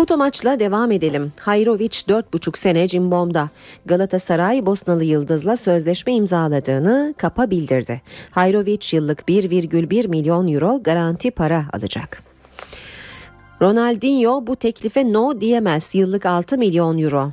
Foto 0.00 0.16
maçla 0.16 0.60
devam 0.60 0.92
edelim. 0.92 1.32
Hayrovic 1.40 1.88
4,5 1.88 2.58
sene 2.58 2.88
Cimbom'da. 2.88 3.48
Galatasaray 3.86 4.66
Bosnalı 4.66 5.04
Yıldız'la 5.04 5.56
sözleşme 5.56 6.12
imzaladığını 6.12 7.14
kapa 7.18 7.50
bildirdi. 7.50 8.02
Hayrovic 8.30 8.78
yıllık 8.92 9.20
1,1 9.20 10.08
milyon 10.08 10.48
euro 10.48 10.82
garanti 10.82 11.30
para 11.30 11.64
alacak. 11.72 12.22
Ronaldinho 13.62 14.46
bu 14.46 14.56
teklife 14.56 15.12
no 15.12 15.40
diyemez. 15.40 15.94
Yıllık 15.94 16.26
6 16.26 16.58
milyon 16.58 16.98
euro. 16.98 17.32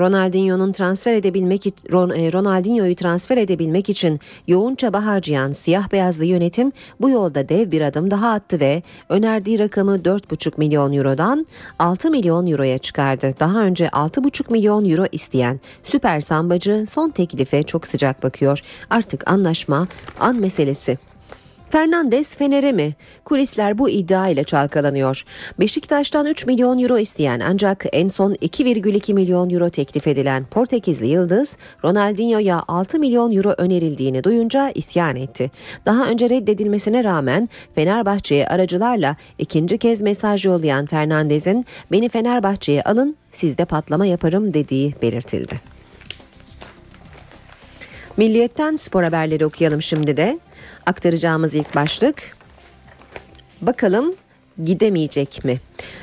Ronaldinho'nun 0.00 0.72
transfer 0.72 1.12
edebilmek 1.12 1.66
Ronaldinho'yu 1.92 2.96
transfer 2.96 3.36
edebilmek 3.36 3.88
için 3.88 4.20
yoğun 4.46 4.74
çaba 4.74 5.04
harcayan 5.06 5.52
siyah 5.52 5.92
beyazlı 5.92 6.24
yönetim 6.24 6.72
bu 7.00 7.10
yolda 7.10 7.48
dev 7.48 7.70
bir 7.70 7.80
adım 7.80 8.10
daha 8.10 8.32
attı 8.32 8.60
ve 8.60 8.82
önerdiği 9.08 9.58
rakamı 9.58 9.96
4,5 9.96 10.52
milyon 10.56 10.92
eurodan 10.92 11.46
6 11.78 12.10
milyon 12.10 12.46
euroya 12.46 12.78
çıkardı. 12.78 13.34
Daha 13.40 13.58
önce 13.58 13.86
6,5 13.86 14.52
milyon 14.52 14.90
euro 14.90 15.04
isteyen 15.12 15.60
süper 15.84 16.20
sambacı 16.20 16.84
son 16.88 17.10
teklife 17.10 17.62
çok 17.62 17.86
sıcak 17.86 18.22
bakıyor. 18.22 18.60
Artık 18.90 19.30
anlaşma 19.30 19.88
an 20.20 20.36
meselesi. 20.36 20.98
Fernandes 21.70 22.28
Fener'e 22.28 22.72
mi? 22.72 22.94
Kulisler 23.24 23.78
bu 23.78 23.90
iddia 23.90 24.28
ile 24.28 24.44
çalkalanıyor. 24.44 25.24
Beşiktaş'tan 25.60 26.26
3 26.26 26.46
milyon 26.46 26.78
euro 26.78 26.98
isteyen 26.98 27.40
ancak 27.40 27.84
en 27.92 28.08
son 28.08 28.34
2,2 28.34 29.14
milyon 29.14 29.50
euro 29.50 29.70
teklif 29.70 30.06
edilen 30.06 30.44
Portekizli 30.44 31.06
Yıldız, 31.06 31.56
Ronaldinho'ya 31.84 32.62
6 32.68 32.98
milyon 32.98 33.32
euro 33.36 33.54
önerildiğini 33.58 34.24
duyunca 34.24 34.70
isyan 34.74 35.16
etti. 35.16 35.50
Daha 35.86 36.06
önce 36.08 36.30
reddedilmesine 36.30 37.04
rağmen 37.04 37.48
Fenerbahçe'ye 37.74 38.46
aracılarla 38.46 39.16
ikinci 39.38 39.78
kez 39.78 40.02
mesaj 40.02 40.46
yollayan 40.46 40.86
Fernandes'in 40.86 41.64
beni 41.92 42.08
Fenerbahçe'ye 42.08 42.82
alın 42.82 43.16
sizde 43.30 43.64
patlama 43.64 44.06
yaparım 44.06 44.54
dediği 44.54 44.94
belirtildi. 45.02 45.60
Milliyetten 48.16 48.76
spor 48.76 49.02
haberleri 49.02 49.46
okuyalım 49.46 49.82
şimdi 49.82 50.16
de. 50.16 50.38
Aktaracağımız 50.86 51.54
ilk 51.54 51.74
başlık. 51.74 52.36
Bakalım 53.62 54.14
gidemeyecek 54.64 55.44
mi? 55.44 55.60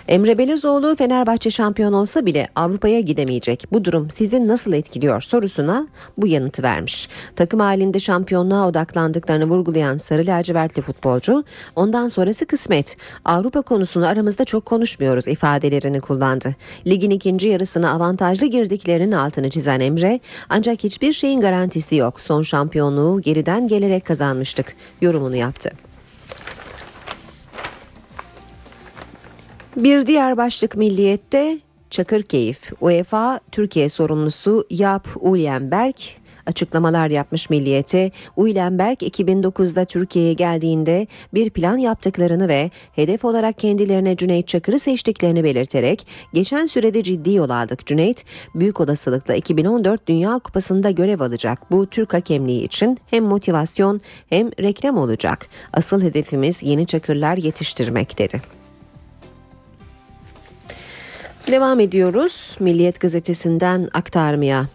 Emre 0.08 0.38
Belözoğlu 0.38 0.96
Fenerbahçe 0.96 1.50
şampiyon 1.50 1.94
olsa 1.94 2.26
bile 2.26 2.48
Avrupa'ya 2.56 3.00
gidemeyecek. 3.00 3.66
Bu 3.72 3.86
durum 3.86 4.12
sizi 4.12 4.48
nasıl 4.48 4.74
etkiliyor 4.74 5.22
sorusuna 5.22 5.88
bu 6.18 6.28
yanıtı 6.28 6.64
vermiş. 6.64 7.10
Takım 7.36 7.60
halinde 7.60 8.00
şampiyonluğa 8.00 8.68
odaklandıklarını 8.68 9.46
vurgulayan 9.46 9.98
Sarı 9.98 10.26
Lacivertli 10.26 10.82
futbolcu 10.82 11.44
ondan 11.76 12.08
sonrası 12.08 12.46
kısmet. 12.46 12.98
Avrupa 13.26 13.62
konusunu 13.62 14.08
aramızda 14.08 14.46
çok 14.46 14.66
konuşmuyoruz 14.66 15.28
ifadelerini 15.28 16.02
kullandı. 16.02 16.56
Ligin 16.88 17.12
ikinci 17.12 17.48
yarısına 17.48 17.92
avantajlı 17.92 18.46
girdiklerinin 18.46 19.12
altını 19.12 19.50
çizen 19.50 19.80
Emre 19.80 20.20
ancak 20.50 20.84
hiçbir 20.84 21.14
şeyin 21.14 21.42
garantisi 21.42 21.96
yok. 21.96 22.22
Son 22.22 22.42
şampiyonluğu 22.42 23.22
geriden 23.22 23.68
gelerek 23.68 24.06
kazanmıştık 24.06 24.76
yorumunu 25.02 25.36
yaptı. 25.36 25.93
Bir 29.78 30.08
diğer 30.08 30.38
başlık 30.38 30.76
milliyette 30.76 31.60
Çakırkeyif. 31.90 32.72
UEFA 32.82 33.40
Türkiye 33.52 33.90
sorumlusu 33.90 34.66
Yap 34.70 35.08
Ulyenberg 35.20 35.96
açıklamalar 36.46 37.10
yapmış 37.10 37.50
milliyete. 37.50 38.12
Uylenberg 38.36 38.98
2009'da 38.98 39.86
Türkiye'ye 39.86 40.34
geldiğinde 40.34 41.08
bir 41.34 41.50
plan 41.50 41.78
yaptıklarını 41.78 42.48
ve 42.48 42.72
hedef 42.92 43.26
olarak 43.26 43.58
kendilerine 43.58 44.16
Cüneyt 44.16 44.48
Çakır'ı 44.48 44.80
seçtiklerini 44.80 45.44
belirterek 45.44 46.08
geçen 46.34 46.66
sürede 46.66 47.04
ciddi 47.04 47.34
yol 47.34 47.50
aldık. 47.50 47.86
Cüneyt 47.86 48.26
büyük 48.56 48.82
olasılıkla 48.82 49.36
2014 49.36 50.08
Dünya 50.08 50.40
Kupası'nda 50.40 50.92
görev 50.92 51.20
alacak. 51.20 51.72
Bu 51.72 51.88
Türk 51.88 52.14
hakemliği 52.14 52.64
için 52.64 52.98
hem 53.06 53.24
motivasyon 53.24 54.02
hem 54.30 54.52
reklam 54.52 54.98
olacak. 54.98 55.48
Asıl 55.74 56.02
hedefimiz 56.02 56.64
yeni 56.64 56.86
Çakırlar 56.86 57.38
yetiştirmek 57.38 58.20
dedi. 58.20 58.63
Devam 61.48 61.80
ediyoruz 61.80 62.58
Milliyet 62.60 63.00
gazetesinden 63.00 63.90
aktarmaya. 63.94 64.66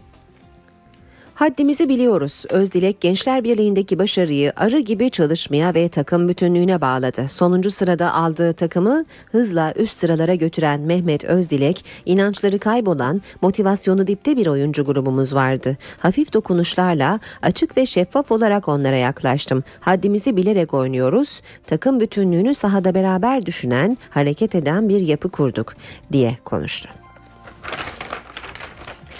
Haddimizi 1.38 1.88
biliyoruz. 1.88 2.44
Özdilek 2.50 3.00
Gençler 3.00 3.44
Birliği'ndeki 3.44 3.98
başarıyı 3.98 4.52
arı 4.56 4.78
gibi 4.78 5.10
çalışmaya 5.10 5.74
ve 5.74 5.88
takım 5.88 6.28
bütünlüğüne 6.28 6.80
bağladı. 6.80 7.28
Sonuncu 7.28 7.70
sırada 7.70 8.14
aldığı 8.14 8.52
takımı 8.52 9.04
hızla 9.32 9.72
üst 9.76 9.98
sıralara 9.98 10.34
götüren 10.34 10.80
Mehmet 10.80 11.24
Özdilek, 11.24 11.84
inançları 12.06 12.58
kaybolan, 12.58 13.22
motivasyonu 13.42 14.06
dipte 14.06 14.36
bir 14.36 14.46
oyuncu 14.46 14.84
grubumuz 14.84 15.34
vardı. 15.34 15.76
Hafif 15.98 16.32
dokunuşlarla 16.32 17.20
açık 17.42 17.76
ve 17.76 17.86
şeffaf 17.86 18.32
olarak 18.32 18.68
onlara 18.68 18.96
yaklaştım. 18.96 19.64
Haddimizi 19.80 20.36
bilerek 20.36 20.74
oynuyoruz. 20.74 21.42
Takım 21.66 22.00
bütünlüğünü 22.00 22.54
sahada 22.54 22.94
beraber 22.94 23.46
düşünen, 23.46 23.98
hareket 24.10 24.54
eden 24.54 24.88
bir 24.88 25.00
yapı 25.00 25.28
kurduk 25.28 25.74
diye 26.12 26.38
konuştu. 26.44 26.88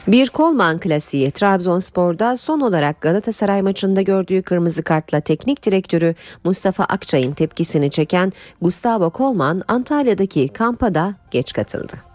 Bir 0.09 0.29
Kolman 0.29 0.81
klasiği 0.81 1.31
Trabzonspor'da 1.31 2.37
son 2.37 2.61
olarak 2.61 3.01
Galatasaray 3.01 3.63
maçında 3.63 4.03
gördüğü 4.03 4.43
kırmızı 4.43 4.83
kartla 4.83 5.21
teknik 5.21 5.65
direktörü 5.65 6.15
Mustafa 6.45 6.85
Akçay'ın 6.85 7.33
tepkisini 7.33 7.91
çeken 7.91 8.33
Gustavo 8.63 9.11
Kolman 9.11 9.63
Antalya'daki 9.69 10.49
kampa 10.49 10.95
da 10.95 11.15
geç 11.31 11.53
katıldı. 11.53 12.08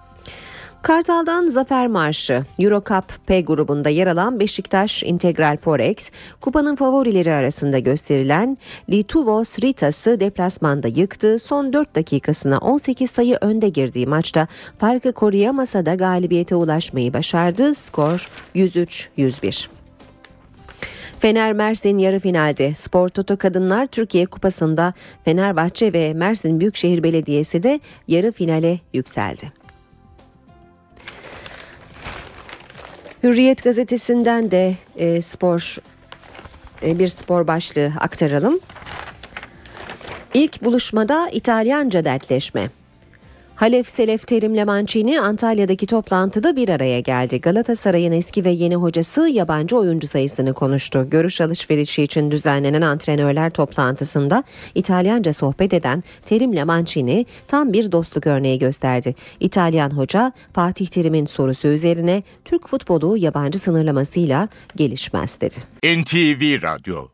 Kartal'dan 0.83 1.47
Zafer 1.47 1.87
Marşı, 1.87 2.45
Eurocup 2.59 3.27
P 3.27 3.41
grubunda 3.41 3.89
yer 3.89 4.07
alan 4.07 4.39
Beşiktaş 4.39 5.03
Integral 5.03 5.57
Forex, 5.57 5.95
kupanın 6.41 6.75
favorileri 6.75 7.33
arasında 7.33 7.79
gösterilen 7.79 8.57
Lituvos 8.89 9.59
Ritas'ı 9.59 10.19
deplasmanda 10.19 10.87
yıktı. 10.87 11.39
Son 11.39 11.73
4 11.73 11.95
dakikasına 11.95 12.57
18 12.57 13.11
sayı 13.11 13.37
önde 13.41 13.69
girdiği 13.69 14.07
maçta 14.07 14.47
farkı 14.77 15.13
koruyamasa 15.13 15.85
da 15.85 15.95
galibiyete 15.95 16.55
ulaşmayı 16.55 17.13
başardı. 17.13 17.75
Skor 17.75 18.29
103-101. 18.55 19.67
Fener 21.19 21.53
Mersin 21.53 21.97
yarı 21.97 22.19
finalde 22.19 22.73
Spor 22.73 23.09
Toto 23.09 23.37
Kadınlar 23.37 23.87
Türkiye 23.87 24.25
Kupası'nda 24.25 24.93
Fenerbahçe 25.25 25.93
ve 25.93 26.13
Mersin 26.13 26.59
Büyükşehir 26.59 27.03
Belediyesi 27.03 27.63
de 27.63 27.79
yarı 28.07 28.31
finale 28.31 28.79
yükseldi. 28.93 29.62
Hürriyet 33.23 33.63
gazetesinden 33.63 34.51
de 34.51 34.75
e, 34.95 35.21
spor 35.21 35.77
e, 36.83 36.99
bir 36.99 37.07
spor 37.07 37.47
başlığı 37.47 37.91
aktaralım. 37.99 38.59
İlk 40.33 40.63
buluşmada 40.63 41.29
İtalyanca 41.29 42.03
dertleşme. 42.03 42.69
Halef 43.55 43.89
Selef 43.89 44.27
Terim'le 44.27 44.65
Mancini 44.65 45.21
Antalya'daki 45.21 45.87
toplantıda 45.87 46.55
bir 46.55 46.69
araya 46.69 46.99
geldi. 46.99 47.41
Galatasaray'ın 47.41 48.11
eski 48.11 48.45
ve 48.45 48.49
yeni 48.49 48.75
hocası 48.75 49.21
yabancı 49.21 49.77
oyuncu 49.77 50.07
sayısını 50.07 50.53
konuştu. 50.53 51.09
Görüş 51.09 51.41
alışverişi 51.41 52.03
için 52.03 52.31
düzenlenen 52.31 52.81
antrenörler 52.81 53.49
toplantısında 53.49 54.43
İtalyanca 54.75 55.33
sohbet 55.33 55.73
eden 55.73 56.03
Terim'le 56.25 56.65
Mancini 56.65 57.25
tam 57.47 57.73
bir 57.73 57.91
dostluk 57.91 58.27
örneği 58.27 58.59
gösterdi. 58.59 59.15
İtalyan 59.39 59.89
hoca 59.89 60.31
Fatih 60.53 60.87
Terim'in 60.87 61.25
sorusu 61.25 61.67
üzerine 61.67 62.23
Türk 62.45 62.67
futbolu 62.67 63.17
yabancı 63.17 63.59
sınırlamasıyla 63.59 64.47
gelişmez 64.75 65.41
dedi. 65.41 65.55
NTV 65.83 66.63
Radyo 66.63 67.07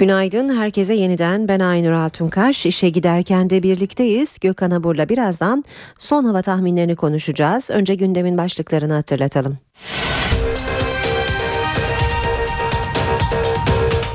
Günaydın 0.00 0.56
herkese 0.56 0.94
yeniden 0.94 1.48
ben 1.48 1.60
Aynur 1.60 1.92
Altunkaş. 1.92 2.66
İşe 2.66 2.88
giderken 2.88 3.50
de 3.50 3.62
birlikteyiz. 3.62 4.38
Gökhan 4.40 4.70
Abur'la 4.70 5.08
birazdan 5.08 5.64
son 5.98 6.24
hava 6.24 6.42
tahminlerini 6.42 6.96
konuşacağız. 6.96 7.70
Önce 7.70 7.94
gündemin 7.94 8.38
başlıklarını 8.38 8.92
hatırlatalım. 8.92 9.58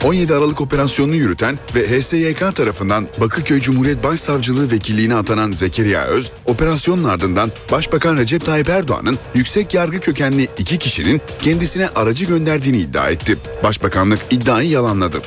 17 0.06 0.34
Aralık 0.34 0.62
operasyonunu 0.62 1.16
yürüten 1.16 1.60
ve 1.76 1.88
HSYK 1.88 2.56
tarafından 2.56 3.08
Bakırköy 3.22 3.60
Cumhuriyet 3.60 4.04
Başsavcılığı 4.04 4.72
vekilliğine 4.72 5.16
atanan 5.16 5.52
Zekeriya 5.52 6.06
Öz, 6.06 6.32
operasyonun 6.46 7.04
ardından 7.04 7.52
Başbakan 7.72 8.18
Recep 8.18 8.46
Tayyip 8.46 8.70
Erdoğan'ın 8.70 9.18
yüksek 9.36 9.74
yargı 9.74 10.00
kökenli 10.00 10.48
iki 10.58 10.80
kişinin 10.80 11.22
kendisine 11.42 11.88
aracı 11.88 12.26
gönderdiğini 12.26 12.78
iddia 12.78 13.10
etti. 13.10 13.38
Başbakanlık 13.64 14.20
iddiayı 14.32 14.70
yalanladı. 14.70 15.22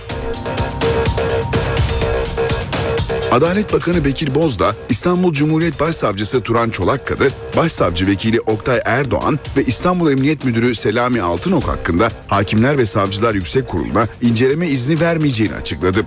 Adalet 3.33 3.72
Bakanı 3.72 4.05
Bekir 4.05 4.35
Bozdağ, 4.35 4.74
İstanbul 4.91 5.33
Cumhuriyet 5.33 5.81
Başsavcısı 5.81 6.41
Turan 6.41 6.70
Çolakkadı, 6.70 7.29
Başsavcı 7.57 8.07
Vekili 8.07 8.41
Oktay 8.41 8.81
Erdoğan 8.85 9.39
ve 9.57 9.64
İstanbul 9.64 10.11
Emniyet 10.11 10.45
Müdürü 10.45 10.74
Selami 10.74 11.22
Altınok 11.22 11.64
hakkında 11.64 12.09
Hakimler 12.26 12.79
ve 12.79 12.87
Savcılar 12.87 13.35
Yüksek 13.35 13.68
Kurulu'na 13.68 14.07
inceleme 14.22 14.66
izni 14.68 15.01
vermeyeceğini 15.01 15.55
açıkladı. 15.55 16.07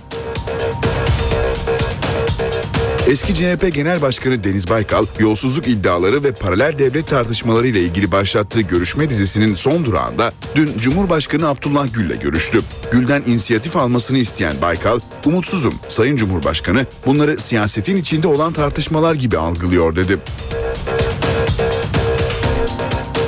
Eski 3.08 3.34
CHP 3.34 3.74
Genel 3.74 4.02
Başkanı 4.02 4.44
Deniz 4.44 4.70
Baykal, 4.70 5.06
yolsuzluk 5.18 5.68
iddiaları 5.68 6.24
ve 6.24 6.32
paralel 6.32 6.78
devlet 6.78 7.06
tartışmaları 7.06 7.66
ile 7.66 7.80
ilgili 7.80 8.12
başlattığı 8.12 8.60
görüşme 8.60 9.08
dizisinin 9.08 9.54
son 9.54 9.84
durağında 9.84 10.32
dün 10.54 10.70
Cumhurbaşkanı 10.78 11.48
Abdullah 11.48 11.94
Gül'le 11.94 12.20
görüştü. 12.20 12.60
Gül'den 12.92 13.22
inisiyatif 13.26 13.76
almasını 13.76 14.18
isteyen 14.18 14.54
Baykal, 14.62 15.00
umutsuzum 15.24 15.74
Sayın 15.88 16.16
Cumhurbaşkanı 16.16 16.86
bunları 17.06 17.38
siyasetin 17.38 17.96
içinde 17.96 18.28
olan 18.28 18.52
tartışmalar 18.52 19.14
gibi 19.14 19.38
algılıyor 19.38 19.96
dedi. 19.96 20.18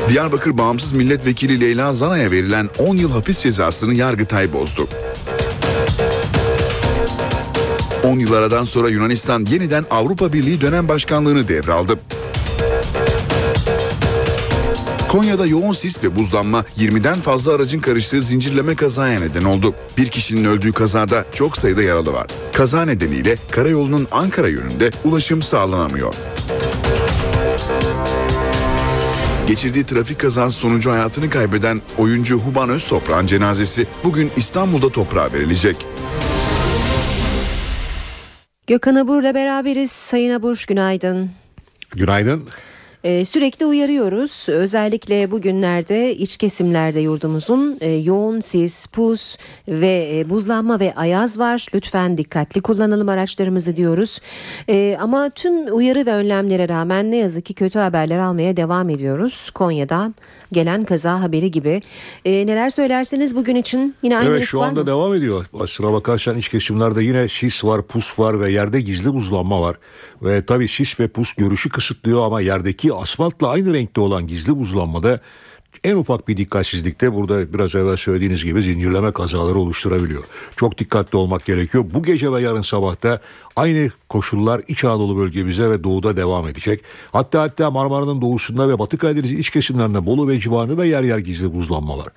Diyarbakır 0.09 0.59
Bağımsız 0.59 0.93
Milletvekili 0.93 1.61
Leyla 1.61 1.93
Zana'ya 1.93 2.31
verilen 2.31 2.69
10 2.79 2.97
yıl 2.97 3.11
hapis 3.11 3.43
cezasını 3.43 3.95
Yargıtay 3.95 4.53
bozdu. 4.53 4.89
10 8.05 8.19
yıl 8.19 8.33
aradan 8.33 8.65
sonra 8.65 8.89
Yunanistan 8.89 9.45
yeniden 9.45 9.85
Avrupa 9.91 10.33
Birliği 10.33 10.61
dönem 10.61 10.89
başkanlığını 10.89 11.49
devraldı. 11.49 11.99
Konya'da 15.09 15.47
yoğun 15.47 15.73
sis 15.73 16.05
ve 16.05 16.17
buzlanma 16.17 16.65
20'den 16.79 17.21
fazla 17.21 17.53
aracın 17.53 17.81
karıştığı 17.81 18.23
zincirleme 18.23 18.75
kazaya 18.75 19.21
neden 19.21 19.45
oldu. 19.45 19.75
Bir 19.99 20.07
kişinin 20.07 20.45
öldüğü 20.45 20.73
kazada 20.73 21.25
çok 21.33 21.59
sayıda 21.59 21.83
yaralı 21.83 22.13
var. 22.13 22.27
Kaza 22.53 22.85
nedeniyle 22.85 23.37
karayolunun 23.51 24.09
Ankara 24.13 24.49
yönünde 24.49 24.91
ulaşım 25.05 25.43
sağlanamıyor. 25.43 26.15
Geçirdiği 29.47 29.85
trafik 29.85 30.19
kazası 30.19 30.59
sonucu 30.59 30.91
hayatını 30.91 31.31
kaybeden 31.31 31.83
oyuncu 31.99 32.39
Huban 32.39 32.69
Öztoprak'ın 32.69 33.27
cenazesi 33.27 33.87
bugün 34.05 34.31
İstanbul'da 34.37 34.89
toprağa 34.89 35.33
verilecek. 35.33 35.87
Gökhan 38.67 38.95
Abur'la 38.95 39.35
beraberiz. 39.35 39.91
Sayın 39.93 40.35
Abur 40.35 40.65
günaydın. 40.69 41.31
Günaydın. 41.91 42.49
Ee, 43.05 43.25
sürekli 43.25 43.67
uyarıyoruz. 43.67 44.47
Özellikle 44.49 45.31
bugünlerde 45.31 46.17
iç 46.17 46.37
kesimlerde 46.37 47.01
yurdumuzun 47.01 47.79
e, 47.81 47.91
yoğun 47.91 48.41
sis, 48.41 48.87
pus 48.87 49.37
ve 49.69 50.19
e, 50.19 50.31
buzlanma 50.31 50.81
ve 50.81 50.95
ayaz 50.95 51.39
var. 51.39 51.67
Lütfen 51.75 52.17
dikkatli 52.17 52.63
kullanalım 52.63 53.09
araçlarımızı 53.09 53.77
diyoruz. 53.77 54.21
E, 54.69 54.97
ama 55.01 55.31
tüm 55.31 55.77
uyarı 55.77 56.07
ve 56.07 56.13
önlemlere 56.13 56.69
rağmen 56.69 57.11
ne 57.11 57.17
yazık 57.17 57.45
ki 57.45 57.55
kötü 57.55 57.79
haberler 57.79 58.19
almaya 58.19 58.57
devam 58.57 58.91
ediyoruz. 58.91 59.51
Konya'dan 59.55 60.15
gelen 60.55 60.85
kaza 60.85 61.21
haberi 61.21 61.51
gibi. 61.51 61.81
E, 62.25 62.47
neler 62.47 62.71
söylersiniz 62.71 63.37
bugün 63.37 63.57
için? 63.57 63.95
Yine 64.03 64.19
aynı 64.19 64.31
Evet 64.31 64.45
şu 64.45 64.63
anda 64.63 64.81
mı? 64.81 64.87
devam 64.87 65.15
ediyor. 65.15 65.47
Aslına 65.61 65.93
bakarsan 65.93 66.39
iç 66.39 66.49
kesimlerde 66.49 67.05
yine 67.05 67.29
sis 67.29 67.65
var, 67.65 67.87
pus 67.87 68.19
var 68.19 68.41
ve 68.41 68.53
yerde 68.53 68.81
gizli 68.81 69.15
buzlanma 69.15 69.61
var. 69.61 69.77
Ve 70.23 70.47
tabii 70.47 70.69
sis 70.69 71.01
ve 71.01 71.09
pus 71.09 71.33
görüşü 71.33 71.69
kısıtlıyor 71.71 72.27
ama 72.27 72.41
yerdeki 72.41 72.93
asfaltla 72.95 73.49
aynı 73.49 73.75
renkte 73.75 74.01
olan 74.01 74.27
gizli 74.27 74.59
buzlanmada 74.59 75.21
en 75.85 75.97
ufak 75.97 76.29
bir 76.29 76.37
dikkatsizlikte 76.37 77.15
burada 77.15 77.53
biraz 77.53 77.75
evvel 77.75 77.97
söylediğiniz 77.97 78.45
gibi 78.45 78.63
zincirleme 78.63 79.13
kazaları 79.13 79.59
oluşturabiliyor. 79.59 80.25
Çok 80.57 80.79
dikkatli 80.79 81.19
olmak 81.19 81.45
gerekiyor. 81.45 81.85
Bu 81.95 82.03
gece 82.03 82.33
ve 82.33 82.43
yarın 82.43 82.63
sabahta 82.63 83.21
aynı 83.57 83.91
koşullar 84.09 84.63
İç 84.69 84.85
Anadolu 84.85 85.17
bölgemize 85.17 85.71
ve 85.71 85.85
doğuda 85.85 86.17
devam 86.17 86.49
edecek. 86.49 86.81
Hatta 87.13 87.43
hatta 87.43 87.71
Marmara'nın 87.71 88.21
doğusunda 88.21 88.69
ve 88.69 88.79
Batı 88.79 88.99
Karadeniz 88.99 89.33
iç 89.33 89.51
kesimlerinde 89.51 90.07
Bolu 90.07 90.29
ve 90.29 90.39
civarında 90.39 90.79
da 90.79 90.85
yer 90.85 91.03
yer 91.03 91.19
gizli 91.19 91.55
buzlanma 91.55 91.99
var. 91.99 92.09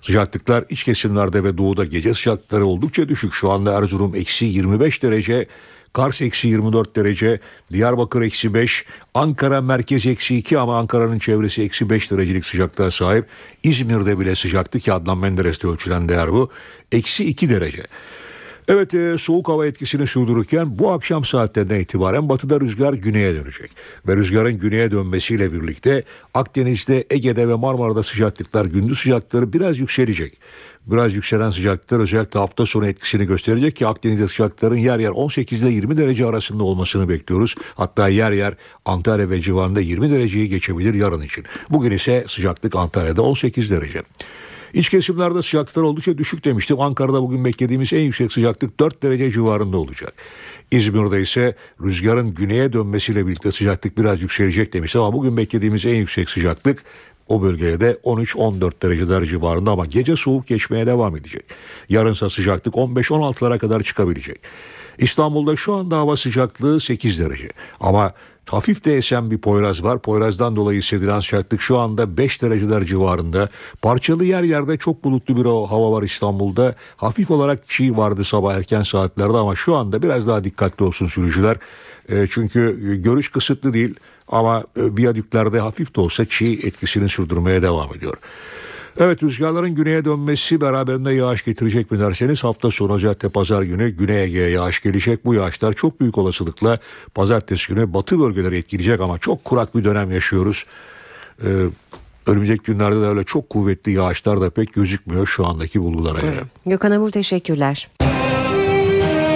Sıcaklıklar 0.00 0.64
iç 0.68 0.84
kesimlerde 0.84 1.44
ve 1.44 1.58
doğuda 1.58 1.84
gece 1.84 2.14
sıcaklıkları 2.14 2.66
oldukça 2.66 3.08
düşük. 3.08 3.34
Şu 3.34 3.50
anda 3.50 3.72
Erzurum 3.72 4.14
eksi 4.14 4.44
25 4.44 5.02
derece, 5.02 5.46
Kars 5.92 6.22
eksi 6.22 6.48
24 6.48 6.96
derece, 6.96 7.40
Diyarbakır 7.72 8.22
eksi 8.22 8.54
5, 8.54 8.84
Ankara 9.14 9.60
merkez 9.60 10.06
eksi 10.06 10.36
2 10.36 10.58
ama 10.58 10.78
Ankara'nın 10.78 11.18
çevresi 11.18 11.62
eksi 11.62 11.90
5 11.90 12.10
derecelik 12.10 12.46
sıcaklığa 12.46 12.90
sahip. 12.90 13.26
İzmir'de 13.62 14.20
bile 14.20 14.34
sıcaktı 14.34 14.78
ki 14.78 14.92
Adnan 14.92 15.18
Menderes'te 15.18 15.68
ölçülen 15.68 16.08
değer 16.08 16.32
bu. 16.32 16.50
Eksi 16.92 17.24
2 17.24 17.48
derece. 17.48 17.82
Evet 18.68 18.94
e, 18.94 19.18
soğuk 19.18 19.48
hava 19.48 19.66
etkisini 19.66 20.06
sürdürürken 20.06 20.78
bu 20.78 20.92
akşam 20.92 21.24
saatlerinden 21.24 21.80
itibaren 21.80 22.28
batıda 22.28 22.60
rüzgar 22.60 22.92
güneye 22.92 23.34
dönecek. 23.34 23.70
Ve 24.08 24.16
rüzgarın 24.16 24.58
güneye 24.58 24.90
dönmesiyle 24.90 25.52
birlikte 25.52 26.04
Akdeniz'de, 26.34 27.06
Ege'de 27.10 27.48
ve 27.48 27.54
Marmara'da 27.54 28.02
sıcaklıklar 28.02 28.64
gündüz 28.64 28.98
sıcaklıkları 28.98 29.52
biraz 29.52 29.78
yükselecek. 29.78 30.38
Biraz 30.86 31.14
yükselen 31.14 31.50
sıcaklıklar 31.50 31.98
özellikle 31.98 32.40
hafta 32.40 32.66
sonu 32.66 32.86
etkisini 32.86 33.24
gösterecek 33.26 33.76
ki 33.76 33.86
Akdeniz'de 33.86 34.28
sıcaklıkların 34.28 34.76
yer 34.76 34.98
yer 34.98 35.10
18 35.10 35.62
ile 35.62 35.70
20 35.70 35.96
derece 35.96 36.26
arasında 36.26 36.64
olmasını 36.64 37.08
bekliyoruz. 37.08 37.54
Hatta 37.74 38.08
yer 38.08 38.32
yer 38.32 38.54
Antalya 38.84 39.30
ve 39.30 39.40
civarında 39.40 39.80
20 39.80 40.10
dereceyi 40.10 40.48
geçebilir 40.48 40.94
yarın 40.94 41.20
için. 41.20 41.44
Bugün 41.70 41.90
ise 41.90 42.24
sıcaklık 42.28 42.76
Antalya'da 42.76 43.22
18 43.22 43.70
derece. 43.70 44.02
İç 44.74 44.88
kesimlerde 44.88 45.42
sıcaklıklar 45.42 45.82
oldukça 45.82 46.18
düşük 46.18 46.44
demiştim. 46.44 46.80
Ankara'da 46.80 47.22
bugün 47.22 47.44
beklediğimiz 47.44 47.92
en 47.92 48.00
yüksek 48.00 48.32
sıcaklık 48.32 48.80
4 48.80 49.02
derece 49.02 49.30
civarında 49.30 49.76
olacak. 49.76 50.14
İzmir'de 50.70 51.20
ise 51.20 51.56
rüzgarın 51.82 52.34
güneye 52.34 52.72
dönmesiyle 52.72 53.26
birlikte 53.26 53.52
sıcaklık 53.52 53.98
biraz 53.98 54.22
yükselecek 54.22 54.72
demiştim 54.72 55.00
ama 55.00 55.12
bugün 55.12 55.36
beklediğimiz 55.36 55.86
en 55.86 55.94
yüksek 55.94 56.30
sıcaklık 56.30 56.84
o 57.28 57.42
bölgeye 57.42 57.80
de 57.80 57.98
13-14 58.04 58.82
dereceler 58.82 59.24
civarında 59.24 59.70
ama 59.70 59.86
gece 59.86 60.16
soğuk 60.16 60.46
geçmeye 60.46 60.86
devam 60.86 61.16
edecek. 61.16 61.44
Yarınsa 61.88 62.30
sıcaklık 62.30 62.74
15-16'lara 62.74 63.58
kadar 63.58 63.82
çıkabilecek. 63.82 64.40
İstanbul'da 64.98 65.56
şu 65.56 65.74
anda 65.74 65.98
hava 65.98 66.16
sıcaklığı 66.16 66.80
8 66.80 67.20
derece 67.20 67.48
ama 67.80 68.12
hafif 68.48 68.84
de 68.84 68.94
esen 68.94 69.30
bir 69.30 69.38
Poyraz 69.38 69.84
var. 69.84 69.98
Poyraz'dan 69.98 70.56
dolayı 70.56 70.78
hissedilen 70.78 71.20
sıcaklık 71.20 71.60
şu 71.60 71.78
anda 71.78 72.16
5 72.16 72.42
dereceler 72.42 72.84
civarında. 72.84 73.48
Parçalı 73.82 74.24
yer 74.24 74.42
yerde 74.42 74.76
çok 74.76 75.04
bulutlu 75.04 75.36
bir 75.36 75.44
hava 75.44 75.92
var 75.92 76.02
İstanbul'da. 76.02 76.74
Hafif 76.96 77.30
olarak 77.30 77.68
çiğ 77.68 77.96
vardı 77.96 78.24
sabah 78.24 78.54
erken 78.54 78.82
saatlerde 78.82 79.36
ama 79.36 79.54
şu 79.54 79.74
anda 79.74 80.02
biraz 80.02 80.28
daha 80.28 80.44
dikkatli 80.44 80.84
olsun 80.84 81.06
sürücüler. 81.06 81.56
E, 82.08 82.26
çünkü 82.30 82.96
görüş 83.02 83.28
kısıtlı 83.28 83.72
değil 83.72 83.94
ama 84.28 84.64
e, 84.76 84.96
viyadüklerde 84.96 85.60
hafif 85.60 85.96
de 85.96 86.00
olsa 86.00 86.24
çiğ 86.24 86.60
etkisini 86.62 87.08
sürdürmeye 87.08 87.62
devam 87.62 87.94
ediyor. 87.94 88.16
Evet 88.98 89.22
rüzgarların 89.22 89.74
güneye 89.74 90.04
dönmesi 90.04 90.60
beraberinde 90.60 91.12
yağış 91.12 91.44
getirecek 91.44 91.90
mi 91.90 91.98
derseniz 92.00 92.44
hafta 92.44 92.70
sonu 92.70 92.94
özellikle 92.94 93.28
pazar 93.28 93.62
günü 93.62 93.90
Güney 93.90 94.22
Ege'ye 94.24 94.50
yağış 94.50 94.82
gelecek. 94.82 95.24
Bu 95.24 95.34
yağışlar 95.34 95.72
çok 95.72 96.00
büyük 96.00 96.18
olasılıkla 96.18 96.78
pazartesi 97.14 97.74
günü 97.74 97.94
batı 97.94 98.20
bölgeleri 98.20 98.58
etkileyecek 98.58 99.00
ama 99.00 99.18
çok 99.18 99.44
kurak 99.44 99.74
bir 99.74 99.84
dönem 99.84 100.10
yaşıyoruz. 100.10 100.66
Ee, 101.44 101.66
önümüzdeki 102.26 102.62
günlerde 102.62 103.00
de 103.00 103.04
öyle 103.06 103.24
çok 103.24 103.50
kuvvetli 103.50 103.92
yağışlar 103.92 104.40
da 104.40 104.50
pek 104.50 104.72
gözükmüyor 104.72 105.26
şu 105.26 105.46
andaki 105.46 105.80
bulgulara 105.80 106.18
göre. 106.18 106.42
Gökhan 106.66 106.90
Abur 106.90 107.10
teşekkürler. 107.10 107.90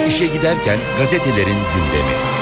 İşe 0.07 0.25
giderken 0.25 0.79
gazetelerin 0.99 1.57
gündemi. 1.75 2.36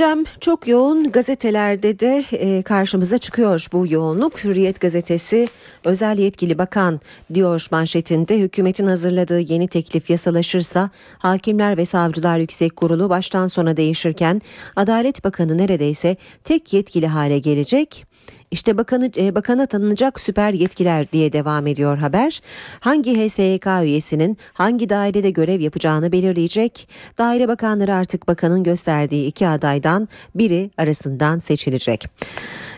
Gündem 0.00 0.24
çok 0.40 0.68
yoğun 0.68 1.10
gazetelerde 1.10 1.98
de 1.98 2.24
e, 2.32 2.62
karşımıza 2.62 3.18
çıkıyor 3.18 3.66
bu 3.72 3.86
yoğunluk. 3.88 4.44
Hürriyet 4.44 4.80
gazetesi 4.80 5.48
özel 5.84 6.18
yetkili 6.18 6.58
bakan 6.58 7.00
diyor 7.34 7.66
manşetinde 7.70 8.38
hükümetin 8.38 8.86
hazırladığı 8.86 9.40
yeni 9.40 9.68
teklif 9.68 10.10
yasalaşırsa 10.10 10.90
Hakimler 11.18 11.76
ve 11.76 11.84
Savcılar 11.84 12.38
Yüksek 12.38 12.76
Kurulu 12.76 13.10
baştan 13.10 13.46
sona 13.46 13.76
değişirken 13.76 14.42
Adalet 14.76 15.24
Bakanı 15.24 15.58
neredeyse 15.58 16.16
tek 16.44 16.72
yetkili 16.72 17.06
hale 17.06 17.38
gelecek. 17.38 18.06
İşte 18.50 18.78
bakanı, 18.78 19.10
e, 19.16 19.34
bakana 19.34 19.66
tanınacak 19.66 20.20
süper 20.20 20.52
yetkiler 20.52 21.12
diye 21.12 21.32
devam 21.32 21.66
ediyor 21.66 21.98
haber. 21.98 22.40
Hangi 22.80 23.14
HSYK 23.14 23.66
üyesinin 23.82 24.38
hangi 24.52 24.90
dairede 24.90 25.30
görev 25.30 25.60
yapacağını 25.60 26.12
belirleyecek. 26.12 26.88
Daire 27.18 27.48
bakanları 27.48 27.94
artık 27.94 28.28
bakanın 28.28 28.62
gösterdiği 28.62 29.26
iki 29.26 29.48
adaydan 29.48 30.08
biri 30.34 30.70
arasından 30.78 31.38
seçilecek. 31.38 32.06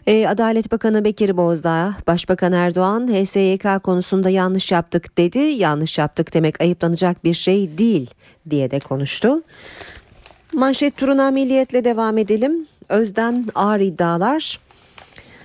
E, 0.06 0.26
Adalet 0.28 0.72
Bakanı 0.72 1.04
Bekir 1.04 1.36
Bozdağ, 1.36 1.94
Başbakan 2.06 2.52
Erdoğan 2.52 3.08
HSYK 3.08 3.82
konusunda 3.82 4.30
yanlış 4.30 4.72
yaptık 4.72 5.18
dedi. 5.18 5.38
Yanlış 5.38 5.98
yaptık 5.98 6.34
demek 6.34 6.60
ayıplanacak 6.60 7.24
bir 7.24 7.34
şey 7.34 7.78
değil 7.78 8.10
diye 8.50 8.70
de 8.70 8.78
konuştu. 8.78 9.42
Manşet 10.52 10.96
turuna 10.96 11.30
milliyetle 11.30 11.84
devam 11.84 12.18
edelim. 12.18 12.66
Özden 12.88 13.46
ağır 13.54 13.80
iddialar. 13.80 14.58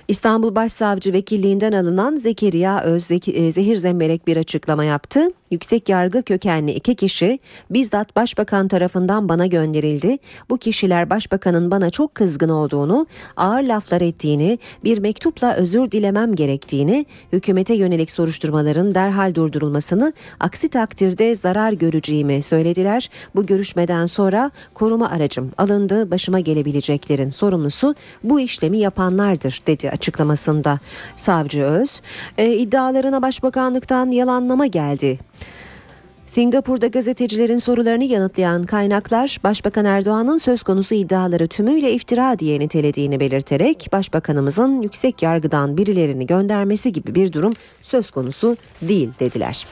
İstanbul 0.08 0.54
Başsavcı 0.54 1.12
Vekilliğinden 1.12 1.72
alınan 1.72 2.16
Zekeriya 2.16 2.82
Öz 2.82 3.10
e, 3.10 3.52
zehir 3.52 3.76
zemberek 3.76 4.26
bir 4.26 4.36
açıklama 4.36 4.84
yaptı. 4.84 5.32
Yüksek 5.50 5.88
yargı 5.88 6.22
kökenli 6.22 6.72
iki 6.72 6.94
kişi 6.94 7.38
bizzat 7.70 8.16
başbakan 8.16 8.68
tarafından 8.68 9.28
bana 9.28 9.46
gönderildi. 9.46 10.18
Bu 10.50 10.58
kişiler 10.58 11.10
başbakanın 11.10 11.70
bana 11.70 11.90
çok 11.90 12.14
kızgın 12.14 12.48
olduğunu, 12.48 13.06
ağır 13.36 13.62
laflar 13.62 14.00
ettiğini, 14.00 14.58
bir 14.84 14.98
mektupla 14.98 15.54
özür 15.54 15.90
dilemem 15.90 16.34
gerektiğini, 16.34 17.06
hükümete 17.32 17.74
yönelik 17.74 18.10
soruşturmaların 18.10 18.94
derhal 18.94 19.34
durdurulmasını, 19.34 20.12
aksi 20.40 20.68
takdirde 20.68 21.34
zarar 21.34 21.72
göreceğimi 21.72 22.42
söylediler. 22.42 23.10
Bu 23.34 23.46
görüşmeden 23.46 24.06
sonra 24.06 24.50
koruma 24.74 25.10
aracım 25.10 25.50
alındı, 25.58 26.10
başıma 26.10 26.40
gelebileceklerin 26.40 27.30
sorumlusu 27.30 27.94
bu 28.24 28.40
işlemi 28.40 28.78
yapanlardır 28.78 29.62
dedi 29.66 29.90
açıklamasında 29.98 30.78
Savcı 31.16 31.62
Öz. 31.62 32.00
E, 32.38 32.52
iddialarına 32.52 33.22
başbakanlıktan 33.22 34.10
yalanlama 34.10 34.66
geldi. 34.66 35.18
Singapur'da 36.26 36.86
gazetecilerin 36.86 37.56
sorularını 37.56 38.04
yanıtlayan 38.04 38.62
kaynaklar 38.62 39.38
Başbakan 39.44 39.84
Erdoğan'ın 39.84 40.36
söz 40.36 40.62
konusu 40.62 40.94
iddiaları 40.94 41.48
tümüyle 41.48 41.92
iftira 41.92 42.38
diye 42.38 42.60
nitelediğini 42.60 43.20
belirterek 43.20 43.88
Başbakanımızın 43.92 44.82
yüksek 44.82 45.22
yargıdan 45.22 45.76
birilerini 45.76 46.26
göndermesi 46.26 46.92
gibi 46.92 47.14
bir 47.14 47.32
durum 47.32 47.52
söz 47.82 48.10
konusu 48.10 48.56
değil 48.82 49.10
dediler. 49.20 49.66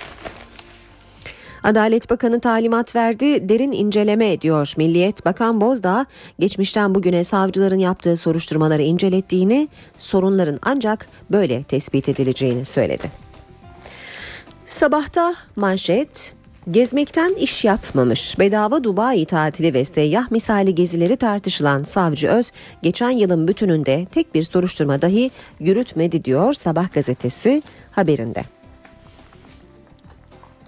Adalet 1.67 2.11
Bakanı 2.11 2.41
talimat 2.41 2.97
verdi, 2.97 3.49
derin 3.49 3.73
inceleme 3.73 4.33
ediyor. 4.33 4.73
Milliyet 4.77 5.25
Bakan 5.25 5.61
Bozdağ 5.61 6.07
geçmişten 6.39 6.95
bugüne 6.95 7.25
savcıların 7.25 7.79
yaptığı 7.79 8.17
soruşturmaları 8.17 8.83
incelettiğini, 8.83 9.69
sorunların 9.99 10.59
ancak 10.63 11.09
böyle 11.31 11.63
tespit 11.63 12.09
edileceğini 12.09 12.65
söyledi. 12.65 13.11
Sabahta 14.67 15.35
manşet 15.57 16.33
Gezmekten 16.71 17.35
iş 17.35 17.65
yapmamış, 17.65 18.39
bedava 18.39 18.85
Dubai 18.85 19.25
tatili 19.25 19.75
ve 19.75 19.85
seyyah 19.85 20.31
misali 20.31 20.75
gezileri 20.75 21.17
tartışılan 21.17 21.83
Savcı 21.83 22.29
Öz, 22.29 22.53
geçen 22.83 23.11
yılın 23.11 23.49
bütününde 23.49 24.07
tek 24.11 24.35
bir 24.35 24.43
soruşturma 24.43 25.03
dahi 25.03 25.31
yürütmedi 25.61 26.25
diyor 26.25 26.53
Sabah 26.53 26.93
gazetesi 26.93 27.63
haberinde. 27.91 28.56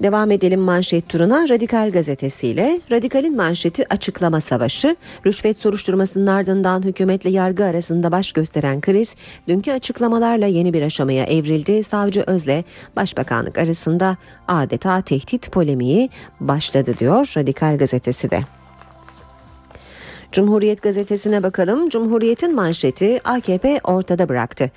Devam 0.03 0.31
edelim 0.31 0.61
manşet 0.61 1.09
turuna 1.09 1.49
Radikal 1.49 1.91
gazetesiyle. 1.91 2.81
Radikal'in 2.91 3.37
manşeti 3.37 3.95
açıklama 3.95 4.41
savaşı. 4.41 4.97
Rüşvet 5.27 5.59
soruşturmasının 5.59 6.27
ardından 6.27 6.83
hükümetle 6.83 7.31
yargı 7.31 7.65
arasında 7.65 8.13
baş 8.13 8.33
gösteren 8.33 8.81
kriz 8.81 9.17
dünkü 9.49 9.73
açıklamalarla 9.73 10.47
yeni 10.47 10.73
bir 10.73 10.83
aşamaya 10.83 11.25
evrildi. 11.25 11.83
Savcı 11.83 12.25
Özle 12.27 12.65
Başbakanlık 12.97 13.59
arasında 13.59 14.17
adeta 14.49 15.01
tehdit 15.01 15.53
polemiği 15.53 16.11
başladı 16.41 16.95
diyor 16.99 17.33
Radikal 17.37 17.79
gazetesi 17.79 18.31
de. 18.31 18.58
Cumhuriyet 20.33 20.83
gazetesine 20.83 21.43
bakalım. 21.43 21.89
Cumhuriyet'in 21.89 22.55
manşeti 22.55 23.21
AKP 23.25 23.81
ortada 23.85 24.29
bıraktı. 24.29 24.71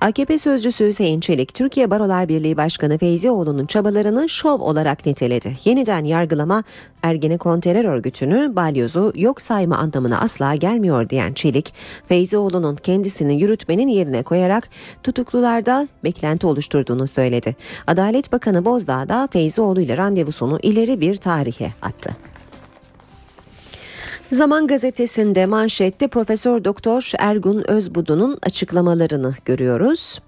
AKP 0.00 0.38
sözcüsü 0.38 0.86
Hüseyin 0.86 1.20
Çelik, 1.20 1.54
Türkiye 1.54 1.90
Barolar 1.90 2.28
Birliği 2.28 2.56
Başkanı 2.56 2.98
Feyzioğlu'nun 2.98 3.66
çabalarını 3.66 4.28
şov 4.28 4.60
olarak 4.60 5.06
niteledi. 5.06 5.56
Yeniden 5.64 6.04
yargılama 6.04 6.64
Ergenekon 7.02 7.60
terör 7.60 7.84
örgütünü 7.84 8.56
balyozu 8.56 9.12
yok 9.14 9.40
sayma 9.40 9.76
anlamına 9.76 10.20
asla 10.20 10.54
gelmiyor 10.54 11.08
diyen 11.08 11.32
Çelik, 11.32 11.74
Feyzioğlu'nun 12.08 12.76
kendisini 12.76 13.40
yürütmenin 13.40 13.88
yerine 13.88 14.22
koyarak 14.22 14.68
tutuklularda 15.02 15.88
beklenti 16.04 16.46
oluşturduğunu 16.46 17.06
söyledi. 17.06 17.56
Adalet 17.86 18.32
Bakanı 18.32 18.64
Bozdağ 18.64 19.08
da 19.08 19.28
Feyzioğlu 19.32 19.80
ile 19.80 19.96
randevusunu 19.96 20.58
ileri 20.62 21.00
bir 21.00 21.16
tarihe 21.16 21.72
attı. 21.82 22.16
Zaman 24.32 24.66
gazetesinde 24.66 25.46
manşette 25.46 26.08
Profesör 26.08 26.64
Doktor 26.64 27.12
Ergun 27.18 27.64
Özbudu'nun 27.70 28.38
açıklamalarını 28.42 29.34
görüyoruz. 29.44 30.20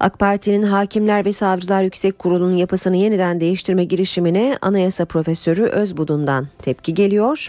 AK 0.00 0.18
Parti'nin 0.18 0.62
Hakimler 0.62 1.24
ve 1.24 1.32
Savcılar 1.32 1.82
Yüksek 1.82 2.18
Kurulu'nun 2.18 2.56
yapısını 2.56 2.96
yeniden 2.96 3.40
değiştirme 3.40 3.84
girişimine 3.84 4.58
Anayasa 4.62 5.04
Profesörü 5.04 5.64
Özbudun'dan 5.64 6.48
tepki 6.62 6.94
geliyor. 6.94 7.48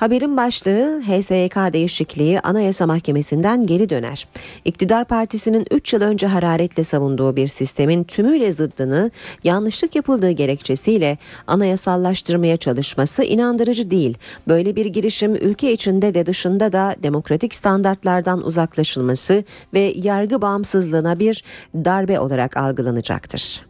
Haberin 0.00 0.36
başlığı 0.36 1.00
HSYK 1.00 1.72
değişikliği 1.72 2.40
Anayasa 2.40 2.86
Mahkemesi'nden 2.86 3.66
geri 3.66 3.90
döner. 3.90 4.28
İktidar 4.64 5.04
Partisi'nin 5.04 5.66
3 5.70 5.92
yıl 5.92 6.02
önce 6.02 6.26
hararetle 6.26 6.84
savunduğu 6.84 7.36
bir 7.36 7.48
sistemin 7.48 8.04
tümüyle 8.04 8.52
zıddını 8.52 9.10
yanlışlık 9.44 9.94
yapıldığı 9.94 10.30
gerekçesiyle 10.30 11.18
anayasallaştırmaya 11.46 12.56
çalışması 12.56 13.22
inandırıcı 13.22 13.90
değil. 13.90 14.18
Böyle 14.48 14.76
bir 14.76 14.86
girişim 14.86 15.34
ülke 15.34 15.72
içinde 15.72 16.14
de 16.14 16.26
dışında 16.26 16.72
da 16.72 16.96
demokratik 17.02 17.54
standartlardan 17.54 18.46
uzaklaşılması 18.46 19.44
ve 19.74 19.92
yargı 19.96 20.42
bağımsızlığına 20.42 21.18
bir 21.18 21.44
darbe 21.74 22.20
olarak 22.20 22.56
algılanacaktır. 22.56 23.60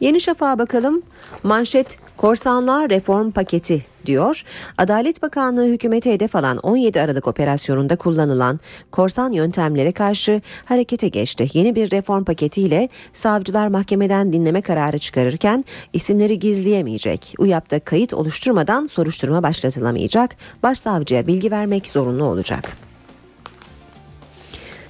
Yeni 0.00 0.20
Şafak'a 0.20 0.58
bakalım. 0.58 1.02
Manşet 1.42 1.98
korsanlığa 2.16 2.90
reform 2.90 3.30
paketi 3.30 3.95
diyor. 4.06 4.42
Adalet 4.78 5.22
Bakanlığı 5.22 5.66
hükümete 5.66 6.12
hedef 6.12 6.36
alan 6.36 6.58
17 6.58 7.00
Aralık 7.00 7.28
operasyonunda 7.28 7.96
kullanılan 7.96 8.60
korsan 8.90 9.32
yöntemlere 9.32 9.92
karşı 9.92 10.42
harekete 10.64 11.08
geçti. 11.08 11.48
Yeni 11.52 11.74
bir 11.74 11.90
reform 11.90 12.24
paketiyle 12.24 12.88
savcılar 13.12 13.68
mahkemeden 13.68 14.32
dinleme 14.32 14.62
kararı 14.62 14.98
çıkarırken 14.98 15.64
isimleri 15.92 16.38
gizleyemeyecek. 16.38 17.34
UYAP'ta 17.38 17.80
kayıt 17.80 18.14
oluşturmadan 18.14 18.86
soruşturma 18.86 19.42
başlatılamayacak. 19.42 20.36
Başsavcıya 20.62 21.26
bilgi 21.26 21.50
vermek 21.50 21.88
zorunlu 21.88 22.24
olacak. 22.24 22.86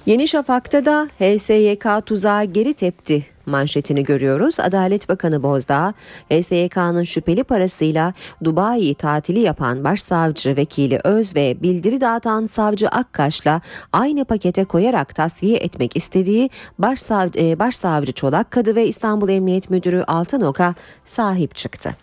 Yeni 0.06 0.28
Şafak'ta 0.28 0.84
da 0.84 1.08
HSYK 1.18 2.06
tuzağı 2.06 2.44
geri 2.44 2.74
tepti 2.74 3.35
manşetini 3.46 4.04
görüyoruz. 4.04 4.60
Adalet 4.60 5.08
Bakanı 5.08 5.42
Bozdağ, 5.42 5.94
HSYK'nın 6.30 7.02
şüpheli 7.02 7.44
parasıyla 7.44 8.12
Dubai 8.44 8.94
tatili 8.94 9.40
yapan 9.40 9.84
başsavcı 9.84 10.56
vekili 10.56 11.00
Öz 11.04 11.36
ve 11.36 11.62
bildiri 11.62 12.00
dağıtan 12.00 12.46
savcı 12.46 12.88
Akkaş'la 12.88 13.60
aynı 13.92 14.24
pakete 14.24 14.64
koyarak 14.64 15.14
tasfiye 15.14 15.56
etmek 15.56 15.96
istediği 15.96 16.50
başsavcı, 16.78 17.38
e, 17.38 17.58
başsavcı 17.58 18.12
Çolak 18.12 18.50
Kadı 18.50 18.76
ve 18.76 18.86
İstanbul 18.86 19.28
Emniyet 19.28 19.70
Müdürü 19.70 20.04
Altınok'a 20.06 20.74
sahip 21.04 21.56
çıktı. 21.56 21.96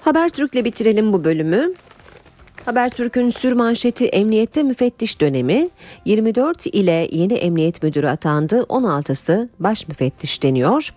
Habertürk'le 0.00 0.64
bitirelim 0.64 1.12
bu 1.12 1.24
bölümü. 1.24 1.72
Habertürk'ün 2.66 3.30
sür 3.30 3.52
manşeti 3.52 4.06
emniyette 4.06 4.62
müfettiş 4.62 5.20
dönemi 5.20 5.68
24 6.04 6.66
ile 6.66 7.08
yeni 7.12 7.34
emniyet 7.34 7.82
müdürü 7.82 8.08
atandı 8.08 8.60
16'sı 8.60 9.48
baş 9.60 9.88
müfettiş 9.88 10.42
deniyor. 10.42 10.90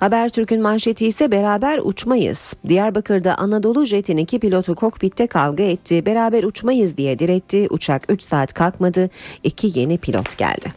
Habertürk'ün 0.00 0.62
manşeti 0.62 1.06
ise 1.06 1.30
beraber 1.30 1.80
uçmayız. 1.84 2.54
Diyarbakır'da 2.68 3.34
Anadolu 3.34 3.84
Jet'in 3.84 4.16
iki 4.16 4.38
pilotu 4.38 4.74
kokpitte 4.74 5.26
kavga 5.26 5.62
etti. 5.62 6.06
Beraber 6.06 6.44
uçmayız 6.44 6.96
diye 6.96 7.18
diretti. 7.18 7.66
Uçak 7.70 8.02
3 8.08 8.22
saat 8.22 8.54
kalkmadı. 8.54 9.10
İki 9.44 9.78
yeni 9.78 9.98
pilot 9.98 10.38
geldi. 10.38 10.72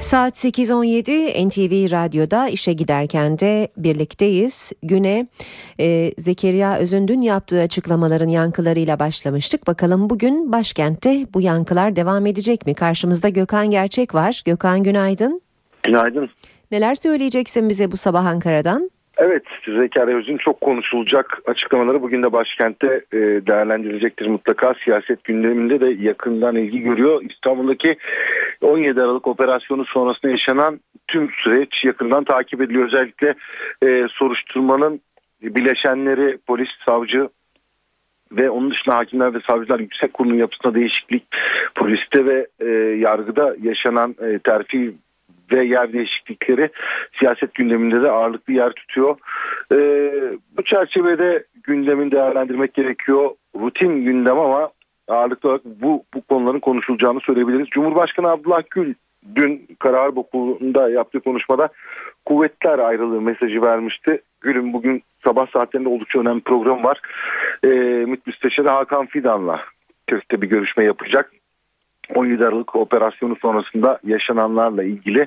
Saat 0.00 0.44
8.17 0.44 1.48
NTV 1.48 1.90
Radyo'da 1.90 2.48
işe 2.48 2.72
giderken 2.72 3.38
de 3.38 3.68
birlikteyiz. 3.76 4.72
Güne 4.82 5.26
e, 5.80 6.12
Zekeriya 6.18 6.78
Öz'ün 6.78 7.08
dün 7.08 7.22
yaptığı 7.22 7.60
açıklamaların 7.60 8.28
yankılarıyla 8.28 8.98
başlamıştık. 8.98 9.66
Bakalım 9.66 10.10
bugün 10.10 10.52
başkentte 10.52 11.26
bu 11.34 11.40
yankılar 11.40 11.96
devam 11.96 12.26
edecek 12.26 12.66
mi? 12.66 12.74
Karşımızda 12.74 13.28
Gökhan 13.28 13.70
Gerçek 13.70 14.14
var. 14.14 14.42
Gökhan 14.44 14.82
günaydın. 14.82 15.40
Günaydın. 15.82 16.30
Neler 16.70 16.94
söyleyeceksin 16.94 17.68
bize 17.68 17.92
bu 17.92 17.96
sabah 17.96 18.24
Ankara'dan? 18.26 18.90
Evet, 19.18 19.42
Zekeriya 19.66 20.16
Öz'ün 20.16 20.36
çok 20.36 20.60
konuşulacak 20.60 21.38
açıklamaları 21.46 22.02
bugün 22.02 22.22
de 22.22 22.32
başkentte 22.32 23.04
e, 23.12 23.18
değerlendirilecektir 23.18 24.26
mutlaka. 24.26 24.74
Siyaset 24.84 25.24
gündeminde 25.24 25.80
de 25.80 26.02
yakından 26.02 26.56
ilgi 26.56 26.80
görüyor. 26.80 27.22
İstanbul'daki 27.30 27.96
17 28.62 29.02
Aralık 29.02 29.26
operasyonu 29.26 29.84
sonrasında 29.84 30.30
yaşanan 30.30 30.80
tüm 31.08 31.30
süreç 31.30 31.84
yakından 31.84 32.24
takip 32.24 32.60
ediliyor. 32.60 32.86
Özellikle 32.86 33.34
e, 33.82 34.06
soruşturmanın 34.10 35.00
bileşenleri, 35.42 36.38
polis, 36.46 36.68
savcı 36.88 37.28
ve 38.32 38.50
onun 38.50 38.70
dışında 38.70 38.96
hakimler 38.96 39.34
ve 39.34 39.38
savcılar 39.50 39.80
yüksek 39.80 40.14
kurulunun 40.14 40.38
yapısına 40.38 40.74
değişiklik, 40.74 41.24
poliste 41.74 42.26
ve 42.26 42.46
e, 42.60 42.66
yargıda 42.98 43.56
yaşanan 43.62 44.14
terfi 44.44 44.94
ve 45.52 45.64
yer 45.64 45.92
değişiklikleri 45.92 46.70
siyaset 47.18 47.54
gündeminde 47.54 48.02
de 48.02 48.10
ağırlıklı 48.10 48.52
yer 48.52 48.72
tutuyor. 48.72 49.16
Ee, 49.72 50.12
bu 50.56 50.64
çerçevede 50.64 51.44
gündemin 51.62 52.10
değerlendirmek 52.10 52.74
gerekiyor. 52.74 53.30
Rutin 53.60 54.04
gündem 54.04 54.38
ama 54.38 54.70
ağırlıklı 55.08 55.48
olarak 55.48 55.64
bu, 55.64 56.04
bu 56.14 56.22
konuların 56.22 56.60
konuşulacağını 56.60 57.20
söyleyebiliriz. 57.20 57.68
Cumhurbaşkanı 57.68 58.28
Abdullah 58.28 58.62
Gül 58.70 58.94
dün 59.34 59.68
Karar 59.78 60.08
Okulu'nda 60.08 60.90
yaptığı 60.90 61.20
konuşmada 61.20 61.68
kuvvetler 62.24 62.78
ayrılığı 62.78 63.20
mesajı 63.20 63.62
vermişti. 63.62 64.22
Gül'ün 64.40 64.72
bugün 64.72 65.02
sabah 65.24 65.46
saatlerinde 65.52 65.88
oldukça 65.88 66.20
önemli 66.20 66.40
program 66.40 66.84
var. 66.84 67.00
E, 67.64 67.68
MİT 68.06 68.26
Müsteşarı 68.26 68.68
Hakan 68.68 69.06
Fidan'la 69.06 69.60
Türk'te 70.06 70.42
bir 70.42 70.46
görüşme 70.46 70.84
yapacak. 70.84 71.32
17 72.14 72.46
Aralık 72.46 72.76
operasyonu 72.76 73.36
sonrasında 73.36 73.98
yaşananlarla 74.06 74.82
ilgili 74.82 75.20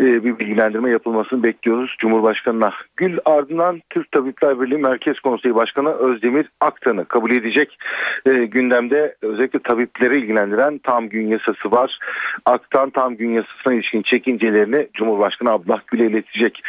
e, 0.00 0.04
bir 0.24 0.38
bilgilendirme 0.38 0.90
yapılmasını 0.90 1.42
bekliyoruz 1.42 1.96
Cumhurbaşkanı'na. 1.98 2.72
Gül 2.96 3.18
ardından 3.24 3.82
Türk 3.90 4.12
Tabipler 4.12 4.60
Birliği 4.60 4.78
Merkez 4.78 5.20
Konseyi 5.20 5.54
Başkanı 5.54 5.88
Özdemir 5.88 6.46
Aktan'ı 6.60 7.04
kabul 7.04 7.30
edecek. 7.30 7.78
E, 8.26 8.30
gündemde 8.30 9.16
özellikle 9.22 9.58
tabipleri 9.58 10.18
ilgilendiren 10.18 10.78
tam 10.78 11.08
gün 11.08 11.26
yasası 11.28 11.70
var. 11.70 11.98
Aktan 12.46 12.90
tam 12.90 13.16
gün 13.16 13.30
yasasına 13.30 13.74
ilişkin 13.74 14.02
çekincelerini 14.02 14.88
Cumhurbaşkanı 14.94 15.50
Abdullah 15.50 15.80
Gül'e 15.86 16.06
iletecek. 16.06 16.62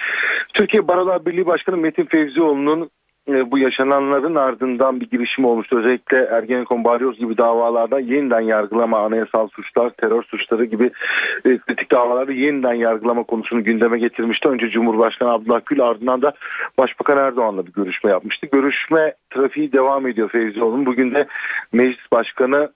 Türkiye 0.54 0.88
Barolar 0.88 1.26
Birliği 1.26 1.46
Başkanı 1.46 1.78
Metin 1.78 2.06
Fevzioğlu'nun 2.06 2.90
e, 3.30 3.52
bu 3.52 3.58
yaşananların 3.58 4.36
ardından 4.36 5.02
bir 5.02 5.10
girişim 5.10 5.46
olmuştu. 5.46 5.78
Özellikle 5.80 6.18
Ergenekon, 6.18 6.84
Balyoz 6.84 7.18
gibi 7.18 7.38
davalarda 7.38 8.00
yeniden 8.00 8.40
yargılama, 8.40 9.00
anayasal 9.00 9.48
suçlar, 9.48 9.90
terör 9.90 10.24
suçları 10.24 10.66
gibi 10.66 10.92
e, 11.46 11.58
kritik 11.58 11.92
davalarda 11.92 12.32
yeniden 12.32 12.74
yargılama 12.74 13.24
konusunu 13.24 13.64
gündeme 13.64 14.00
getirmişti. 14.00 14.50
Önce 14.50 14.70
Cumhurbaşkanı 14.70 15.32
Abdullah 15.32 15.62
Gül 15.66 15.82
ardından 15.82 16.22
da 16.22 16.34
Başbakan 16.78 17.18
Erdoğan'la 17.18 17.68
bir 17.68 17.74
görüşme 17.74 18.12
yapmıştı. 18.12 18.48
Görüşme 18.52 19.14
trafiği 19.30 19.72
devam 19.72 20.08
ediyor 20.08 20.30
Fevzioğlu'nun. 20.30 20.86
Bugün 20.86 21.14
de 21.14 21.28
Meclis 21.74 22.12
Başkanı 22.12 22.70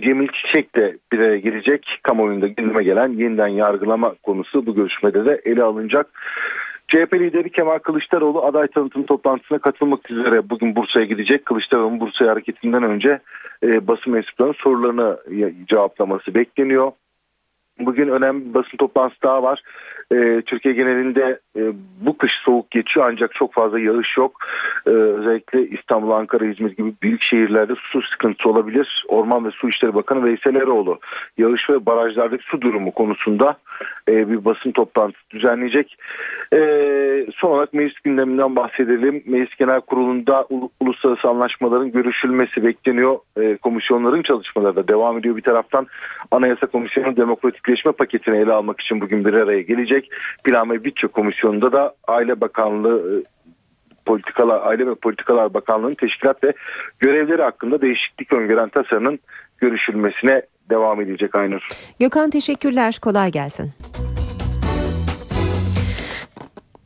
Cemil 0.00 0.28
Çiçek 0.28 0.76
de 0.76 0.96
bir 1.12 1.34
gelecek. 1.34 1.98
Kamuoyunda 2.02 2.46
gündeme 2.46 2.84
gelen 2.84 3.08
yeniden 3.08 3.48
yargılama 3.48 4.14
konusu 4.22 4.66
bu 4.66 4.74
görüşmede 4.74 5.24
de 5.24 5.40
ele 5.44 5.62
alınacak. 5.62 6.06
CHP 6.88 7.14
lideri 7.14 7.50
Kemal 7.50 7.78
Kılıçdaroğlu 7.78 8.44
aday 8.44 8.66
tanıtım 8.66 9.02
toplantısına 9.06 9.58
katılmak 9.58 10.10
üzere 10.10 10.50
bugün 10.50 10.76
Bursa'ya 10.76 11.06
gidecek. 11.06 11.46
Kılıçdaroğlu'nun 11.46 12.00
Bursa'ya 12.00 12.30
hareketinden 12.30 12.82
önce 12.82 13.20
e, 13.62 13.88
basın 13.88 14.12
mensuplarının 14.12 14.54
sorularını 14.58 15.18
cevaplaması 15.66 16.34
bekleniyor. 16.34 16.92
Bugün 17.78 18.08
önemli 18.08 18.48
bir 18.48 18.54
basın 18.54 18.76
toplantısı 18.76 19.22
daha 19.22 19.42
var. 19.42 19.62
Ee, 20.12 20.42
Türkiye 20.46 20.74
genelinde 20.74 21.40
e, 21.56 21.62
bu 22.00 22.18
kış 22.18 22.32
soğuk 22.44 22.70
geçiyor 22.70 23.06
ancak 23.10 23.34
çok 23.34 23.52
fazla 23.52 23.80
yağış 23.80 24.16
yok. 24.16 24.38
Ee, 24.86 24.90
özellikle 24.90 25.66
İstanbul, 25.66 26.10
Ankara, 26.10 26.44
İzmir 26.44 26.70
gibi 26.70 26.92
büyük 27.02 27.22
şehirlerde 27.22 27.72
su 27.74 28.02
sıkıntısı 28.02 28.48
olabilir. 28.48 29.04
Orman 29.08 29.44
ve 29.44 29.50
Su 29.50 29.68
İşleri 29.68 29.94
Bakanı 29.94 30.24
Veysel 30.24 30.54
Eroğlu 30.54 30.98
yağış 31.38 31.70
ve 31.70 31.86
barajlardaki 31.86 32.44
su 32.44 32.60
durumu 32.60 32.90
konusunda 32.90 33.56
e, 34.08 34.30
bir 34.30 34.44
basın 34.44 34.72
toplantısı 34.72 35.30
düzenleyecek. 35.30 35.96
Ee, 36.52 37.26
son 37.34 37.50
olarak 37.50 37.74
meclis 37.74 38.00
gündeminden 38.00 38.56
bahsedelim. 38.56 39.22
Meclis 39.26 39.56
Genel 39.58 39.80
Kurulu'nda 39.80 40.46
uluslararası 40.80 41.28
anlaşmaların 41.28 41.92
görüşülmesi 41.92 42.64
bekleniyor. 42.64 43.18
Komisyonların 43.62 44.22
çalışmaları 44.22 44.76
da 44.76 44.88
devam 44.88 45.18
ediyor. 45.18 45.36
Bir 45.36 45.42
taraftan 45.42 45.86
Anayasa 46.30 46.66
Komisyonu 46.66 47.16
demokratikleşme 47.16 47.92
paketini 47.92 48.36
ele 48.36 48.52
almak 48.52 48.80
için 48.80 49.00
bugün 49.00 49.24
bir 49.24 49.34
araya 49.34 49.62
gelecek. 49.62 49.97
Plan 50.44 50.70
ve 50.70 50.84
Bütçe 50.84 51.06
Komisyonu'nda 51.06 51.72
da 51.72 51.94
Aile 52.06 52.40
Bakanlığı 52.40 53.18
e, 53.18 53.22
Politikalar, 54.06 54.66
Aile 54.66 54.86
ve 54.86 54.94
Politikalar 54.94 55.54
Bakanlığı'nın 55.54 55.94
teşkilat 55.94 56.44
ve 56.44 56.52
görevleri 56.98 57.42
hakkında 57.42 57.80
değişiklik 57.80 58.32
öngören 58.32 58.68
tasarının 58.68 59.18
görüşülmesine 59.58 60.42
devam 60.70 61.00
edecek 61.00 61.34
Aynur. 61.34 61.66
Gökhan 62.00 62.30
teşekkürler. 62.30 62.98
Kolay 63.02 63.30
gelsin. 63.30 63.72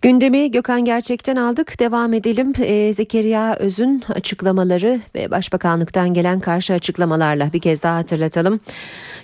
Gündemi 0.03 0.51
Gökhan 0.51 0.85
Gerçek'ten 0.85 1.37
aldık. 1.37 1.81
Devam 1.81 2.13
edelim. 2.13 2.53
Ee, 2.63 2.93
Zekeriya 2.93 3.57
Öz'ün 3.61 4.05
açıklamaları 4.15 5.01
ve 5.15 5.31
Başbakanlıktan 5.31 6.15
gelen 6.15 6.41
karşı 6.41 6.73
açıklamalarla 6.73 7.53
bir 7.53 7.61
kez 7.61 7.83
daha 7.83 7.97
hatırlatalım. 7.97 8.61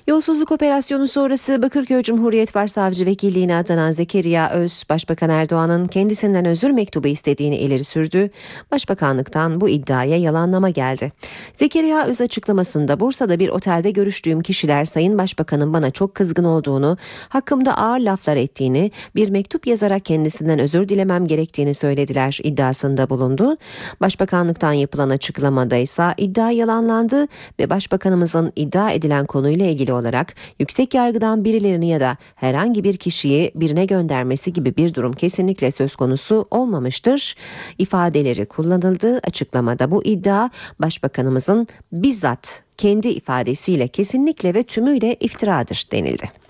Yolsuzluk 0.09 0.53
operasyonu 0.53 1.09
sonrası 1.09 1.63
Bakırköy 1.63 2.03
Cumhuriyet 2.03 2.55
Başsavcı 2.55 3.07
Vekilliğine 3.07 3.57
atanan 3.57 3.91
Zekeriya 3.91 4.51
Öz, 4.51 4.85
Başbakan 4.89 5.31
Erdoğan'ın 5.31 5.87
kendisinden 5.87 6.45
özür 6.45 6.71
mektubu 6.71 7.09
istediğini 7.09 7.57
ileri 7.57 7.85
sürdü. 7.85 8.31
Başbakanlıktan 8.71 9.61
bu 9.61 9.69
iddiaya 9.69 10.17
yalanlama 10.17 10.71
geldi. 10.71 11.13
Zekeriya 11.55 12.05
Öz 12.05 12.21
açıklamasında 12.21 13.01
Bursa'da 13.01 13.39
bir 13.39 13.49
otelde 13.49 13.91
görüştüğüm 13.91 14.41
kişiler 14.41 14.85
Sayın 14.85 15.19
Başbakan'ın 15.19 15.73
bana 15.73 15.91
çok 15.91 16.15
kızgın 16.15 16.45
olduğunu, 16.45 16.97
hakkımda 17.29 17.79
ağır 17.79 18.01
laflar 18.01 18.37
ettiğini, 18.37 18.91
bir 19.15 19.31
mektup 19.31 19.67
yazarak 19.67 20.05
kendisinden 20.05 20.59
özür 20.59 20.89
dilemem 20.89 21.27
gerektiğini 21.27 21.75
söylediler 21.75 22.39
iddiasında 22.43 23.11
bulundu. 23.11 23.57
Başbakanlıktan 24.01 24.73
yapılan 24.73 25.11
açıklamada 25.11 25.77
ise 25.77 26.15
iddia 26.17 26.51
yalanlandı 26.51 27.27
ve 27.59 27.71
Başbakanımızın 27.71 28.53
iddia 28.57 28.91
edilen 28.91 29.27
konuyla 29.27 29.67
ilgili 29.67 29.98
olarak 29.99 30.35
yüksek 30.59 30.95
yargıdan 30.95 31.45
birilerini 31.45 31.89
ya 31.89 32.01
da 32.01 32.17
herhangi 32.35 32.85
bir 32.85 32.97
kişiyi 32.97 33.53
birine 33.55 33.85
göndermesi 33.85 34.53
gibi 34.53 34.77
bir 34.77 34.95
durum 34.95 35.13
kesinlikle 35.13 35.71
söz 35.71 35.97
konusu 35.97 36.47
olmamıştır. 36.51 37.35
İfadeleri 37.79 38.47
kullanıldı. 38.47 39.21
Açıklamada 39.25 39.91
bu 39.91 40.05
iddia 40.05 40.51
Başbakanımızın 40.81 41.67
bizzat 41.93 42.63
kendi 42.77 43.09
ifadesiyle 43.09 43.89
kesinlikle 43.89 44.55
ve 44.55 44.63
tümüyle 44.63 45.17
iftiradır 45.21 45.85
denildi. 45.93 46.48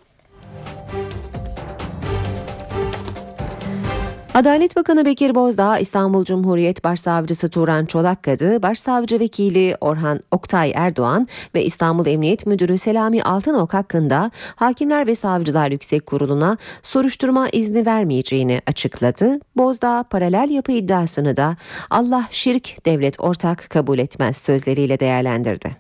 Adalet 4.39 4.77
Bakanı 4.77 5.05
Bekir 5.05 5.35
Bozdağ, 5.35 5.79
İstanbul 5.79 6.25
Cumhuriyet 6.25 6.85
Başsavcısı 6.85 7.49
Turan 7.49 7.87
Çolakkadı, 7.87 8.63
Başsavcı 8.63 9.21
Vekili 9.21 9.77
Orhan 9.81 10.21
Oktay 10.31 10.73
Erdoğan 10.75 11.27
ve 11.55 11.65
İstanbul 11.65 12.07
Emniyet 12.07 12.47
Müdürü 12.47 12.79
Selami 12.79 13.23
Altınok 13.23 13.75
hakkında 13.75 14.31
Hakimler 14.57 15.07
ve 15.07 15.15
Savcılar 15.15 15.71
Yüksek 15.71 16.07
Kurulu'na 16.07 16.57
soruşturma 16.83 17.49
izni 17.49 17.87
vermeyeceğini 17.87 18.61
açıkladı. 18.67 19.41
Bozdağ 19.57 20.05
paralel 20.11 20.51
yapı 20.51 20.73
iddiasını 20.73 21.37
da 21.37 21.57
Allah 21.91 22.29
şirk 22.31 22.87
devlet 22.87 23.21
ortak 23.21 23.71
kabul 23.71 23.99
etmez 23.99 24.37
sözleriyle 24.37 25.01
değerlendirdi. 25.01 25.77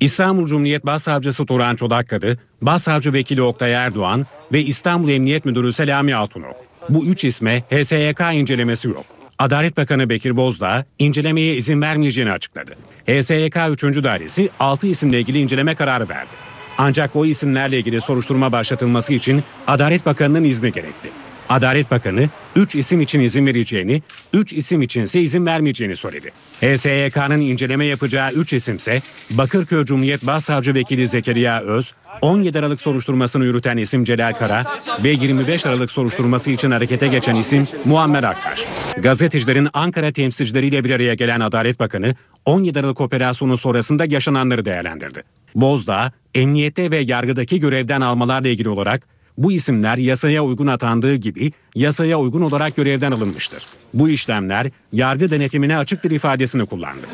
İstanbul 0.00 0.46
Cumhuriyet 0.46 0.86
Başsavcısı 0.86 1.46
Turan 1.46 1.76
Çolakkadı, 1.76 2.38
Başsavcı 2.62 3.12
Vekili 3.12 3.42
Oktay 3.42 3.72
Erdoğan 3.72 4.26
ve 4.52 4.62
İstanbul 4.62 5.08
Emniyet 5.08 5.44
Müdürü 5.44 5.72
Selami 5.72 6.14
Altınok 6.14 6.67
bu 6.88 7.04
üç 7.04 7.24
isme 7.24 7.62
HSYK 7.70 8.20
incelemesi 8.32 8.88
yok. 8.88 9.04
Adalet 9.38 9.76
Bakanı 9.76 10.08
Bekir 10.08 10.36
Bozdağ 10.36 10.84
incelemeye 10.98 11.54
izin 11.54 11.82
vermeyeceğini 11.82 12.32
açıkladı. 12.32 12.72
HSYK 13.06 13.56
3. 13.70 13.82
Dairesi 14.04 14.50
6 14.60 14.86
isimle 14.86 15.20
ilgili 15.20 15.38
inceleme 15.38 15.74
kararı 15.74 16.08
verdi. 16.08 16.30
Ancak 16.78 17.16
o 17.16 17.26
isimlerle 17.26 17.78
ilgili 17.78 18.00
soruşturma 18.00 18.52
başlatılması 18.52 19.12
için 19.12 19.42
Adalet 19.66 20.06
Bakanı'nın 20.06 20.44
izni 20.44 20.72
gerekti. 20.72 21.10
Adalet 21.48 21.90
Bakanı 21.90 22.28
3 22.56 22.74
isim 22.74 23.00
için 23.00 23.20
izin 23.20 23.46
vereceğini, 23.46 24.02
3 24.32 24.52
isim 24.52 24.82
içinse 24.82 25.20
izin 25.20 25.46
vermeyeceğini 25.46 25.96
söyledi. 25.96 26.30
HSYK'nın 26.60 27.40
inceleme 27.40 27.84
yapacağı 27.84 28.32
3 28.32 28.52
isimse 28.52 29.02
Bakırköy 29.30 29.84
Cumhuriyet 29.84 30.26
Başsavcı 30.26 30.74
Vekili 30.74 31.08
Zekeriya 31.08 31.60
Öz, 31.60 31.92
17 32.20 32.58
Aralık 32.58 32.80
soruşturmasını 32.80 33.44
yürüten 33.44 33.76
isim 33.76 34.04
Celal 34.04 34.32
Kara 34.32 34.64
ve 35.04 35.08
25 35.08 35.66
Aralık 35.66 35.90
soruşturması 35.90 36.50
için 36.50 36.70
harekete 36.70 37.06
geçen 37.06 37.34
isim 37.34 37.68
Muammer 37.84 38.24
Akkaş. 38.24 38.64
Gazetecilerin 38.96 39.68
Ankara 39.72 40.12
temsilcileriyle 40.12 40.84
bir 40.84 40.90
araya 40.90 41.14
gelen 41.14 41.40
Adalet 41.40 41.80
Bakanı 41.80 42.14
17 42.44 42.80
Aralık 42.80 43.00
operasyonu 43.00 43.56
sonrasında 43.56 44.04
yaşananları 44.04 44.64
değerlendirdi. 44.64 45.22
Bozdağ, 45.54 46.12
emniyette 46.34 46.90
ve 46.90 46.98
yargıdaki 46.98 47.60
görevden 47.60 48.00
almalarla 48.00 48.48
ilgili 48.48 48.68
olarak 48.68 49.17
bu 49.38 49.52
isimler 49.52 49.98
yasaya 49.98 50.44
uygun 50.44 50.66
atandığı 50.66 51.14
gibi 51.14 51.52
yasaya 51.74 52.18
uygun 52.18 52.42
olarak 52.42 52.76
görevden 52.76 53.12
alınmıştır. 53.12 53.62
Bu 53.94 54.08
işlemler 54.08 54.70
yargı 54.92 55.30
denetimine 55.30 55.76
açıktır 55.78 56.10
ifadesini 56.10 56.66
kullandı. 56.66 57.06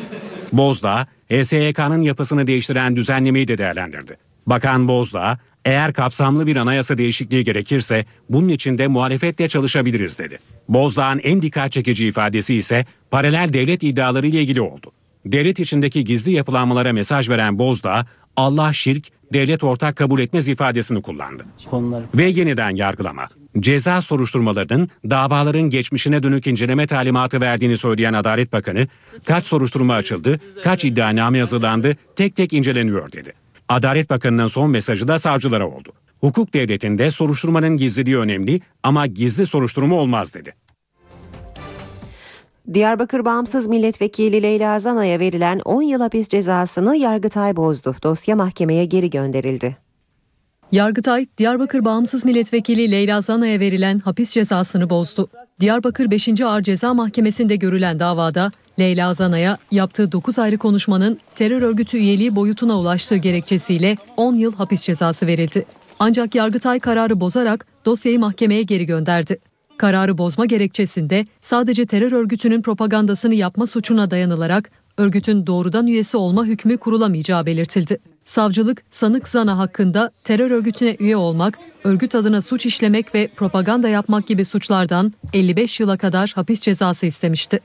Bozdağ, 0.53 1.07
HSYK'nın 1.29 2.01
yapısını 2.01 2.47
değiştiren 2.47 2.95
düzenlemeyi 2.95 3.47
de 3.47 3.57
değerlendirdi. 3.57 4.17
Bakan 4.47 4.87
Bozdağ, 4.87 5.39
eğer 5.65 5.93
kapsamlı 5.93 6.47
bir 6.47 6.55
anayasa 6.55 6.97
değişikliği 6.97 7.43
gerekirse 7.43 8.05
bunun 8.29 8.49
için 8.49 8.77
de 8.77 8.87
muhalefetle 8.87 9.47
çalışabiliriz 9.47 10.19
dedi. 10.19 10.39
Bozdağ'ın 10.69 11.19
en 11.23 11.41
dikkat 11.41 11.71
çekici 11.71 12.07
ifadesi 12.07 12.55
ise 12.55 12.85
paralel 13.11 13.53
devlet 13.53 13.83
iddiaları 13.83 14.27
ile 14.27 14.41
ilgili 14.41 14.61
oldu. 14.61 14.91
Devlet 15.25 15.59
içindeki 15.59 16.03
gizli 16.03 16.31
yapılanmalara 16.31 16.93
mesaj 16.93 17.29
veren 17.29 17.59
Bozdağ, 17.59 18.05
Allah 18.35 18.73
şirk, 18.73 19.07
devlet 19.33 19.63
ortak 19.63 19.95
kabul 19.95 20.19
etmez 20.19 20.47
ifadesini 20.47 21.01
kullandı. 21.01 21.45
Ve 22.15 22.25
yeniden 22.25 22.75
yargılama. 22.75 23.27
Ceza 23.59 24.01
soruşturmalarının 24.01 24.89
davaların 25.09 25.69
geçmişine 25.69 26.23
dönük 26.23 26.47
inceleme 26.47 26.87
talimatı 26.87 27.41
verdiğini 27.41 27.77
söyleyen 27.77 28.13
Adalet 28.13 28.53
Bakanı, 28.53 28.87
kaç 29.25 29.45
soruşturma 29.45 29.93
açıldı, 29.93 30.39
kaç 30.63 30.85
iddianame 30.85 31.37
yazılandı, 31.37 31.95
tek 32.15 32.35
tek 32.35 32.53
inceleniyor 32.53 33.11
dedi. 33.11 33.33
Adalet 33.69 34.09
Bakanı'nın 34.09 34.47
son 34.47 34.69
mesajı 34.69 35.07
da 35.07 35.19
savcılara 35.19 35.67
oldu. 35.67 35.93
Hukuk 36.19 36.53
devletinde 36.53 37.11
soruşturmanın 37.11 37.77
gizliliği 37.77 38.17
önemli 38.17 38.61
ama 38.83 39.07
gizli 39.07 39.47
soruşturma 39.47 39.95
olmaz 39.95 40.33
dedi. 40.33 40.53
Diyarbakır 42.73 43.25
Bağımsız 43.25 43.67
Milletvekili 43.67 44.43
Leyla 44.43 44.79
Zana'ya 44.79 45.19
verilen 45.19 45.61
10 45.65 45.81
yıl 45.81 46.01
hapis 46.01 46.27
cezasını 46.27 46.95
Yargıtay 46.95 47.55
bozdu. 47.55 47.95
Dosya 48.03 48.35
mahkemeye 48.35 48.85
geri 48.85 49.09
gönderildi. 49.09 49.77
Yargıtay, 50.71 51.25
Diyarbakır 51.37 51.85
Bağımsız 51.85 52.25
Milletvekili 52.25 52.91
Leyla 52.91 53.21
Zana'ya 53.21 53.59
verilen 53.59 53.99
hapis 53.99 54.29
cezasını 54.29 54.89
bozdu. 54.89 55.29
Diyarbakır 55.59 56.11
5. 56.11 56.41
Ağır 56.41 56.61
Ceza 56.61 56.93
Mahkemesi'nde 56.93 57.55
görülen 57.55 57.99
davada 57.99 58.51
Leyla 58.79 59.13
Zana'ya 59.13 59.57
yaptığı 59.71 60.11
9 60.11 60.39
ayrı 60.39 60.57
konuşmanın 60.57 61.19
terör 61.35 61.61
örgütü 61.61 61.97
üyeliği 61.97 62.35
boyutuna 62.35 62.79
ulaştığı 62.79 63.17
gerekçesiyle 63.17 63.97
10 64.17 64.35
yıl 64.35 64.55
hapis 64.55 64.81
cezası 64.81 65.27
verildi. 65.27 65.65
Ancak 65.99 66.35
Yargıtay 66.35 66.79
kararı 66.79 67.19
bozarak 67.19 67.65
dosyayı 67.85 68.19
mahkemeye 68.19 68.63
geri 68.63 68.85
gönderdi. 68.85 69.39
Kararı 69.77 70.17
bozma 70.17 70.45
gerekçesinde 70.45 71.25
sadece 71.41 71.85
terör 71.85 72.11
örgütünün 72.11 72.61
propagandasını 72.61 73.35
yapma 73.35 73.67
suçuna 73.67 74.11
dayanılarak 74.11 74.71
örgütün 74.97 75.47
doğrudan 75.47 75.87
üyesi 75.87 76.17
olma 76.17 76.45
hükmü 76.45 76.77
kurulamayacağı 76.77 77.45
belirtildi. 77.45 77.99
Savcılık 78.25 78.83
sanık 78.91 79.27
Zana 79.27 79.57
hakkında 79.57 80.09
terör 80.23 80.51
örgütüne 80.51 80.95
üye 80.99 81.17
olmak, 81.17 81.59
örgüt 81.83 82.15
adına 82.15 82.41
suç 82.41 82.65
işlemek 82.65 83.15
ve 83.15 83.27
propaganda 83.27 83.89
yapmak 83.89 84.27
gibi 84.27 84.45
suçlardan 84.45 85.13
55 85.33 85.79
yıla 85.79 85.97
kadar 85.97 86.31
hapis 86.35 86.61
cezası 86.61 87.05
istemişti. 87.05 87.59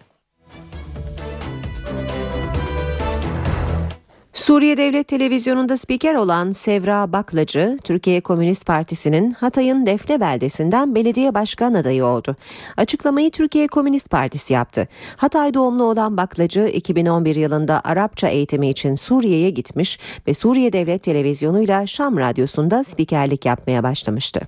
Suriye 4.40 4.76
Devlet 4.76 5.08
Televizyonu'nda 5.08 5.76
spiker 5.76 6.14
olan 6.14 6.52
Sevra 6.52 7.12
Baklacı, 7.12 7.78
Türkiye 7.84 8.20
Komünist 8.20 8.66
Partisi'nin 8.66 9.30
Hatay'ın 9.30 9.86
Defne 9.86 10.20
beldesinden 10.20 10.94
belediye 10.94 11.34
başkan 11.34 11.74
adayı 11.74 12.04
oldu. 12.04 12.36
Açıklamayı 12.76 13.30
Türkiye 13.30 13.66
Komünist 13.66 14.10
Partisi 14.10 14.54
yaptı. 14.54 14.88
Hatay 15.16 15.54
doğumlu 15.54 15.84
olan 15.84 16.16
Baklacı, 16.16 16.66
2011 16.66 17.36
yılında 17.36 17.80
Arapça 17.84 18.28
eğitimi 18.28 18.70
için 18.70 18.94
Suriye'ye 18.94 19.50
gitmiş 19.50 19.98
ve 20.26 20.34
Suriye 20.34 20.72
Devlet 20.72 21.02
Televizyonu'yla 21.02 21.86
Şam 21.86 22.18
Radyosu'nda 22.18 22.84
spikerlik 22.84 23.44
yapmaya 23.44 23.82
başlamıştı. 23.82 24.40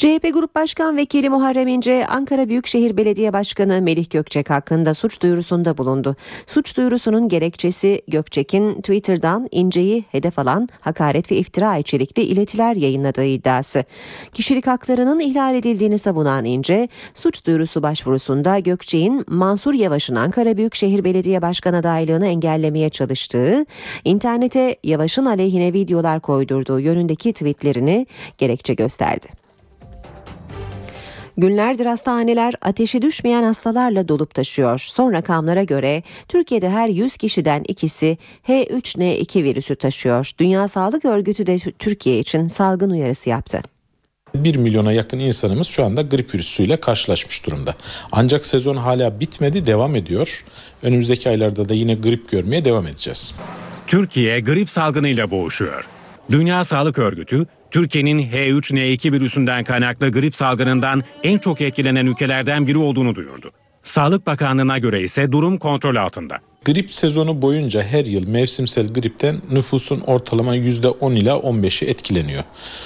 CHP 0.00 0.34
Grup 0.34 0.54
Başkan 0.54 0.96
Vekili 0.96 1.30
Muharrem 1.30 1.68
İnce, 1.68 2.06
Ankara 2.06 2.48
Büyükşehir 2.48 2.96
Belediye 2.96 3.32
Başkanı 3.32 3.82
Melih 3.82 4.10
Gökçek 4.10 4.50
hakkında 4.50 4.94
suç 4.94 5.22
duyurusunda 5.22 5.78
bulundu. 5.78 6.16
Suç 6.46 6.76
duyurusunun 6.76 7.28
gerekçesi 7.28 8.02
Gökçek'in 8.08 8.74
Twitter'dan 8.74 9.48
İnce'yi 9.50 10.04
hedef 10.10 10.38
alan 10.38 10.68
hakaret 10.80 11.32
ve 11.32 11.36
iftira 11.36 11.76
içerikli 11.76 12.22
iletiler 12.22 12.76
yayınladığı 12.76 13.24
iddiası. 13.24 13.84
Kişilik 14.32 14.66
haklarının 14.66 15.20
ihlal 15.20 15.54
edildiğini 15.54 15.98
savunan 15.98 16.44
İnce, 16.44 16.88
suç 17.14 17.46
duyurusu 17.46 17.82
başvurusunda 17.82 18.58
Gökçek'in 18.58 19.24
Mansur 19.28 19.74
Yavaş'ın 19.74 20.14
Ankara 20.14 20.56
Büyükşehir 20.56 21.04
Belediye 21.04 21.42
Başkan 21.42 21.74
adaylığını 21.74 22.26
engellemeye 22.26 22.88
çalıştığı, 22.88 23.66
internete 24.04 24.76
Yavaş'ın 24.84 25.24
aleyhine 25.24 25.72
videolar 25.72 26.20
koydurduğu 26.20 26.80
yönündeki 26.80 27.32
tweetlerini 27.32 28.06
gerekçe 28.38 28.74
gösterdi. 28.74 29.39
Günlerdir 31.40 31.86
hastaneler 31.86 32.54
ateşi 32.60 33.02
düşmeyen 33.02 33.42
hastalarla 33.42 34.08
dolup 34.08 34.34
taşıyor. 34.34 34.78
Son 34.78 35.12
rakamlara 35.12 35.62
göre 35.62 36.02
Türkiye'de 36.28 36.70
her 36.70 36.88
100 36.88 37.16
kişiden 37.16 37.64
ikisi 37.68 38.18
H3N2 38.48 39.44
virüsü 39.44 39.74
taşıyor. 39.74 40.30
Dünya 40.38 40.68
Sağlık 40.68 41.04
Örgütü 41.04 41.46
de 41.46 41.58
Türkiye 41.58 42.18
için 42.18 42.46
salgın 42.46 42.90
uyarısı 42.90 43.30
yaptı. 43.30 43.62
1 44.34 44.56
milyona 44.56 44.92
yakın 44.92 45.18
insanımız 45.18 45.66
şu 45.66 45.84
anda 45.84 46.02
grip 46.02 46.34
virüsüyle 46.34 46.76
karşılaşmış 46.76 47.46
durumda. 47.46 47.74
Ancak 48.12 48.46
sezon 48.46 48.76
hala 48.76 49.20
bitmedi, 49.20 49.66
devam 49.66 49.96
ediyor. 49.96 50.44
Önümüzdeki 50.82 51.28
aylarda 51.28 51.68
da 51.68 51.74
yine 51.74 51.94
grip 51.94 52.30
görmeye 52.30 52.64
devam 52.64 52.86
edeceğiz. 52.86 53.34
Türkiye 53.86 54.40
grip 54.40 54.70
salgınıyla 54.70 55.30
boğuşuyor. 55.30 55.88
Dünya 56.30 56.64
Sağlık 56.64 56.98
Örgütü 56.98 57.46
Türkiye'nin 57.70 58.18
H3N2 58.18 59.12
virüsünden 59.12 59.64
kaynaklı 59.64 60.12
grip 60.12 60.36
salgınından 60.36 61.02
en 61.22 61.38
çok 61.38 61.60
etkilenen 61.60 62.06
ülkelerden 62.06 62.66
biri 62.66 62.78
olduğunu 62.78 63.14
duyurdu. 63.14 63.50
Sağlık 63.82 64.26
Bakanlığı'na 64.26 64.78
göre 64.78 65.02
ise 65.02 65.32
durum 65.32 65.58
kontrol 65.58 65.96
altında. 65.96 66.38
Grip 66.64 66.94
sezonu 66.94 67.42
boyunca 67.42 67.82
her 67.82 68.04
yıl 68.04 68.28
mevsimsel 68.28 68.92
gripten 68.92 69.40
nüfusun 69.50 70.00
ortalama 70.00 70.56
%10 70.56 71.14
ila 71.14 71.32
15'i 71.32 71.88
etkileniyor. 71.88 72.42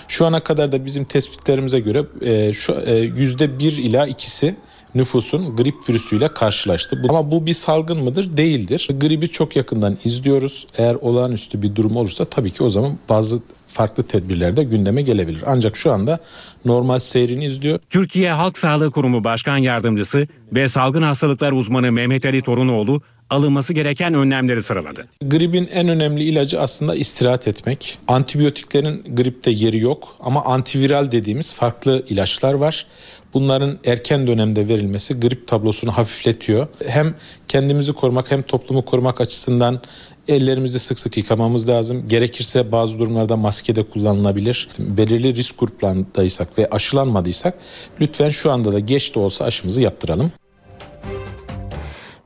Şu 0.09 0.27
ana 0.27 0.41
kadar 0.41 0.73
da 0.73 0.85
bizim 0.85 1.05
tespitlerimize 1.05 1.81
göre 1.81 2.05
e, 2.21 2.53
şu 2.53 2.73
e, 2.73 3.05
%1 3.05 3.81
ila 3.81 4.09
2'si 4.09 4.55
nüfusun 4.95 5.57
grip 5.57 5.89
virüsüyle 5.89 6.29
karşılaştı. 6.29 7.03
Ama 7.09 7.31
bu 7.31 7.47
bir 7.47 7.53
salgın 7.55 7.99
mıdır? 7.99 8.37
Değildir. 8.37 8.89
Gribi 9.01 9.29
çok 9.29 9.57
yakından 9.57 9.99
izliyoruz. 10.05 10.67
Eğer 10.79 10.95
olağanüstü 10.95 11.63
bir 11.63 11.75
durum 11.75 11.97
olursa 11.97 12.25
tabii 12.25 12.51
ki 12.51 12.65
o 12.65 12.69
zaman 12.69 12.99
bazı 13.09 13.43
farklı 13.69 14.03
tedbirler 14.03 14.57
de 14.57 14.65
gündeme 14.65 15.03
gelebilir. 15.03 15.43
Ancak 15.47 15.77
şu 15.77 15.93
anda 15.93 16.19
normal 16.65 16.99
seyrini 16.99 17.45
izliyor. 17.45 17.79
Türkiye 17.91 18.33
Halk 18.33 18.59
Sağlığı 18.59 18.91
Kurumu 18.91 19.25
Başkan 19.25 19.57
Yardımcısı 19.57 20.29
ve 20.53 20.69
salgın 20.69 21.03
hastalıklar 21.03 21.53
uzmanı 21.53 21.93
Mehmet 21.93 22.25
Ali 22.25 22.43
Torunoğlu 22.43 23.03
alınması 23.31 23.73
gereken 23.73 24.15
önlemleri 24.15 24.63
sıraladı. 24.63 25.09
Gripin 25.23 25.67
en 25.67 25.89
önemli 25.89 26.25
ilacı 26.25 26.61
aslında 26.61 26.95
istirahat 26.95 27.49
etmek. 27.49 27.99
Antibiyotiklerin 28.09 29.05
gripte 29.15 29.51
yeri 29.51 29.79
yok 29.79 30.17
ama 30.21 30.45
antiviral 30.45 31.11
dediğimiz 31.11 31.55
farklı 31.55 32.05
ilaçlar 32.09 32.55
var. 32.55 32.87
Bunların 33.35 33.79
erken 33.85 34.27
dönemde 34.27 34.69
verilmesi 34.69 35.21
grip 35.21 35.47
tablosunu 35.47 35.93
hafifletiyor. 35.93 36.67
Hem 36.87 37.15
kendimizi 37.49 37.93
korumak 37.93 38.31
hem 38.31 38.43
toplumu 38.43 38.85
korumak 38.85 39.21
açısından 39.21 39.81
ellerimizi 40.29 40.81
sık 40.81 40.99
sık 40.99 41.17
yıkamamız 41.17 41.69
lazım. 41.69 42.09
Gerekirse 42.09 42.73
bazı 42.73 42.99
durumlarda 42.99 43.37
maske 43.37 43.77
de 43.77 43.83
kullanılabilir. 43.83 44.69
Belirli 44.79 45.35
risk 45.35 45.59
gruplarındaysak 45.59 46.59
ve 46.59 46.69
aşılanmadıysak 46.71 47.55
lütfen 48.01 48.29
şu 48.29 48.51
anda 48.51 48.73
da 48.73 48.79
geç 48.79 49.15
de 49.15 49.19
olsa 49.19 49.45
aşımızı 49.45 49.83
yaptıralım. 49.83 50.33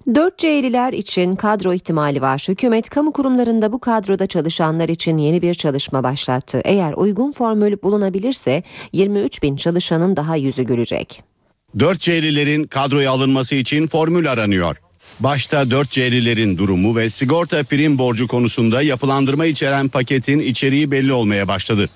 4C'liler 0.09 0.94
için 0.94 1.34
kadro 1.34 1.74
ihtimali 1.74 2.20
var. 2.22 2.44
Hükümet 2.48 2.90
kamu 2.90 3.12
kurumlarında 3.12 3.72
bu 3.72 3.78
kadroda 3.78 4.26
çalışanlar 4.26 4.88
için 4.88 5.18
yeni 5.18 5.42
bir 5.42 5.54
çalışma 5.54 6.02
başlattı. 6.02 6.61
Eğer 6.64 6.92
uygun 6.92 7.32
formül 7.32 7.76
bulunabilirse 7.82 8.62
23 8.92 9.42
bin 9.42 9.56
çalışanın 9.56 10.16
daha 10.16 10.36
yüzü 10.36 10.62
gülecek. 10.62 11.22
4C'lilerin 11.76 12.66
kadroya 12.66 13.11
alınması 13.11 13.54
için 13.54 13.86
formül 13.86 14.32
aranıyor. 14.32 14.76
Başta 15.20 15.62
4C'lilerin 15.62 16.59
durumu 16.59 16.96
ve 16.96 17.11
sigorta 17.11 17.62
prim 17.62 17.98
borcu 17.98 18.28
konusunda 18.28 18.82
yapılandırma 18.82 19.46
içeren 19.46 19.88
paketin 19.88 20.40
içeriği 20.40 20.90
belli 20.90 21.12
olmaya 21.12 21.48
başladı. 21.48 21.88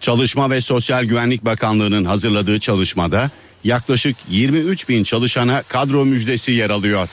Çalışma 0.00 0.50
ve 0.50 0.60
Sosyal 0.60 1.04
Güvenlik 1.04 1.44
Bakanlığı'nın 1.44 2.04
hazırladığı 2.04 2.60
çalışmada 2.60 3.30
yaklaşık 3.64 4.16
23 4.30 4.88
bin 4.88 5.04
çalışana 5.04 5.62
kadro 5.62 6.04
müjdesi 6.04 6.52
yer 6.52 6.70
alıyor. 6.70 7.08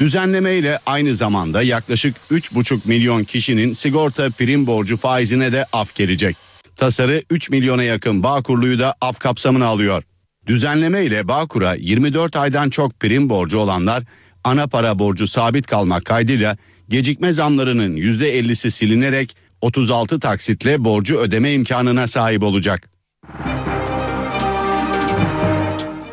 Düzenleme 0.00 0.54
ile 0.54 0.78
aynı 0.86 1.14
zamanda 1.14 1.62
yaklaşık 1.62 2.16
3,5 2.30 2.78
milyon 2.84 3.24
kişinin 3.24 3.74
sigorta 3.74 4.30
prim 4.30 4.66
borcu 4.66 4.96
faizine 4.96 5.52
de 5.52 5.64
af 5.72 5.94
gelecek. 5.94 6.36
Tasarı 6.76 7.22
3 7.30 7.50
milyona 7.50 7.82
yakın 7.82 8.22
Bağkurlu'yu 8.22 8.78
da 8.78 8.94
af 9.00 9.18
kapsamına 9.18 9.66
alıyor. 9.66 10.02
Düzenleme 10.46 11.04
ile 11.04 11.28
Bağkur'a 11.28 11.74
24 11.74 12.36
aydan 12.36 12.70
çok 12.70 13.00
prim 13.00 13.28
borcu 13.28 13.58
olanlar 13.58 14.02
ana 14.44 14.66
para 14.66 14.98
borcu 14.98 15.26
sabit 15.26 15.66
kalmak 15.66 16.04
kaydıyla 16.04 16.56
gecikme 16.88 17.32
zamlarının 17.32 17.96
%50'si 17.96 18.70
silinerek 18.70 19.36
36 19.60 20.20
taksitle 20.20 20.84
borcu 20.84 21.16
ödeme 21.18 21.52
imkanına 21.52 22.06
sahip 22.06 22.42
olacak. 22.42 22.90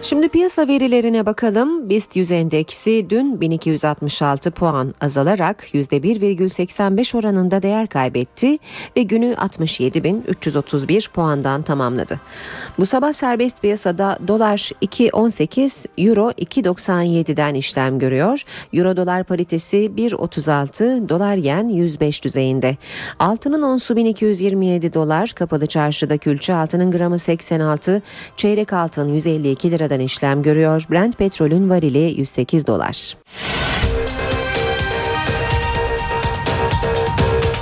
Şimdi 0.05 0.29
piyasa 0.29 0.67
verilerine 0.67 1.25
bakalım. 1.25 1.89
BIST 1.89 2.15
100 2.15 2.31
endeksi 2.31 3.09
dün 3.09 3.41
1266 3.41 4.51
puan 4.51 4.93
azalarak 5.01 5.73
%1,85 5.73 7.17
oranında 7.17 7.61
değer 7.61 7.87
kaybetti 7.87 8.57
ve 8.97 9.03
günü 9.03 9.33
67.331 9.33 11.11
puandan 11.11 11.61
tamamladı. 11.61 12.19
Bu 12.79 12.85
sabah 12.85 13.13
serbest 13.13 13.61
piyasada 13.61 14.19
dolar 14.27 14.71
2.18, 14.81 15.87
euro 15.97 16.31
2.97'den 16.31 17.53
işlem 17.53 17.99
görüyor. 17.99 18.43
Euro 18.73 18.97
dolar 18.97 19.23
paritesi 19.23 19.77
1.36, 19.77 21.09
dolar 21.09 21.35
yen 21.35 21.67
105 21.67 22.23
düzeyinde. 22.23 22.77
Altının 23.19 23.61
onsu 23.61 23.95
1227 23.95 24.93
dolar, 24.93 25.31
kapalı 25.35 25.67
çarşıda 25.67 26.17
külçe 26.17 26.53
altının 26.53 26.91
gramı 26.91 27.19
86, 27.19 28.01
çeyrek 28.37 28.73
altın 28.73 29.13
152 29.13 29.71
liradan 29.95 30.05
işlem 30.05 30.43
görüyor. 30.43 30.83
Brent 30.91 31.17
petrolün 31.17 31.69
varili 31.69 32.19
108 32.19 32.67
dolar. 32.67 33.17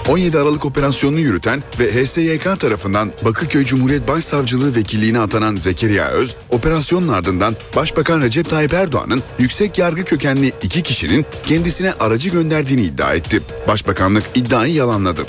17 0.10 0.38
Aralık 0.38 0.66
operasyonunu 0.66 1.20
yürüten 1.20 1.64
ve 1.80 1.92
HSYK 1.92 2.60
tarafından 2.60 3.12
Bakırköy 3.26 3.66
Cumhuriyet 3.66 4.08
Başsavcılığı 4.08 4.76
vekilliğine 4.76 5.20
atanan 5.20 5.56
Zekeriya 5.56 6.08
Öz, 6.08 6.36
operasyonun 6.50 7.08
ardından 7.08 7.56
Başbakan 7.76 8.22
Recep 8.22 8.50
Tayyip 8.50 8.74
Erdoğan'ın 8.74 9.24
yüksek 9.40 9.78
yargı 9.78 10.04
kökenli 10.04 10.52
iki 10.64 10.84
kişinin 10.84 11.26
kendisine 11.46 11.94
aracı 11.94 12.30
gönderdiğini 12.30 12.82
iddia 12.82 13.14
etti. 13.14 13.42
Başbakanlık 13.68 14.24
iddiayı 14.36 14.74
yalanladı. 14.74 15.22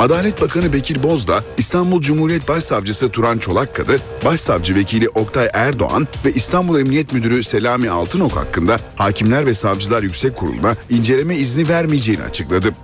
Adalet 0.00 0.42
Bakanı 0.42 0.72
Bekir 0.72 1.02
Bozdağ, 1.02 1.44
İstanbul 1.58 2.00
Cumhuriyet 2.00 2.48
Başsavcısı 2.48 3.10
Turan 3.10 3.38
Çolakkadı, 3.38 3.96
Başsavcı 4.24 4.74
Vekili 4.74 5.08
Oktay 5.08 5.48
Erdoğan 5.52 6.08
ve 6.24 6.32
İstanbul 6.32 6.80
Emniyet 6.80 7.12
Müdürü 7.12 7.44
Selami 7.44 7.90
Altınok 7.90 8.32
hakkında 8.32 8.76
Hakimler 8.96 9.46
ve 9.46 9.54
Savcılar 9.54 10.02
Yüksek 10.02 10.36
Kurulu'na 10.36 10.76
inceleme 10.90 11.36
izni 11.36 11.68
vermeyeceğini 11.68 12.22
açıkladı. 12.22 12.74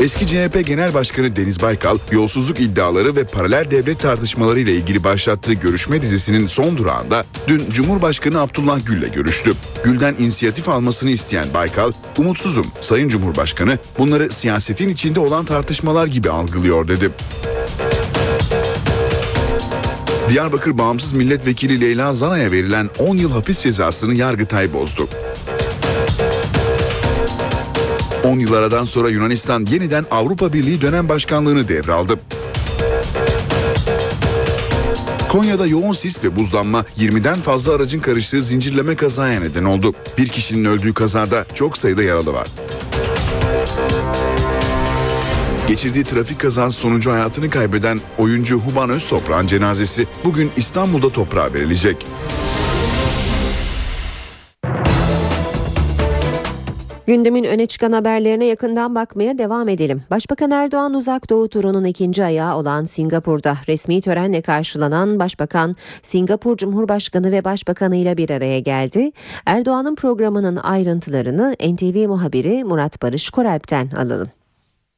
Eski 0.00 0.26
CHP 0.26 0.66
Genel 0.66 0.94
Başkanı 0.94 1.36
Deniz 1.36 1.62
Baykal, 1.62 1.98
yolsuzluk 2.12 2.60
iddiaları 2.60 3.16
ve 3.16 3.24
paralel 3.24 3.70
devlet 3.70 4.00
tartışmaları 4.00 4.60
ile 4.60 4.72
ilgili 4.72 5.04
başlattığı 5.04 5.52
görüşme 5.52 6.02
dizisinin 6.02 6.46
son 6.46 6.76
durağında 6.76 7.24
dün 7.48 7.70
Cumhurbaşkanı 7.70 8.40
Abdullah 8.40 8.86
Gül'le 8.86 9.12
görüştü. 9.14 9.52
Gül'den 9.84 10.14
inisiyatif 10.18 10.68
almasını 10.68 11.10
isteyen 11.10 11.46
Baykal, 11.54 11.92
umutsuzum 12.18 12.66
Sayın 12.80 13.08
Cumhurbaşkanı 13.08 13.78
bunları 13.98 14.30
siyasetin 14.30 14.88
içinde 14.88 15.20
olan 15.20 15.44
tartışmalar 15.44 16.06
gibi 16.06 16.30
algılıyor 16.30 16.88
dedi. 16.88 17.10
Diyarbakır 20.28 20.78
Bağımsız 20.78 21.12
Milletvekili 21.12 21.80
Leyla 21.80 22.14
Zana'ya 22.14 22.52
verilen 22.52 22.90
10 22.98 23.16
yıl 23.16 23.30
hapis 23.30 23.62
cezasını 23.62 24.14
Yargıtay 24.14 24.72
bozdu. 24.72 25.08
10 28.24 28.38
yıl 28.38 28.84
sonra 28.84 29.08
Yunanistan 29.08 29.66
yeniden 29.70 30.06
Avrupa 30.10 30.52
Birliği 30.52 30.80
dönem 30.80 31.08
başkanlığını 31.08 31.68
devraldı. 31.68 32.18
Konya'da 35.28 35.66
yoğun 35.66 35.92
sis 35.92 36.24
ve 36.24 36.36
buzlanma 36.36 36.84
20'den 36.98 37.40
fazla 37.40 37.74
aracın 37.74 38.00
karıştığı 38.00 38.42
zincirleme 38.42 38.96
kazaya 38.96 39.40
neden 39.40 39.64
oldu. 39.64 39.94
Bir 40.18 40.28
kişinin 40.28 40.64
öldüğü 40.64 40.94
kazada 40.94 41.44
çok 41.54 41.78
sayıda 41.78 42.02
yaralı 42.02 42.32
var. 42.32 42.48
Geçirdiği 45.68 46.04
trafik 46.04 46.40
kazası 46.40 46.78
sonucu 46.78 47.12
hayatını 47.12 47.50
kaybeden 47.50 48.00
oyuncu 48.18 48.60
Huban 48.60 48.90
Öztoprak'ın 48.90 49.46
cenazesi 49.46 50.06
bugün 50.24 50.50
İstanbul'da 50.56 51.10
toprağa 51.10 51.54
verilecek. 51.54 52.06
Gündemin 57.08 57.44
öne 57.44 57.66
çıkan 57.66 57.92
haberlerine 57.92 58.44
yakından 58.44 58.94
bakmaya 58.94 59.38
devam 59.38 59.68
edelim. 59.68 60.02
Başbakan 60.10 60.50
Erdoğan 60.50 60.94
uzak 60.94 61.30
doğu 61.30 61.48
turunun 61.48 61.84
ikinci 61.84 62.24
ayağı 62.24 62.56
olan 62.56 62.84
Singapur'da 62.84 63.52
resmi 63.68 64.00
törenle 64.00 64.42
karşılanan 64.42 65.18
Başbakan 65.18 65.70
Singapur 66.02 66.56
Cumhurbaşkanı 66.56 67.32
ve 67.32 67.44
Başbakanı 67.44 67.96
ile 67.96 68.16
bir 68.16 68.30
araya 68.30 68.60
geldi. 68.60 69.10
Erdoğan'ın 69.46 69.94
programının 69.94 70.56
ayrıntılarını 70.56 71.52
NTV 71.72 72.08
muhabiri 72.08 72.64
Murat 72.64 73.02
Barış 73.02 73.30
Koralp'ten 73.30 73.86
alalım. 74.02 74.28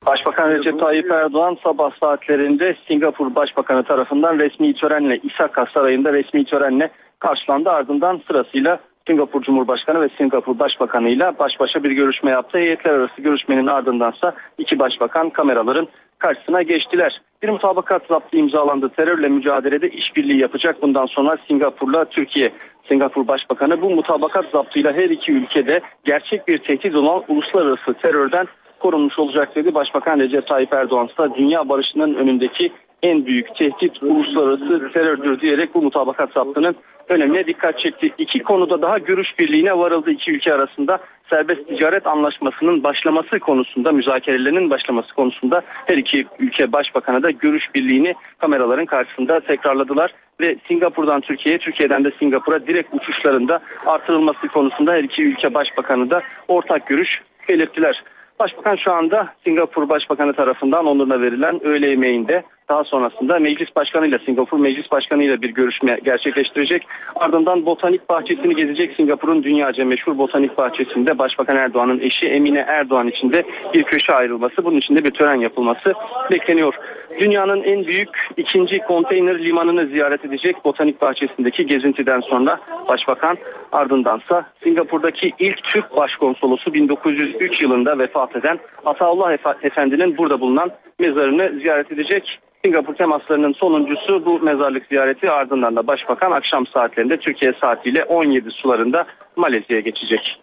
Başbakan 0.06 0.50
Recep 0.50 0.80
Tayyip 0.80 1.10
Erdoğan 1.10 1.56
sabah 1.62 1.90
saatlerinde 2.00 2.76
Singapur 2.88 3.34
Başbakanı 3.34 3.84
tarafından 3.84 4.38
resmi 4.38 4.74
törenle 4.74 5.20
İsaka 5.22 5.66
Sarayı'nda 5.74 6.12
resmi 6.12 6.44
törenle 6.44 6.90
karşılandı. 7.18 7.70
Ardından 7.70 8.20
sırasıyla 8.26 8.80
Singapur 9.06 9.42
Cumhurbaşkanı 9.42 10.00
ve 10.00 10.08
Singapur 10.18 10.58
Başbakanı 10.58 11.08
ile 11.08 11.38
baş 11.38 11.60
başa 11.60 11.84
bir 11.84 11.90
görüşme 11.90 12.30
yaptı. 12.30 12.58
Heyetler 12.58 12.90
arası 12.90 13.22
görüşmenin 13.22 13.66
ardındansa 13.66 14.34
iki 14.58 14.78
başbakan 14.78 15.30
kameraların 15.30 15.88
karşısına 16.18 16.62
geçtiler. 16.62 17.20
Bir 17.42 17.48
mutabakat 17.48 18.02
zaptı 18.06 18.36
imzalandı. 18.36 18.88
Terörle 18.88 19.28
mücadelede 19.28 19.90
işbirliği 19.90 20.40
yapacak 20.40 20.82
bundan 20.82 21.06
sonra 21.06 21.36
Singapur'la 21.48 22.04
Türkiye. 22.04 22.50
Singapur 22.88 23.28
Başbakanı 23.28 23.82
bu 23.82 23.90
mutabakat 23.90 24.44
zaptıyla 24.52 24.92
her 24.92 25.10
iki 25.10 25.32
ülkede 25.32 25.80
gerçek 26.04 26.48
bir 26.48 26.58
tehdit 26.58 26.94
olan 26.94 27.22
uluslararası 27.28 27.94
terörden 27.94 28.46
korunmuş 28.80 29.18
olacak 29.18 29.56
dedi. 29.56 29.74
Başbakan 29.74 30.18
Recep 30.18 30.46
Tayyip 30.46 30.72
Erdoğan 30.72 31.06
ise 31.06 31.34
dünya 31.34 31.68
barışının 31.68 32.14
önündeki 32.14 32.72
en 33.02 33.26
büyük 33.26 33.56
tehdit 33.56 34.02
uluslararası 34.02 34.92
terördür 34.92 35.40
diyerek 35.40 35.74
bu 35.74 35.82
mutabakat 35.82 36.32
zaptının 36.32 36.76
önemine 37.08 37.46
dikkat 37.46 37.78
çekti. 37.78 38.12
İki 38.18 38.38
konuda 38.38 38.82
daha 38.82 38.98
görüş 38.98 39.38
birliğine 39.38 39.78
varıldı 39.78 40.10
iki 40.10 40.32
ülke 40.32 40.54
arasında. 40.54 40.98
Serbest 41.30 41.68
ticaret 41.68 42.06
anlaşmasının 42.06 42.84
başlaması 42.84 43.38
konusunda, 43.38 43.92
müzakerelerinin 43.92 44.70
başlaması 44.70 45.14
konusunda 45.14 45.62
her 45.86 45.98
iki 45.98 46.26
ülke 46.38 46.72
başbakanı 46.72 47.22
da 47.22 47.30
görüş 47.30 47.64
birliğini 47.74 48.14
kameraların 48.38 48.86
karşısında 48.86 49.40
tekrarladılar 49.40 50.14
ve 50.40 50.56
Singapur'dan 50.68 51.20
Türkiye'ye, 51.20 51.58
Türkiye'den 51.58 52.04
de 52.04 52.10
Singapur'a 52.18 52.66
direkt 52.66 52.94
uçuşlarında 52.94 53.60
artırılması 53.86 54.48
konusunda 54.48 54.92
her 54.92 55.04
iki 55.04 55.22
ülke 55.22 55.54
başbakanı 55.54 56.10
da 56.10 56.22
ortak 56.48 56.86
görüş 56.86 57.22
belirttiler. 57.48 58.02
Başbakan 58.40 58.76
şu 58.76 58.92
anda 58.92 59.28
Singapur 59.44 59.88
Başbakanı 59.88 60.32
tarafından 60.32 60.86
onuruna 60.86 61.20
verilen 61.20 61.64
öğle 61.64 61.88
yemeğinde 61.88 62.42
daha 62.70 62.84
sonrasında 62.84 63.38
Meclis 63.38 63.76
Başkanı 63.76 64.06
ile 64.06 64.18
Singapur 64.18 64.58
Meclis 64.58 64.90
Başkanı 64.90 65.24
ile 65.24 65.42
bir 65.42 65.50
görüşme 65.50 65.98
gerçekleştirecek. 66.04 66.86
Ardından 67.16 67.66
botanik 67.66 68.08
bahçesini 68.08 68.54
gezecek 68.54 68.96
Singapur'un 68.96 69.42
dünyaca 69.42 69.84
meşhur 69.84 70.18
botanik 70.18 70.58
bahçesinde 70.58 71.18
Başbakan 71.18 71.56
Erdoğan'ın 71.56 72.00
eşi 72.00 72.28
Emine 72.28 72.58
Erdoğan 72.58 73.08
için 73.08 73.32
de 73.32 73.44
bir 73.74 73.82
köşe 73.82 74.12
ayrılması, 74.12 74.64
bunun 74.64 74.76
için 74.76 74.96
de 74.96 75.04
bir 75.04 75.10
tören 75.10 75.40
yapılması 75.40 75.94
bekleniyor. 76.30 76.74
Dünyanın 77.20 77.62
en 77.62 77.86
büyük 77.86 78.08
ikinci 78.36 78.78
konteyner 78.78 79.44
limanını 79.44 79.86
ziyaret 79.86 80.24
edecek 80.24 80.64
botanik 80.64 81.00
bahçesindeki 81.00 81.66
gezintiden 81.66 82.20
sonra 82.20 82.60
Başbakan 82.88 83.38
ardındansa 83.72 84.46
Singapur'daki 84.62 85.32
ilk 85.38 85.62
Türk 85.62 85.96
Başkonsolosu 85.96 86.74
1903 86.74 87.62
yılında 87.62 87.98
vefat 87.98 88.36
eden 88.36 88.58
Ataullah 88.84 89.32
Efendi'nin 89.62 90.18
burada 90.18 90.40
bulunan 90.40 90.70
mezarını 91.00 91.60
ziyaret 91.60 91.92
edecek. 91.92 92.40
Singapur 92.64 92.94
temaslarının 92.94 93.52
sonuncusu 93.52 94.24
bu 94.26 94.40
mezarlık 94.40 94.86
ziyareti 94.86 95.30
ardından 95.30 95.76
da 95.76 95.86
Başbakan 95.86 96.30
akşam 96.30 96.66
saatlerinde 96.66 97.16
Türkiye 97.16 97.52
saatiyle 97.60 98.04
17 98.04 98.50
sularında 98.50 99.06
Malezya'ya 99.36 99.80
geçecek. 99.80 100.40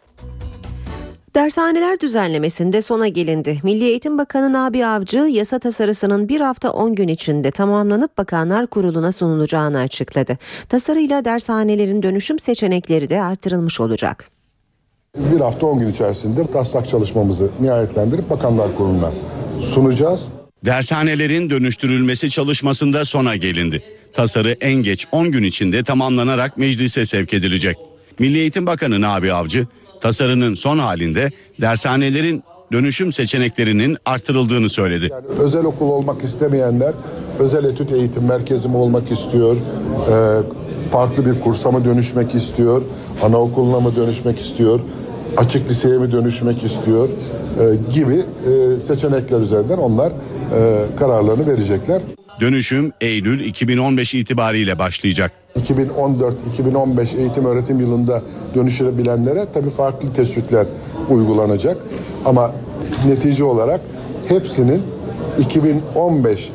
Dershaneler 1.36 2.00
düzenlemesinde 2.00 2.82
sona 2.82 3.08
gelindi. 3.08 3.60
Milli 3.64 3.84
Eğitim 3.84 4.18
Bakanı 4.18 4.54
Nabi 4.54 4.86
Avcı 4.86 5.18
yasa 5.18 5.60
tasarısının 5.60 6.30
bir 6.30 6.42
hafta 6.42 6.72
10 6.72 6.96
gün 6.96 7.08
içinde 7.08 7.52
tamamlanıp 7.52 8.18
Bakanlar 8.18 8.68
Kurulu'na 8.68 9.12
sunulacağını 9.12 9.80
açıkladı. 9.80 10.38
Tasarıyla 10.70 11.26
dershanelerin 11.26 12.04
dönüşüm 12.04 12.40
seçenekleri 12.40 13.10
de 13.10 13.22
artırılmış 13.22 13.80
olacak. 13.80 14.26
Bir 15.18 15.40
hafta 15.40 15.68
10 15.68 15.80
gün 15.80 15.90
içerisinde 15.90 16.52
taslak 16.52 16.88
çalışmamızı 16.88 17.50
nihayetlendirip 17.60 18.30
Bakanlar 18.30 18.76
Kurulu'na 18.78 19.12
sunacağız. 19.62 20.30
Dershanelerin 20.66 21.50
dönüştürülmesi 21.50 22.30
çalışmasında 22.30 23.06
sona 23.06 23.36
gelindi. 23.36 23.84
Tasarı 24.14 24.58
en 24.62 24.74
geç 24.74 25.08
10 25.12 25.32
gün 25.32 25.44
içinde 25.44 25.84
tamamlanarak 25.84 26.58
meclise 26.58 27.06
sevk 27.06 27.34
edilecek. 27.34 27.78
Milli 28.20 28.38
Eğitim 28.38 28.66
Bakanı 28.66 29.02
Nabi 29.02 29.34
Avcı, 29.34 29.68
tasarının 30.02 30.54
son 30.54 30.80
halinde 30.80 31.32
dershanelerin 31.62 32.44
dönüşüm 32.72 33.12
seçeneklerinin 33.12 33.98
artırıldığını 34.06 34.70
söyledi. 34.70 35.10
Yani 35.12 35.26
özel 35.40 35.66
okul 35.66 35.90
olmak 35.90 36.22
istemeyenler 36.24 36.94
özel 37.40 37.64
etüt 37.64 37.92
eğitim 37.92 38.26
merkezi 38.26 38.68
mi 38.68 38.78
olmak 38.78 39.12
istiyor, 39.12 39.58
farklı 40.92 41.26
bir 41.26 41.40
kursa 41.40 41.72
mı 41.72 41.86
dönüşmek 41.86 42.36
istiyor, 42.36 42.82
anaokuluna 43.24 43.80
mı 43.80 43.96
dönüşmek 43.96 44.40
istiyor, 44.40 44.80
açık 45.38 45.70
liseye 45.70 45.98
mi 45.98 46.12
dönüşmek 46.12 46.64
istiyor 46.64 47.10
e, 47.10 47.92
gibi 47.92 48.16
e, 48.16 48.80
seçenekler 48.80 49.40
üzerinden 49.40 49.78
onlar 49.78 50.12
e, 50.12 50.16
kararlarını 51.00 51.48
verecekler. 51.48 52.02
Dönüşüm 52.42 52.92
Eylül 53.02 53.40
2015 53.40 54.14
itibariyle 54.14 54.80
başlayacak. 54.80 55.32
2014-2015 55.56 57.18
eğitim 57.18 57.46
öğretim 57.46 57.80
yılında 57.80 58.22
dönüşebilenlere 58.56 59.46
tabii 59.54 59.70
farklı 59.70 60.14
teşvikler 60.14 60.66
uygulanacak. 61.10 61.78
Ama 62.26 62.52
netice 63.08 63.44
olarak 63.44 63.82
hepsinin 64.28 64.82
2015 65.40 66.50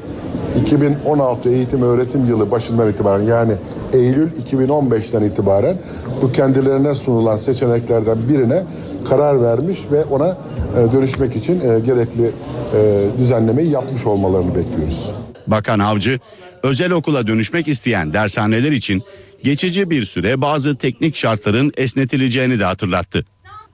2016 0.61 1.49
eğitim 1.49 1.83
öğretim 1.83 2.27
yılı 2.27 2.51
başından 2.51 2.91
itibaren 2.91 3.25
yani 3.25 3.53
Eylül 3.93 4.31
2015'ten 4.31 5.23
itibaren 5.23 5.79
bu 6.23 6.33
kendilerine 6.33 6.95
sunulan 6.95 7.37
seçeneklerden 7.37 8.29
birine 8.29 8.65
karar 9.09 9.43
vermiş 9.43 9.79
ve 9.93 10.05
ona 10.05 10.29
e, 10.29 10.93
dönüşmek 10.93 11.37
için 11.37 11.61
e, 11.61 11.81
gerekli 11.81 12.31
e, 12.75 13.07
düzenlemeyi 13.19 13.71
yapmış 13.71 14.07
olmalarını 14.07 14.55
bekliyoruz. 14.55 15.15
Bakan 15.47 15.79
Avcı, 15.79 16.21
özel 16.63 16.93
okula 16.93 17.27
dönüşmek 17.27 17.69
isteyen 17.69 18.13
dershaneler 18.13 18.73
için 18.73 19.03
geçici 19.45 19.91
bir 19.91 20.05
süre 20.05 20.41
bazı 20.41 20.77
teknik 20.77 21.17
şartların 21.17 21.73
esnetileceğini 21.77 22.59
de 22.59 22.65
hatırlattı. 22.65 23.25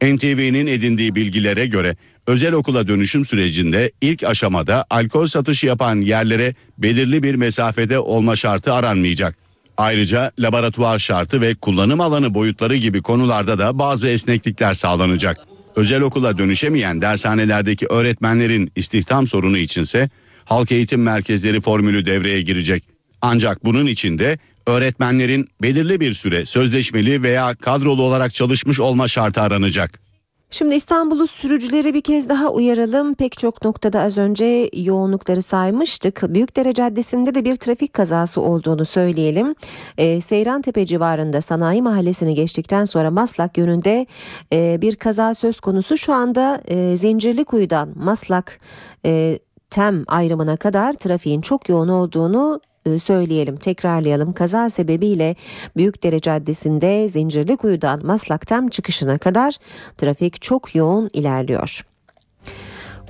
NTV'nin 0.03 0.67
edindiği 0.67 1.15
bilgilere 1.15 1.67
göre 1.67 1.97
özel 2.27 2.53
okula 2.53 2.89
dönüşüm 2.89 3.25
sürecinde 3.25 3.93
ilk 4.01 4.25
aşamada 4.25 4.85
alkol 4.91 5.27
satışı 5.27 5.67
yapan 5.67 6.01
yerlere 6.01 6.55
belirli 6.79 7.23
bir 7.23 7.35
mesafede 7.35 7.99
olma 7.99 8.37
şartı 8.37 8.73
aranmayacak. 8.73 9.37
Ayrıca 9.77 10.33
laboratuvar 10.39 10.99
şartı 10.99 11.41
ve 11.41 11.55
kullanım 11.55 12.01
alanı 12.01 12.35
boyutları 12.35 12.77
gibi 12.77 13.03
konularda 13.03 13.59
da 13.59 13.79
bazı 13.79 14.09
esneklikler 14.09 14.75
sağlanacak. 14.75 15.39
Özel 15.77 16.01
okula 16.01 16.39
dönüşemeyen 16.39 17.03
dershanelerdeki 17.03 17.87
öğretmenlerin 17.87 18.73
istihdam 18.77 19.27
sorunu 19.27 19.59
içinse 19.59 20.11
halk 20.45 20.73
eğitim 20.73 21.03
merkezleri 21.03 21.61
formülü 21.61 22.07
devreye 22.07 22.43
girecek. 22.43 22.85
Ancak 23.23 23.65
bunun 23.65 23.87
için 23.87 24.19
de 24.19 24.39
öğretmenlerin 24.69 25.49
belirli 25.63 26.01
bir 26.01 26.15
süre 26.15 26.47
sözleşmeli 26.47 27.23
veya 27.23 27.55
kadrolu 27.55 28.03
olarak 28.03 28.35
çalışmış 28.35 28.81
olma 28.81 29.09
şartı 29.09 29.41
aranacak. 29.41 30.09
Şimdi 30.51 30.75
İstanbul'u 30.75 31.27
sürücüleri 31.27 31.95
bir 31.95 32.01
kez 32.01 32.29
daha 32.29 32.51
uyaralım. 32.51 33.15
Pek 33.15 33.39
çok 33.39 33.65
noktada 33.65 34.01
az 34.01 34.19
önce 34.19 34.71
yoğunlukları 34.73 35.43
saymıştık. 35.43 36.23
Büyükdere 36.35 36.73
Caddesi'nde 36.73 37.35
de 37.35 37.45
bir 37.45 37.57
trafik 37.57 37.93
kazası 37.93 38.41
olduğunu 38.41 38.85
söyleyelim. 38.85 39.55
E, 39.99 40.21
Seyrantepe 40.21 40.87
civarında 40.87 41.41
Sanayi 41.41 41.83
Mahallesi'ni 41.83 42.35
geçtikten 42.35 42.85
sonra 42.85 43.11
Maslak 43.11 43.59
yönünde 43.59 44.07
e, 44.53 44.79
bir 44.81 44.97
kaza 44.97 45.35
söz 45.35 45.61
konusu. 45.61 45.99
Şu 45.99 46.13
anda 46.13 46.63
e, 46.69 46.97
Zincirlikuyu'dan 46.97 47.93
Maslak 47.97 48.61
e, 49.07 49.39
Tem 49.71 50.05
ayrımına 50.07 50.57
kadar 50.57 50.93
trafiğin 50.93 51.41
çok 51.41 51.69
yoğun 51.69 51.89
olduğunu 51.89 52.61
söyleyelim, 53.03 53.57
tekrarlayalım. 53.57 54.33
Kaza 54.33 54.71
sebebiyle 54.71 55.37
Büyükdere 55.77 56.21
Caddesi'nde 56.21 57.09
Zincirlikuyu'dan 57.09 58.07
Maslak 58.07 58.47
Tem 58.47 58.69
çıkışına 58.69 59.19
kadar 59.19 59.57
trafik 59.97 60.43
çok 60.43 60.75
yoğun 60.75 61.11
ilerliyor. 61.13 61.85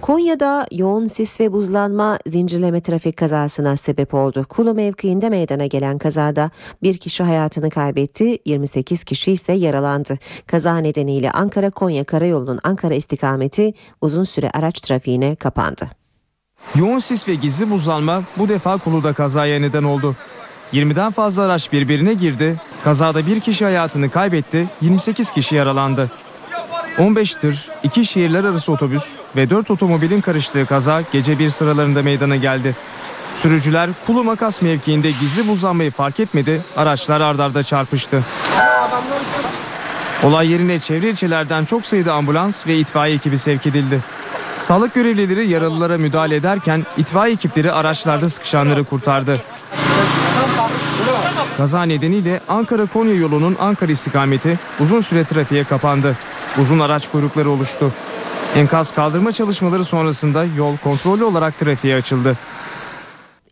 Konya'da 0.02 0.66
yoğun 0.72 1.06
sis 1.06 1.40
ve 1.40 1.52
buzlanma 1.52 2.18
zincirleme 2.26 2.80
trafik 2.80 3.16
kazasına 3.16 3.76
sebep 3.76 4.14
oldu. 4.14 4.46
Kulu 4.48 4.74
mevkiinde 4.74 5.28
meydana 5.28 5.66
gelen 5.66 5.98
kazada 5.98 6.50
bir 6.82 6.98
kişi 6.98 7.22
hayatını 7.22 7.70
kaybetti, 7.70 8.38
28 8.44 9.04
kişi 9.04 9.32
ise 9.32 9.52
yaralandı. 9.52 10.18
Kaza 10.46 10.78
nedeniyle 10.78 11.30
Ankara-Konya 11.30 12.04
Karayolu'nun 12.04 12.58
Ankara 12.64 12.94
istikameti 12.94 13.74
uzun 14.00 14.24
süre 14.24 14.50
araç 14.50 14.80
trafiğine 14.80 15.36
kapandı. 15.36 15.97
Yoğun 16.74 16.98
sis 16.98 17.28
ve 17.28 17.34
gizli 17.34 17.70
buzlanma 17.70 18.22
bu 18.36 18.48
defa 18.48 18.76
Kulu'da 18.76 19.12
kazaya 19.12 19.60
neden 19.60 19.82
oldu. 19.82 20.16
20'den 20.72 21.12
fazla 21.12 21.42
araç 21.42 21.72
birbirine 21.72 22.14
girdi. 22.14 22.56
Kazada 22.84 23.26
bir 23.26 23.40
kişi 23.40 23.64
hayatını 23.64 24.10
kaybetti, 24.10 24.66
28 24.80 25.32
kişi 25.32 25.54
yaralandı. 25.54 26.10
15 26.98 27.34
tır, 27.34 27.68
2 27.82 28.04
şehirler 28.04 28.44
arası 28.44 28.72
otobüs 28.72 29.04
ve 29.36 29.50
4 29.50 29.70
otomobilin 29.70 30.20
karıştığı 30.20 30.66
kaza 30.66 31.02
gece 31.12 31.38
bir 31.38 31.50
sıralarında 31.50 32.02
meydana 32.02 32.36
geldi. 32.36 32.76
Sürücüler 33.34 33.90
Kulu 34.06 34.24
Makas 34.24 34.62
mevkiinde 34.62 35.08
gizli 35.08 35.48
buzlanmayı 35.48 35.90
fark 35.90 36.20
etmedi, 36.20 36.60
araçlar 36.76 37.20
ardarda 37.20 37.62
çarpıştı. 37.62 38.24
Olay 40.22 40.50
yerine 40.50 40.78
çevre 40.78 41.10
ilçelerden 41.10 41.64
çok 41.64 41.86
sayıda 41.86 42.12
ambulans 42.12 42.66
ve 42.66 42.76
itfaiye 42.78 43.16
ekibi 43.16 43.38
sevk 43.38 43.66
edildi. 43.66 44.04
Sağlık 44.58 44.94
görevlileri 44.94 45.48
yaralılara 45.48 45.98
müdahale 45.98 46.36
ederken 46.36 46.86
itfaiye 46.96 47.34
ekipleri 47.34 47.72
araçlarda 47.72 48.28
sıkışanları 48.28 48.84
kurtardı. 48.84 49.36
Kaza 51.56 51.82
nedeniyle 51.82 52.40
Ankara-Konya 52.48 53.14
yolunun 53.14 53.56
Ankara 53.60 53.92
istikameti 53.92 54.58
uzun 54.80 55.00
süre 55.00 55.24
trafiğe 55.24 55.64
kapandı. 55.64 56.16
Uzun 56.60 56.78
araç 56.78 57.10
kuyrukları 57.10 57.50
oluştu. 57.50 57.92
Enkaz 58.56 58.94
kaldırma 58.94 59.32
çalışmaları 59.32 59.84
sonrasında 59.84 60.44
yol 60.56 60.76
kontrollü 60.76 61.24
olarak 61.24 61.58
trafiğe 61.58 61.96
açıldı. 61.96 62.36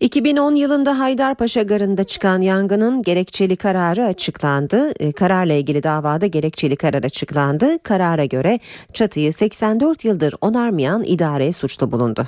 2010 0.01 0.55
yılında 0.55 0.99
Haydarpaşa 0.99 1.63
Garı'nda 1.63 2.05
çıkan 2.05 2.41
yangının 2.41 3.03
gerekçeli 3.03 3.57
kararı 3.57 4.05
açıklandı. 4.05 4.93
E, 5.01 5.13
Kararla 5.13 5.53
ilgili 5.53 5.83
davada 5.83 6.27
gerekçeli 6.27 6.77
karar 6.77 7.05
açıklandı. 7.05 7.83
Karara 7.83 8.25
göre 8.25 8.61
çatıyı 8.93 9.33
84 9.33 10.05
yıldır 10.05 10.35
onarmayan 10.41 11.05
idare 11.05 11.53
suçlu 11.53 11.93
bulundu. 11.93 12.27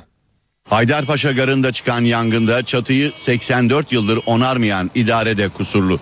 Haydarpaşa 0.68 1.32
Garı'nda 1.32 1.72
çıkan 1.72 2.04
yangında 2.04 2.62
çatıyı 2.62 3.12
84 3.14 3.92
yıldır 3.92 4.20
onarmayan 4.26 4.90
idarede 4.94 5.48
kusurlu. 5.48 5.98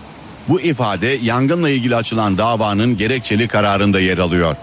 Bu 0.49 0.61
ifade 0.61 1.19
yangınla 1.23 1.71
ilgili 1.71 1.97
açılan 1.97 2.39
davanın 2.39 2.97
gerekçeli 2.97 3.49
kararında 3.49 4.01
yer 4.01 4.19
alıyor. 4.19 4.57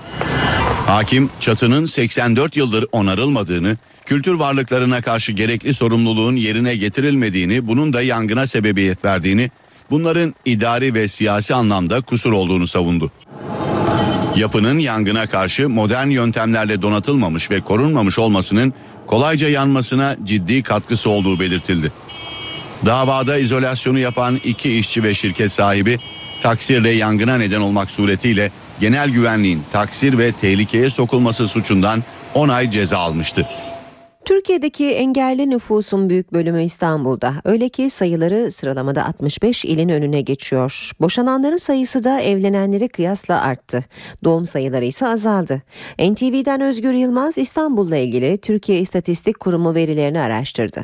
Hakim 0.88 1.30
çatının 1.39 1.85
84 1.85 2.57
yıldır 2.57 2.85
onarılmadığını, 2.91 3.77
kültür 4.05 4.34
varlıklarına 4.34 5.01
karşı 5.01 5.31
gerekli 5.31 5.73
sorumluluğun 5.73 6.35
yerine 6.35 6.75
getirilmediğini, 6.75 7.67
bunun 7.67 7.93
da 7.93 8.01
yangına 8.01 8.47
sebebiyet 8.47 9.05
verdiğini, 9.05 9.51
bunların 9.89 10.35
idari 10.45 10.93
ve 10.93 11.07
siyasi 11.07 11.55
anlamda 11.55 12.01
kusur 12.01 12.31
olduğunu 12.31 12.67
savundu. 12.67 13.11
Yapının 14.35 14.80
yangına 14.80 15.27
karşı 15.27 15.69
modern 15.69 16.07
yöntemlerle 16.07 16.81
donatılmamış 16.81 17.51
ve 17.51 17.61
korunmamış 17.61 18.19
olmasının 18.19 18.73
kolayca 19.07 19.49
yanmasına 19.49 20.15
ciddi 20.23 20.63
katkısı 20.63 21.09
olduğu 21.09 21.39
belirtildi. 21.39 21.91
Davada 22.85 23.38
izolasyonu 23.38 23.99
yapan 23.99 24.39
iki 24.43 24.77
işçi 24.77 25.03
ve 25.03 25.13
şirket 25.13 25.51
sahibi 25.51 25.99
taksirle 26.41 26.89
yangına 26.89 27.38
neden 27.38 27.61
olmak 27.61 27.91
suretiyle 27.91 28.51
genel 28.80 29.09
güvenliğin 29.09 29.63
taksir 29.71 30.17
ve 30.17 30.31
tehlikeye 30.31 30.89
sokulması 30.89 31.47
suçundan 31.47 32.03
10 32.34 32.49
ay 32.49 32.71
ceza 32.71 32.97
almıştı. 32.97 33.47
Türkiye'deki 34.25 34.91
engelli 34.91 35.49
nüfusun 35.49 36.09
büyük 36.09 36.33
bölümü 36.33 36.63
İstanbul'da. 36.63 37.33
Öyle 37.43 37.69
ki 37.69 37.89
sayıları 37.89 38.51
sıralamada 38.51 39.05
65 39.05 39.65
ilin 39.65 39.89
önüne 39.89 40.21
geçiyor. 40.21 40.91
Boşananların 41.01 41.57
sayısı 41.57 42.03
da 42.03 42.21
evlenenlere 42.21 42.87
kıyasla 42.87 43.41
arttı. 43.41 43.85
Doğum 44.23 44.45
sayıları 44.45 44.85
ise 44.85 45.07
azaldı. 45.07 45.61
NTV'den 45.99 46.61
Özgür 46.61 46.93
Yılmaz 46.93 47.37
İstanbul'la 47.37 47.95
ilgili 47.97 48.37
Türkiye 48.37 48.79
İstatistik 48.79 49.39
Kurumu 49.39 49.75
verilerini 49.75 50.19
araştırdı. 50.19 50.83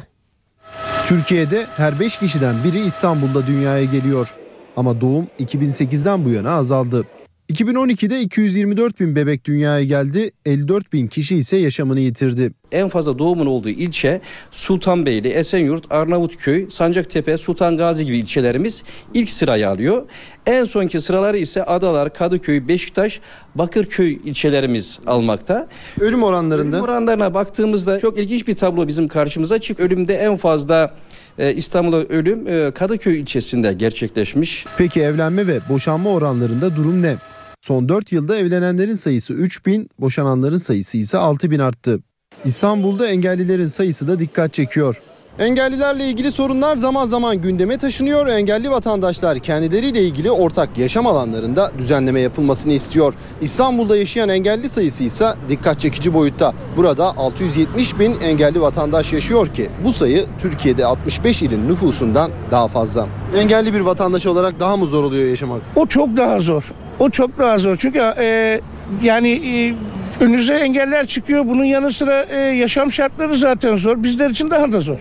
Türkiye'de 1.08 1.66
her 1.78 2.00
5 2.00 2.18
kişiden 2.18 2.56
biri 2.64 2.80
İstanbul'da 2.80 3.48
dünyaya 3.48 3.84
geliyor. 3.84 4.34
Ama 4.78 5.02
doğum 5.02 5.28
2008'den 5.40 6.26
bu 6.26 6.30
yana 6.30 6.52
azaldı. 6.52 7.06
2012'de 7.50 8.22
224 8.22 9.00
bin 9.00 9.16
bebek 9.16 9.46
dünyaya 9.46 9.84
geldi, 9.84 10.32
54 10.46 10.94
bin 10.94 11.08
kişi 11.08 11.36
ise 11.36 11.58
yaşamını 11.58 12.00
yitirdi. 12.00 12.52
En 12.72 12.90
fazla 12.90 13.20
doğumun 13.20 13.46
olduğu 13.46 13.70
ilçe 13.70 14.22
Sultanbeyli, 14.52 15.28
Esenyurt, 15.28 15.86
Arnavutköy, 15.90 16.70
Sancaktepe, 16.70 17.38
Sultan 17.38 17.78
Gazi 17.78 18.06
gibi 18.06 18.18
ilçelerimiz 18.18 18.84
ilk 19.14 19.30
sırayı 19.30 19.70
alıyor. 19.70 20.06
En 20.46 20.66
sonki 20.66 21.02
sıraları 21.02 21.38
ise 21.38 21.64
Adalar, 21.64 22.14
Kadıköy, 22.14 22.68
Beşiktaş, 22.68 23.20
Bakırköy 23.56 24.14
ilçelerimiz 24.14 25.00
almakta. 25.08 25.68
Ölüm 26.00 26.24
oranlarında? 26.24 26.76
Ölüm 26.78 26.86
oranlarına 26.86 27.34
baktığımızda 27.34 28.00
çok 28.00 28.20
ilginç 28.20 28.48
bir 28.48 28.56
tablo 28.56 28.88
bizim 28.88 29.08
karşımıza 29.08 29.60
çık. 29.60 29.80
Ölümde 29.80 30.16
en 30.16 30.38
fazla 30.38 30.96
e, 31.40 31.54
İstanbul'da 31.54 32.04
ölüm 32.04 32.48
e, 32.48 32.72
Kadıköy 32.72 33.20
ilçesinde 33.20 33.74
gerçekleşmiş. 33.74 34.66
Peki 34.78 35.02
evlenme 35.02 35.48
ve 35.48 35.60
boşanma 35.70 36.10
oranlarında 36.10 36.76
durum 36.76 37.02
ne? 37.02 37.16
Son 37.62 37.90
4 37.90 38.12
yılda 38.12 38.38
evlenenlerin 38.38 38.96
sayısı 38.96 39.34
3 39.34 39.66
bin, 39.66 39.90
boşananların 40.00 40.58
sayısı 40.58 40.98
ise 40.98 41.18
6 41.18 41.52
bin 41.52 41.60
arttı. 41.60 42.00
İstanbul'da 42.46 43.08
engellilerin 43.08 43.66
sayısı 43.66 44.08
da 44.08 44.20
dikkat 44.20 44.54
çekiyor. 44.54 45.02
Engellilerle 45.40 46.06
ilgili 46.08 46.32
sorunlar 46.32 46.78
zaman 46.78 47.08
zaman 47.08 47.42
gündeme 47.42 47.78
taşınıyor. 47.78 48.28
Engelli 48.28 48.72
vatandaşlar 48.72 49.40
kendileriyle 49.40 50.04
ilgili 50.04 50.32
ortak 50.32 50.78
yaşam 50.78 51.08
alanlarında 51.08 51.72
düzenleme 51.78 52.20
yapılmasını 52.20 52.74
istiyor. 52.74 53.14
İstanbul'da 53.42 53.98
yaşayan 53.98 54.30
engelli 54.30 54.70
sayısı 54.70 55.04
ise 55.04 55.34
dikkat 55.50 55.80
çekici 55.80 56.14
boyutta. 56.14 56.54
Burada 56.78 57.18
670 57.18 58.00
bin 58.00 58.16
engelli 58.20 58.62
vatandaş 58.62 59.14
yaşıyor 59.14 59.48
ki 59.48 59.70
bu 59.84 59.94
sayı 59.94 60.26
Türkiye'de 60.42 60.86
65 60.86 61.42
ilin 61.42 61.70
nüfusundan 61.70 62.32
daha 62.52 62.68
fazla. 62.68 63.08
Engelli 63.38 63.74
bir 63.74 63.80
vatandaş 63.80 64.26
olarak 64.26 64.60
daha 64.60 64.78
mı 64.78 64.86
zor 64.86 65.04
oluyor 65.04 65.30
yaşamak? 65.30 65.62
O 65.76 65.86
çok 65.86 66.18
daha 66.18 66.40
zor. 66.40 66.64
O 67.00 67.10
çok 67.10 67.38
daha 67.38 67.58
zor. 67.58 67.78
Çünkü 67.78 68.00
e, 68.00 68.62
yani 69.04 69.30
e, 69.30 69.76
önünüze 70.24 70.54
engeller 70.54 71.06
çıkıyor. 71.06 71.46
Bunun 71.46 71.64
yanı 71.64 71.94
sıra 71.94 72.24
e, 72.24 72.38
yaşam 72.38 72.92
şartları 72.92 73.38
zaten 73.38 73.78
zor. 73.78 74.04
Bizler 74.04 74.30
için 74.30 74.50
daha 74.50 74.72
da 74.72 74.82
zor. 74.82 74.98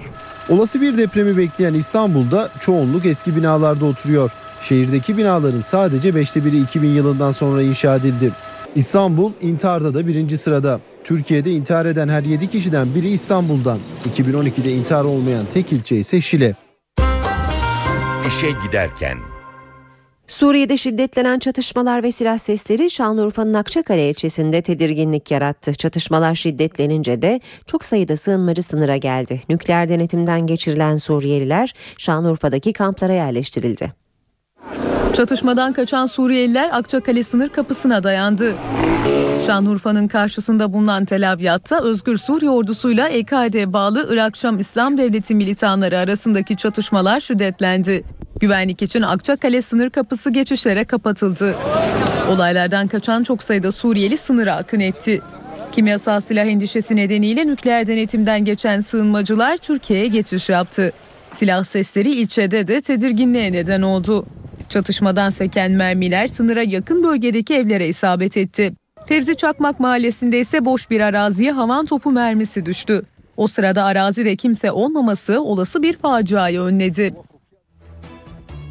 Olası 0.48 0.80
bir 0.80 0.98
depremi 0.98 1.36
bekleyen 1.36 1.74
İstanbul'da 1.74 2.48
çoğunluk 2.60 3.06
eski 3.06 3.36
binalarda 3.36 3.84
oturuyor. 3.84 4.30
Şehirdeki 4.62 5.16
binaların 5.16 5.60
sadece 5.60 6.14
beşte 6.14 6.44
biri 6.44 6.60
2000 6.60 6.88
yılından 6.88 7.32
sonra 7.32 7.62
inşa 7.62 7.96
edildi. 7.96 8.32
İstanbul 8.74 9.32
intiharda 9.40 9.94
da 9.94 10.06
birinci 10.06 10.38
sırada. 10.38 10.80
Türkiye'de 11.04 11.50
intihar 11.50 11.86
eden 11.86 12.08
her 12.08 12.22
7 12.22 12.50
kişiden 12.50 12.94
biri 12.94 13.08
İstanbul'dan. 13.08 13.78
2012'de 14.14 14.72
intihar 14.72 15.04
olmayan 15.04 15.46
tek 15.54 15.72
ilçe 15.72 15.96
ise 15.96 16.20
Şile. 16.20 16.54
İşe 18.28 18.50
giderken 18.66 19.18
Suriye'de 20.28 20.76
şiddetlenen 20.76 21.38
çatışmalar 21.38 22.02
ve 22.02 22.12
silah 22.12 22.38
sesleri 22.38 22.90
Şanlıurfa'nın 22.90 23.54
Akçakale 23.54 24.10
ilçesinde 24.10 24.62
tedirginlik 24.62 25.30
yarattı. 25.30 25.74
Çatışmalar 25.74 26.34
şiddetlenince 26.34 27.22
de 27.22 27.40
çok 27.66 27.84
sayıda 27.84 28.16
sığınmacı 28.16 28.62
sınıra 28.62 28.96
geldi. 28.96 29.42
Nükleer 29.48 29.88
denetimden 29.88 30.46
geçirilen 30.46 30.96
Suriyeliler 30.96 31.74
Şanlıurfa'daki 31.98 32.72
kamplara 32.72 33.12
yerleştirildi. 33.12 33.92
Çatışmadan 35.12 35.72
kaçan 35.72 36.06
Suriyeliler 36.06 36.70
Akçakale 36.72 37.22
sınır 37.22 37.48
kapısına 37.48 38.02
dayandı. 38.02 38.54
Şanlıurfa'nın 39.46 40.08
karşısında 40.08 40.72
bulunan 40.72 41.04
Tel 41.04 41.32
Abyad'da 41.32 41.80
Özgür 41.80 42.16
Suriye 42.16 42.50
ordusuyla 42.50 43.08
EKD 43.08 43.72
bağlı 43.72 44.06
Irak 44.10 44.36
Şam 44.36 44.58
İslam 44.58 44.98
Devleti 44.98 45.34
militanları 45.34 45.98
arasındaki 45.98 46.56
çatışmalar 46.56 47.20
şiddetlendi. 47.20 48.04
Güvenlik 48.40 48.82
için 48.82 49.02
Akçakale 49.02 49.62
sınır 49.62 49.90
kapısı 49.90 50.30
geçişlere 50.30 50.84
kapatıldı. 50.84 51.54
Olaylardan 52.30 52.88
kaçan 52.88 53.22
çok 53.22 53.42
sayıda 53.42 53.72
Suriyeli 53.72 54.16
sınıra 54.16 54.56
akın 54.56 54.80
etti. 54.80 55.20
Kimyasal 55.72 56.20
silah 56.20 56.46
endişesi 56.46 56.96
nedeniyle 56.96 57.46
nükleer 57.46 57.86
denetimden 57.86 58.44
geçen 58.44 58.80
sığınmacılar 58.80 59.56
Türkiye'ye 59.56 60.06
geçiş 60.06 60.48
yaptı. 60.48 60.92
Silah 61.34 61.64
sesleri 61.64 62.10
ilçede 62.10 62.68
de 62.68 62.80
tedirginliğe 62.80 63.52
neden 63.52 63.82
oldu. 63.82 64.26
Çatışmadan 64.68 65.30
seken 65.30 65.72
mermiler 65.72 66.26
sınıra 66.26 66.62
yakın 66.62 67.04
bölgedeki 67.04 67.54
evlere 67.54 67.88
isabet 67.88 68.36
etti. 68.36 68.72
Fevzi 69.06 69.36
Çakmak 69.36 69.80
mahallesinde 69.80 70.40
ise 70.40 70.64
boş 70.64 70.90
bir 70.90 71.00
araziye 71.00 71.52
havan 71.52 71.86
topu 71.86 72.10
mermisi 72.10 72.66
düştü. 72.66 73.02
O 73.36 73.46
sırada 73.46 73.84
arazide 73.84 74.36
kimse 74.36 74.70
olmaması 74.70 75.42
olası 75.42 75.82
bir 75.82 75.96
faciayı 75.96 76.60
önledi. 76.60 77.14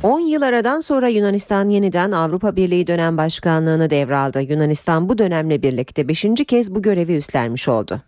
10 0.04 0.20
yıl 0.20 0.42
aradan 0.42 0.80
sonra 0.80 1.08
Yunanistan 1.08 1.70
yeniden 1.70 2.12
Avrupa 2.12 2.56
Birliği 2.56 2.88
dönem 2.88 3.18
başkanlığını 3.18 3.90
devraldı. 3.90 4.42
Yunanistan 4.42 5.10
bu 5.10 5.18
dönemle 5.18 5.62
birlikte 5.62 6.08
5. 6.08 6.26
kez 6.48 6.76
bu 6.76 6.82
görevi 6.82 7.18
üstlenmiş 7.18 7.68
oldu. 7.68 8.02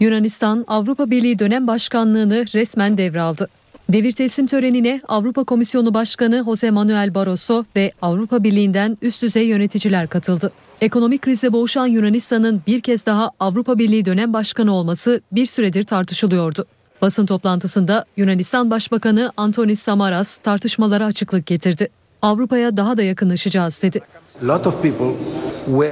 Yunanistan 0.00 0.64
Avrupa 0.68 1.10
Birliği 1.10 1.38
dönem 1.38 1.66
başkanlığını 1.66 2.44
resmen 2.54 2.98
devraldı. 2.98 3.48
Devir 3.88 4.12
teslim 4.12 4.46
törenine 4.46 5.00
Avrupa 5.08 5.44
Komisyonu 5.44 5.94
Başkanı 5.94 6.42
Jose 6.44 6.70
Manuel 6.70 7.14
Barroso 7.14 7.64
ve 7.76 7.92
Avrupa 8.02 8.44
Birliği'nden 8.44 8.98
üst 9.02 9.22
düzey 9.22 9.46
yöneticiler 9.46 10.08
katıldı. 10.08 10.52
Ekonomik 10.80 11.22
krizle 11.22 11.52
boğuşan 11.52 11.86
Yunanistan'ın 11.86 12.62
bir 12.66 12.80
kez 12.80 13.06
daha 13.06 13.30
Avrupa 13.40 13.78
Birliği 13.78 14.04
dönem 14.04 14.32
başkanı 14.32 14.74
olması 14.74 15.20
bir 15.32 15.46
süredir 15.46 15.82
tartışılıyordu. 15.82 16.66
Basın 17.02 17.26
toplantısında 17.26 18.04
Yunanistan 18.16 18.70
Başbakanı 18.70 19.32
Antonis 19.36 19.80
Samaras 19.82 20.38
tartışmalara 20.38 21.06
açıklık 21.06 21.46
getirdi. 21.46 21.88
Avrupa'ya 22.22 22.76
daha 22.76 22.96
da 22.96 23.02
yakınlaşacağız 23.02 23.82
dedi. 23.82 24.00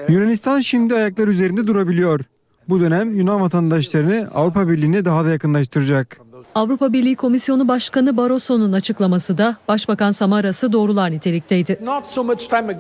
Yunanistan 0.09 0.61
şimdi 0.61 0.95
ayaklar 0.95 1.29
üzerinde 1.29 1.67
durabiliyor. 1.67 2.21
Bu 2.69 2.81
dönem 2.81 3.15
Yunan 3.15 3.41
vatandaşlarını 3.41 4.29
Avrupa 4.35 4.69
Birliği'ne 4.69 5.05
daha 5.05 5.25
da 5.25 5.31
yakınlaştıracak. 5.31 6.21
Avrupa 6.55 6.93
Birliği 6.93 7.17
Komisyonu 7.17 7.69
Başkanı 7.69 8.17
Barroso'nun 8.17 8.73
açıklaması 8.73 9.39
da 9.39 9.57
Başbakan 9.69 10.11
Samaras'ı 10.11 10.73
doğrular 10.73 11.11
nitelikteydi. 11.11 11.81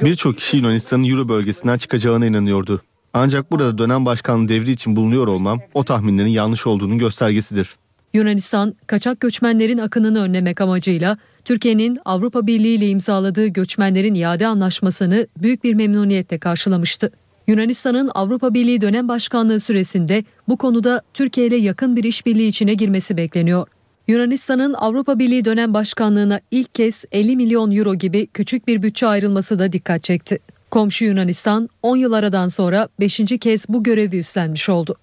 Birçok 0.01 0.37
kişi 0.37 0.57
Yunanistan'ın 0.57 1.05
Euro 1.05 1.29
bölgesinden 1.29 1.79
çıkacağına 1.79 2.27
inanıyordu. 2.27 2.83
Ancak 3.15 3.51
burada 3.51 3.79
dönem 3.79 4.07
başkanlığı 4.07 4.49
devri 4.49 4.71
için 4.71 4.97
bulunuyor 4.97 5.29
olmam 5.29 5.61
o 5.75 5.85
tahminlerin 5.85 6.29
yanlış 6.29 6.67
olduğunun 6.67 6.99
göstergesidir. 6.99 7.77
Yunanistan, 8.15 8.75
kaçak 8.87 9.21
göçmenlerin 9.21 9.79
akınını 9.79 10.23
önlemek 10.23 10.61
amacıyla 10.61 11.19
Türkiye'nin 11.45 11.99
Avrupa 12.05 12.47
Birliği 12.47 12.75
ile 12.75 12.89
imzaladığı 12.89 13.47
göçmenlerin 13.47 14.15
iade 14.15 14.47
anlaşmasını 14.47 15.27
büyük 15.37 15.65
bir 15.65 15.75
memnuniyetle 15.75 16.39
karşılamıştı. 16.39 17.13
Yunanistan'ın 17.47 18.11
Avrupa 18.15 18.55
Birliği 18.55 18.81
dönem 18.81 19.09
başkanlığı 19.09 19.61
süresinde 19.61 20.25
bu 20.49 20.57
konuda 20.57 21.03
Türkiye 21.15 21.47
ile 21.47 21.57
yakın 21.57 21.97
bir 21.97 22.05
işbirliği 22.05 22.49
içine 22.49 22.75
girmesi 22.75 23.17
bekleniyor. 23.17 23.67
Yunanistan'ın 24.09 24.73
Avrupa 24.73 25.19
Birliği 25.19 25.45
dönem 25.45 25.75
başkanlığına 25.75 26.41
ilk 26.51 26.75
kez 26.75 27.05
50 27.13 27.37
milyon 27.37 27.71
euro 27.71 27.95
gibi 27.95 28.27
küçük 28.27 28.67
bir 28.67 28.83
bütçe 28.83 29.07
ayrılması 29.07 29.59
da 29.59 29.73
dikkat 29.73 30.03
çekti. 30.03 30.39
Komşu 30.71 31.05
Yunanistan 31.05 31.69
10 31.83 31.97
yıl 31.97 32.13
aradan 32.13 32.47
sonra 32.47 32.89
5. 33.01 33.21
kez 33.41 33.69
bu 33.69 33.83
görevi 33.83 34.19
üstlenmiş 34.19 34.69
oldu. 34.69 34.97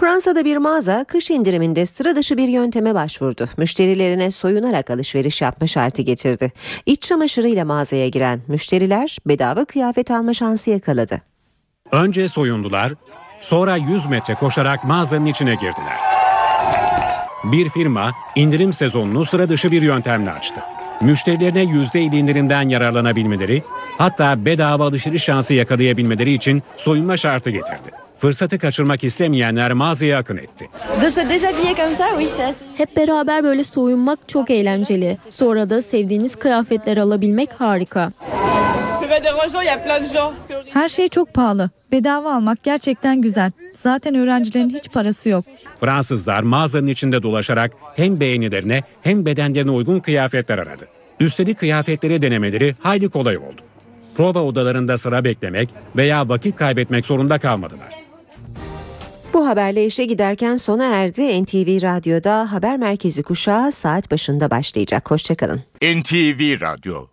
Fransa'da 0.00 0.44
bir 0.44 0.56
mağaza 0.56 1.04
kış 1.04 1.30
indiriminde 1.30 1.86
sıra 1.86 2.16
dışı 2.16 2.36
bir 2.36 2.48
yönteme 2.48 2.94
başvurdu. 2.94 3.48
Müşterilerine 3.56 4.30
soyunarak 4.30 4.90
alışveriş 4.90 5.42
yapma 5.42 5.66
şartı 5.66 6.02
getirdi. 6.02 6.52
İç 6.86 7.02
çamaşırıyla 7.02 7.64
mağazaya 7.64 8.08
giren 8.08 8.40
müşteriler 8.48 9.18
bedava 9.26 9.64
kıyafet 9.64 10.10
alma 10.10 10.34
şansı 10.34 10.70
yakaladı. 10.70 11.22
Önce 11.92 12.28
soyundular, 12.28 12.92
sonra 13.40 13.76
100 13.76 14.06
metre 14.06 14.34
koşarak 14.34 14.84
mağazanın 14.84 15.26
içine 15.26 15.54
girdiler. 15.54 15.98
Bir 17.44 17.70
firma 17.70 18.12
indirim 18.36 18.72
sezonunu 18.72 19.24
sıra 19.24 19.48
dışı 19.48 19.70
bir 19.70 19.82
yöntemle 19.82 20.30
açtı. 20.30 20.60
Müşterilerine 21.00 21.62
%50 21.62 22.16
indirimden 22.16 22.68
yararlanabilmeleri, 22.68 23.62
hatta 23.98 24.44
bedava 24.44 24.86
alışveriş 24.86 25.22
şansı 25.22 25.54
yakalayabilmeleri 25.54 26.32
için 26.32 26.62
soyunma 26.76 27.16
şartı 27.16 27.50
getirdi. 27.50 28.07
Fırsatı 28.20 28.58
kaçırmak 28.58 29.04
istemeyenler 29.04 29.72
mağazaya 29.72 30.18
akın 30.18 30.36
etti. 30.36 30.68
Hep 32.76 32.96
beraber 32.96 33.44
böyle 33.44 33.64
soyunmak 33.64 34.18
çok 34.28 34.50
eğlenceli. 34.50 35.16
Sonra 35.30 35.70
da 35.70 35.82
sevdiğiniz 35.82 36.36
kıyafetler 36.36 36.96
alabilmek 36.96 37.60
harika. 37.60 38.10
Her 40.72 40.88
şey 40.88 41.08
çok 41.08 41.34
pahalı. 41.34 41.70
Bedava 41.92 42.34
almak 42.34 42.62
gerçekten 42.62 43.22
güzel. 43.22 43.52
Zaten 43.74 44.14
öğrencilerin 44.14 44.70
hiç 44.70 44.90
parası 44.90 45.28
yok. 45.28 45.44
Fransızlar 45.80 46.42
mağazanın 46.42 46.86
içinde 46.86 47.22
dolaşarak 47.22 47.72
hem 47.96 48.20
beğenilerine 48.20 48.82
hem 49.02 49.26
bedenlerine 49.26 49.70
uygun 49.70 50.00
kıyafetler 50.00 50.58
aradı. 50.58 50.88
Üstelik 51.20 51.58
kıyafetleri 51.58 52.22
denemeleri 52.22 52.76
hayli 52.82 53.08
kolay 53.08 53.36
oldu. 53.36 53.60
Prova 54.16 54.42
odalarında 54.42 54.98
sıra 54.98 55.24
beklemek 55.24 55.68
veya 55.96 56.28
vakit 56.28 56.56
kaybetmek 56.56 57.06
zorunda 57.06 57.38
kalmadılar. 57.38 58.07
Bu 59.38 59.46
haberle 59.46 59.86
işe 59.86 60.04
giderken 60.04 60.56
sona 60.56 60.84
erdi. 60.84 61.42
NTV 61.42 61.82
Radyo'da 61.82 62.52
haber 62.52 62.76
merkezi 62.76 63.22
kuşağı 63.22 63.72
saat 63.72 64.10
başında 64.10 64.50
başlayacak. 64.50 65.10
Hoşçakalın. 65.10 65.62
NTV 65.82 66.60
Radyo 66.60 67.08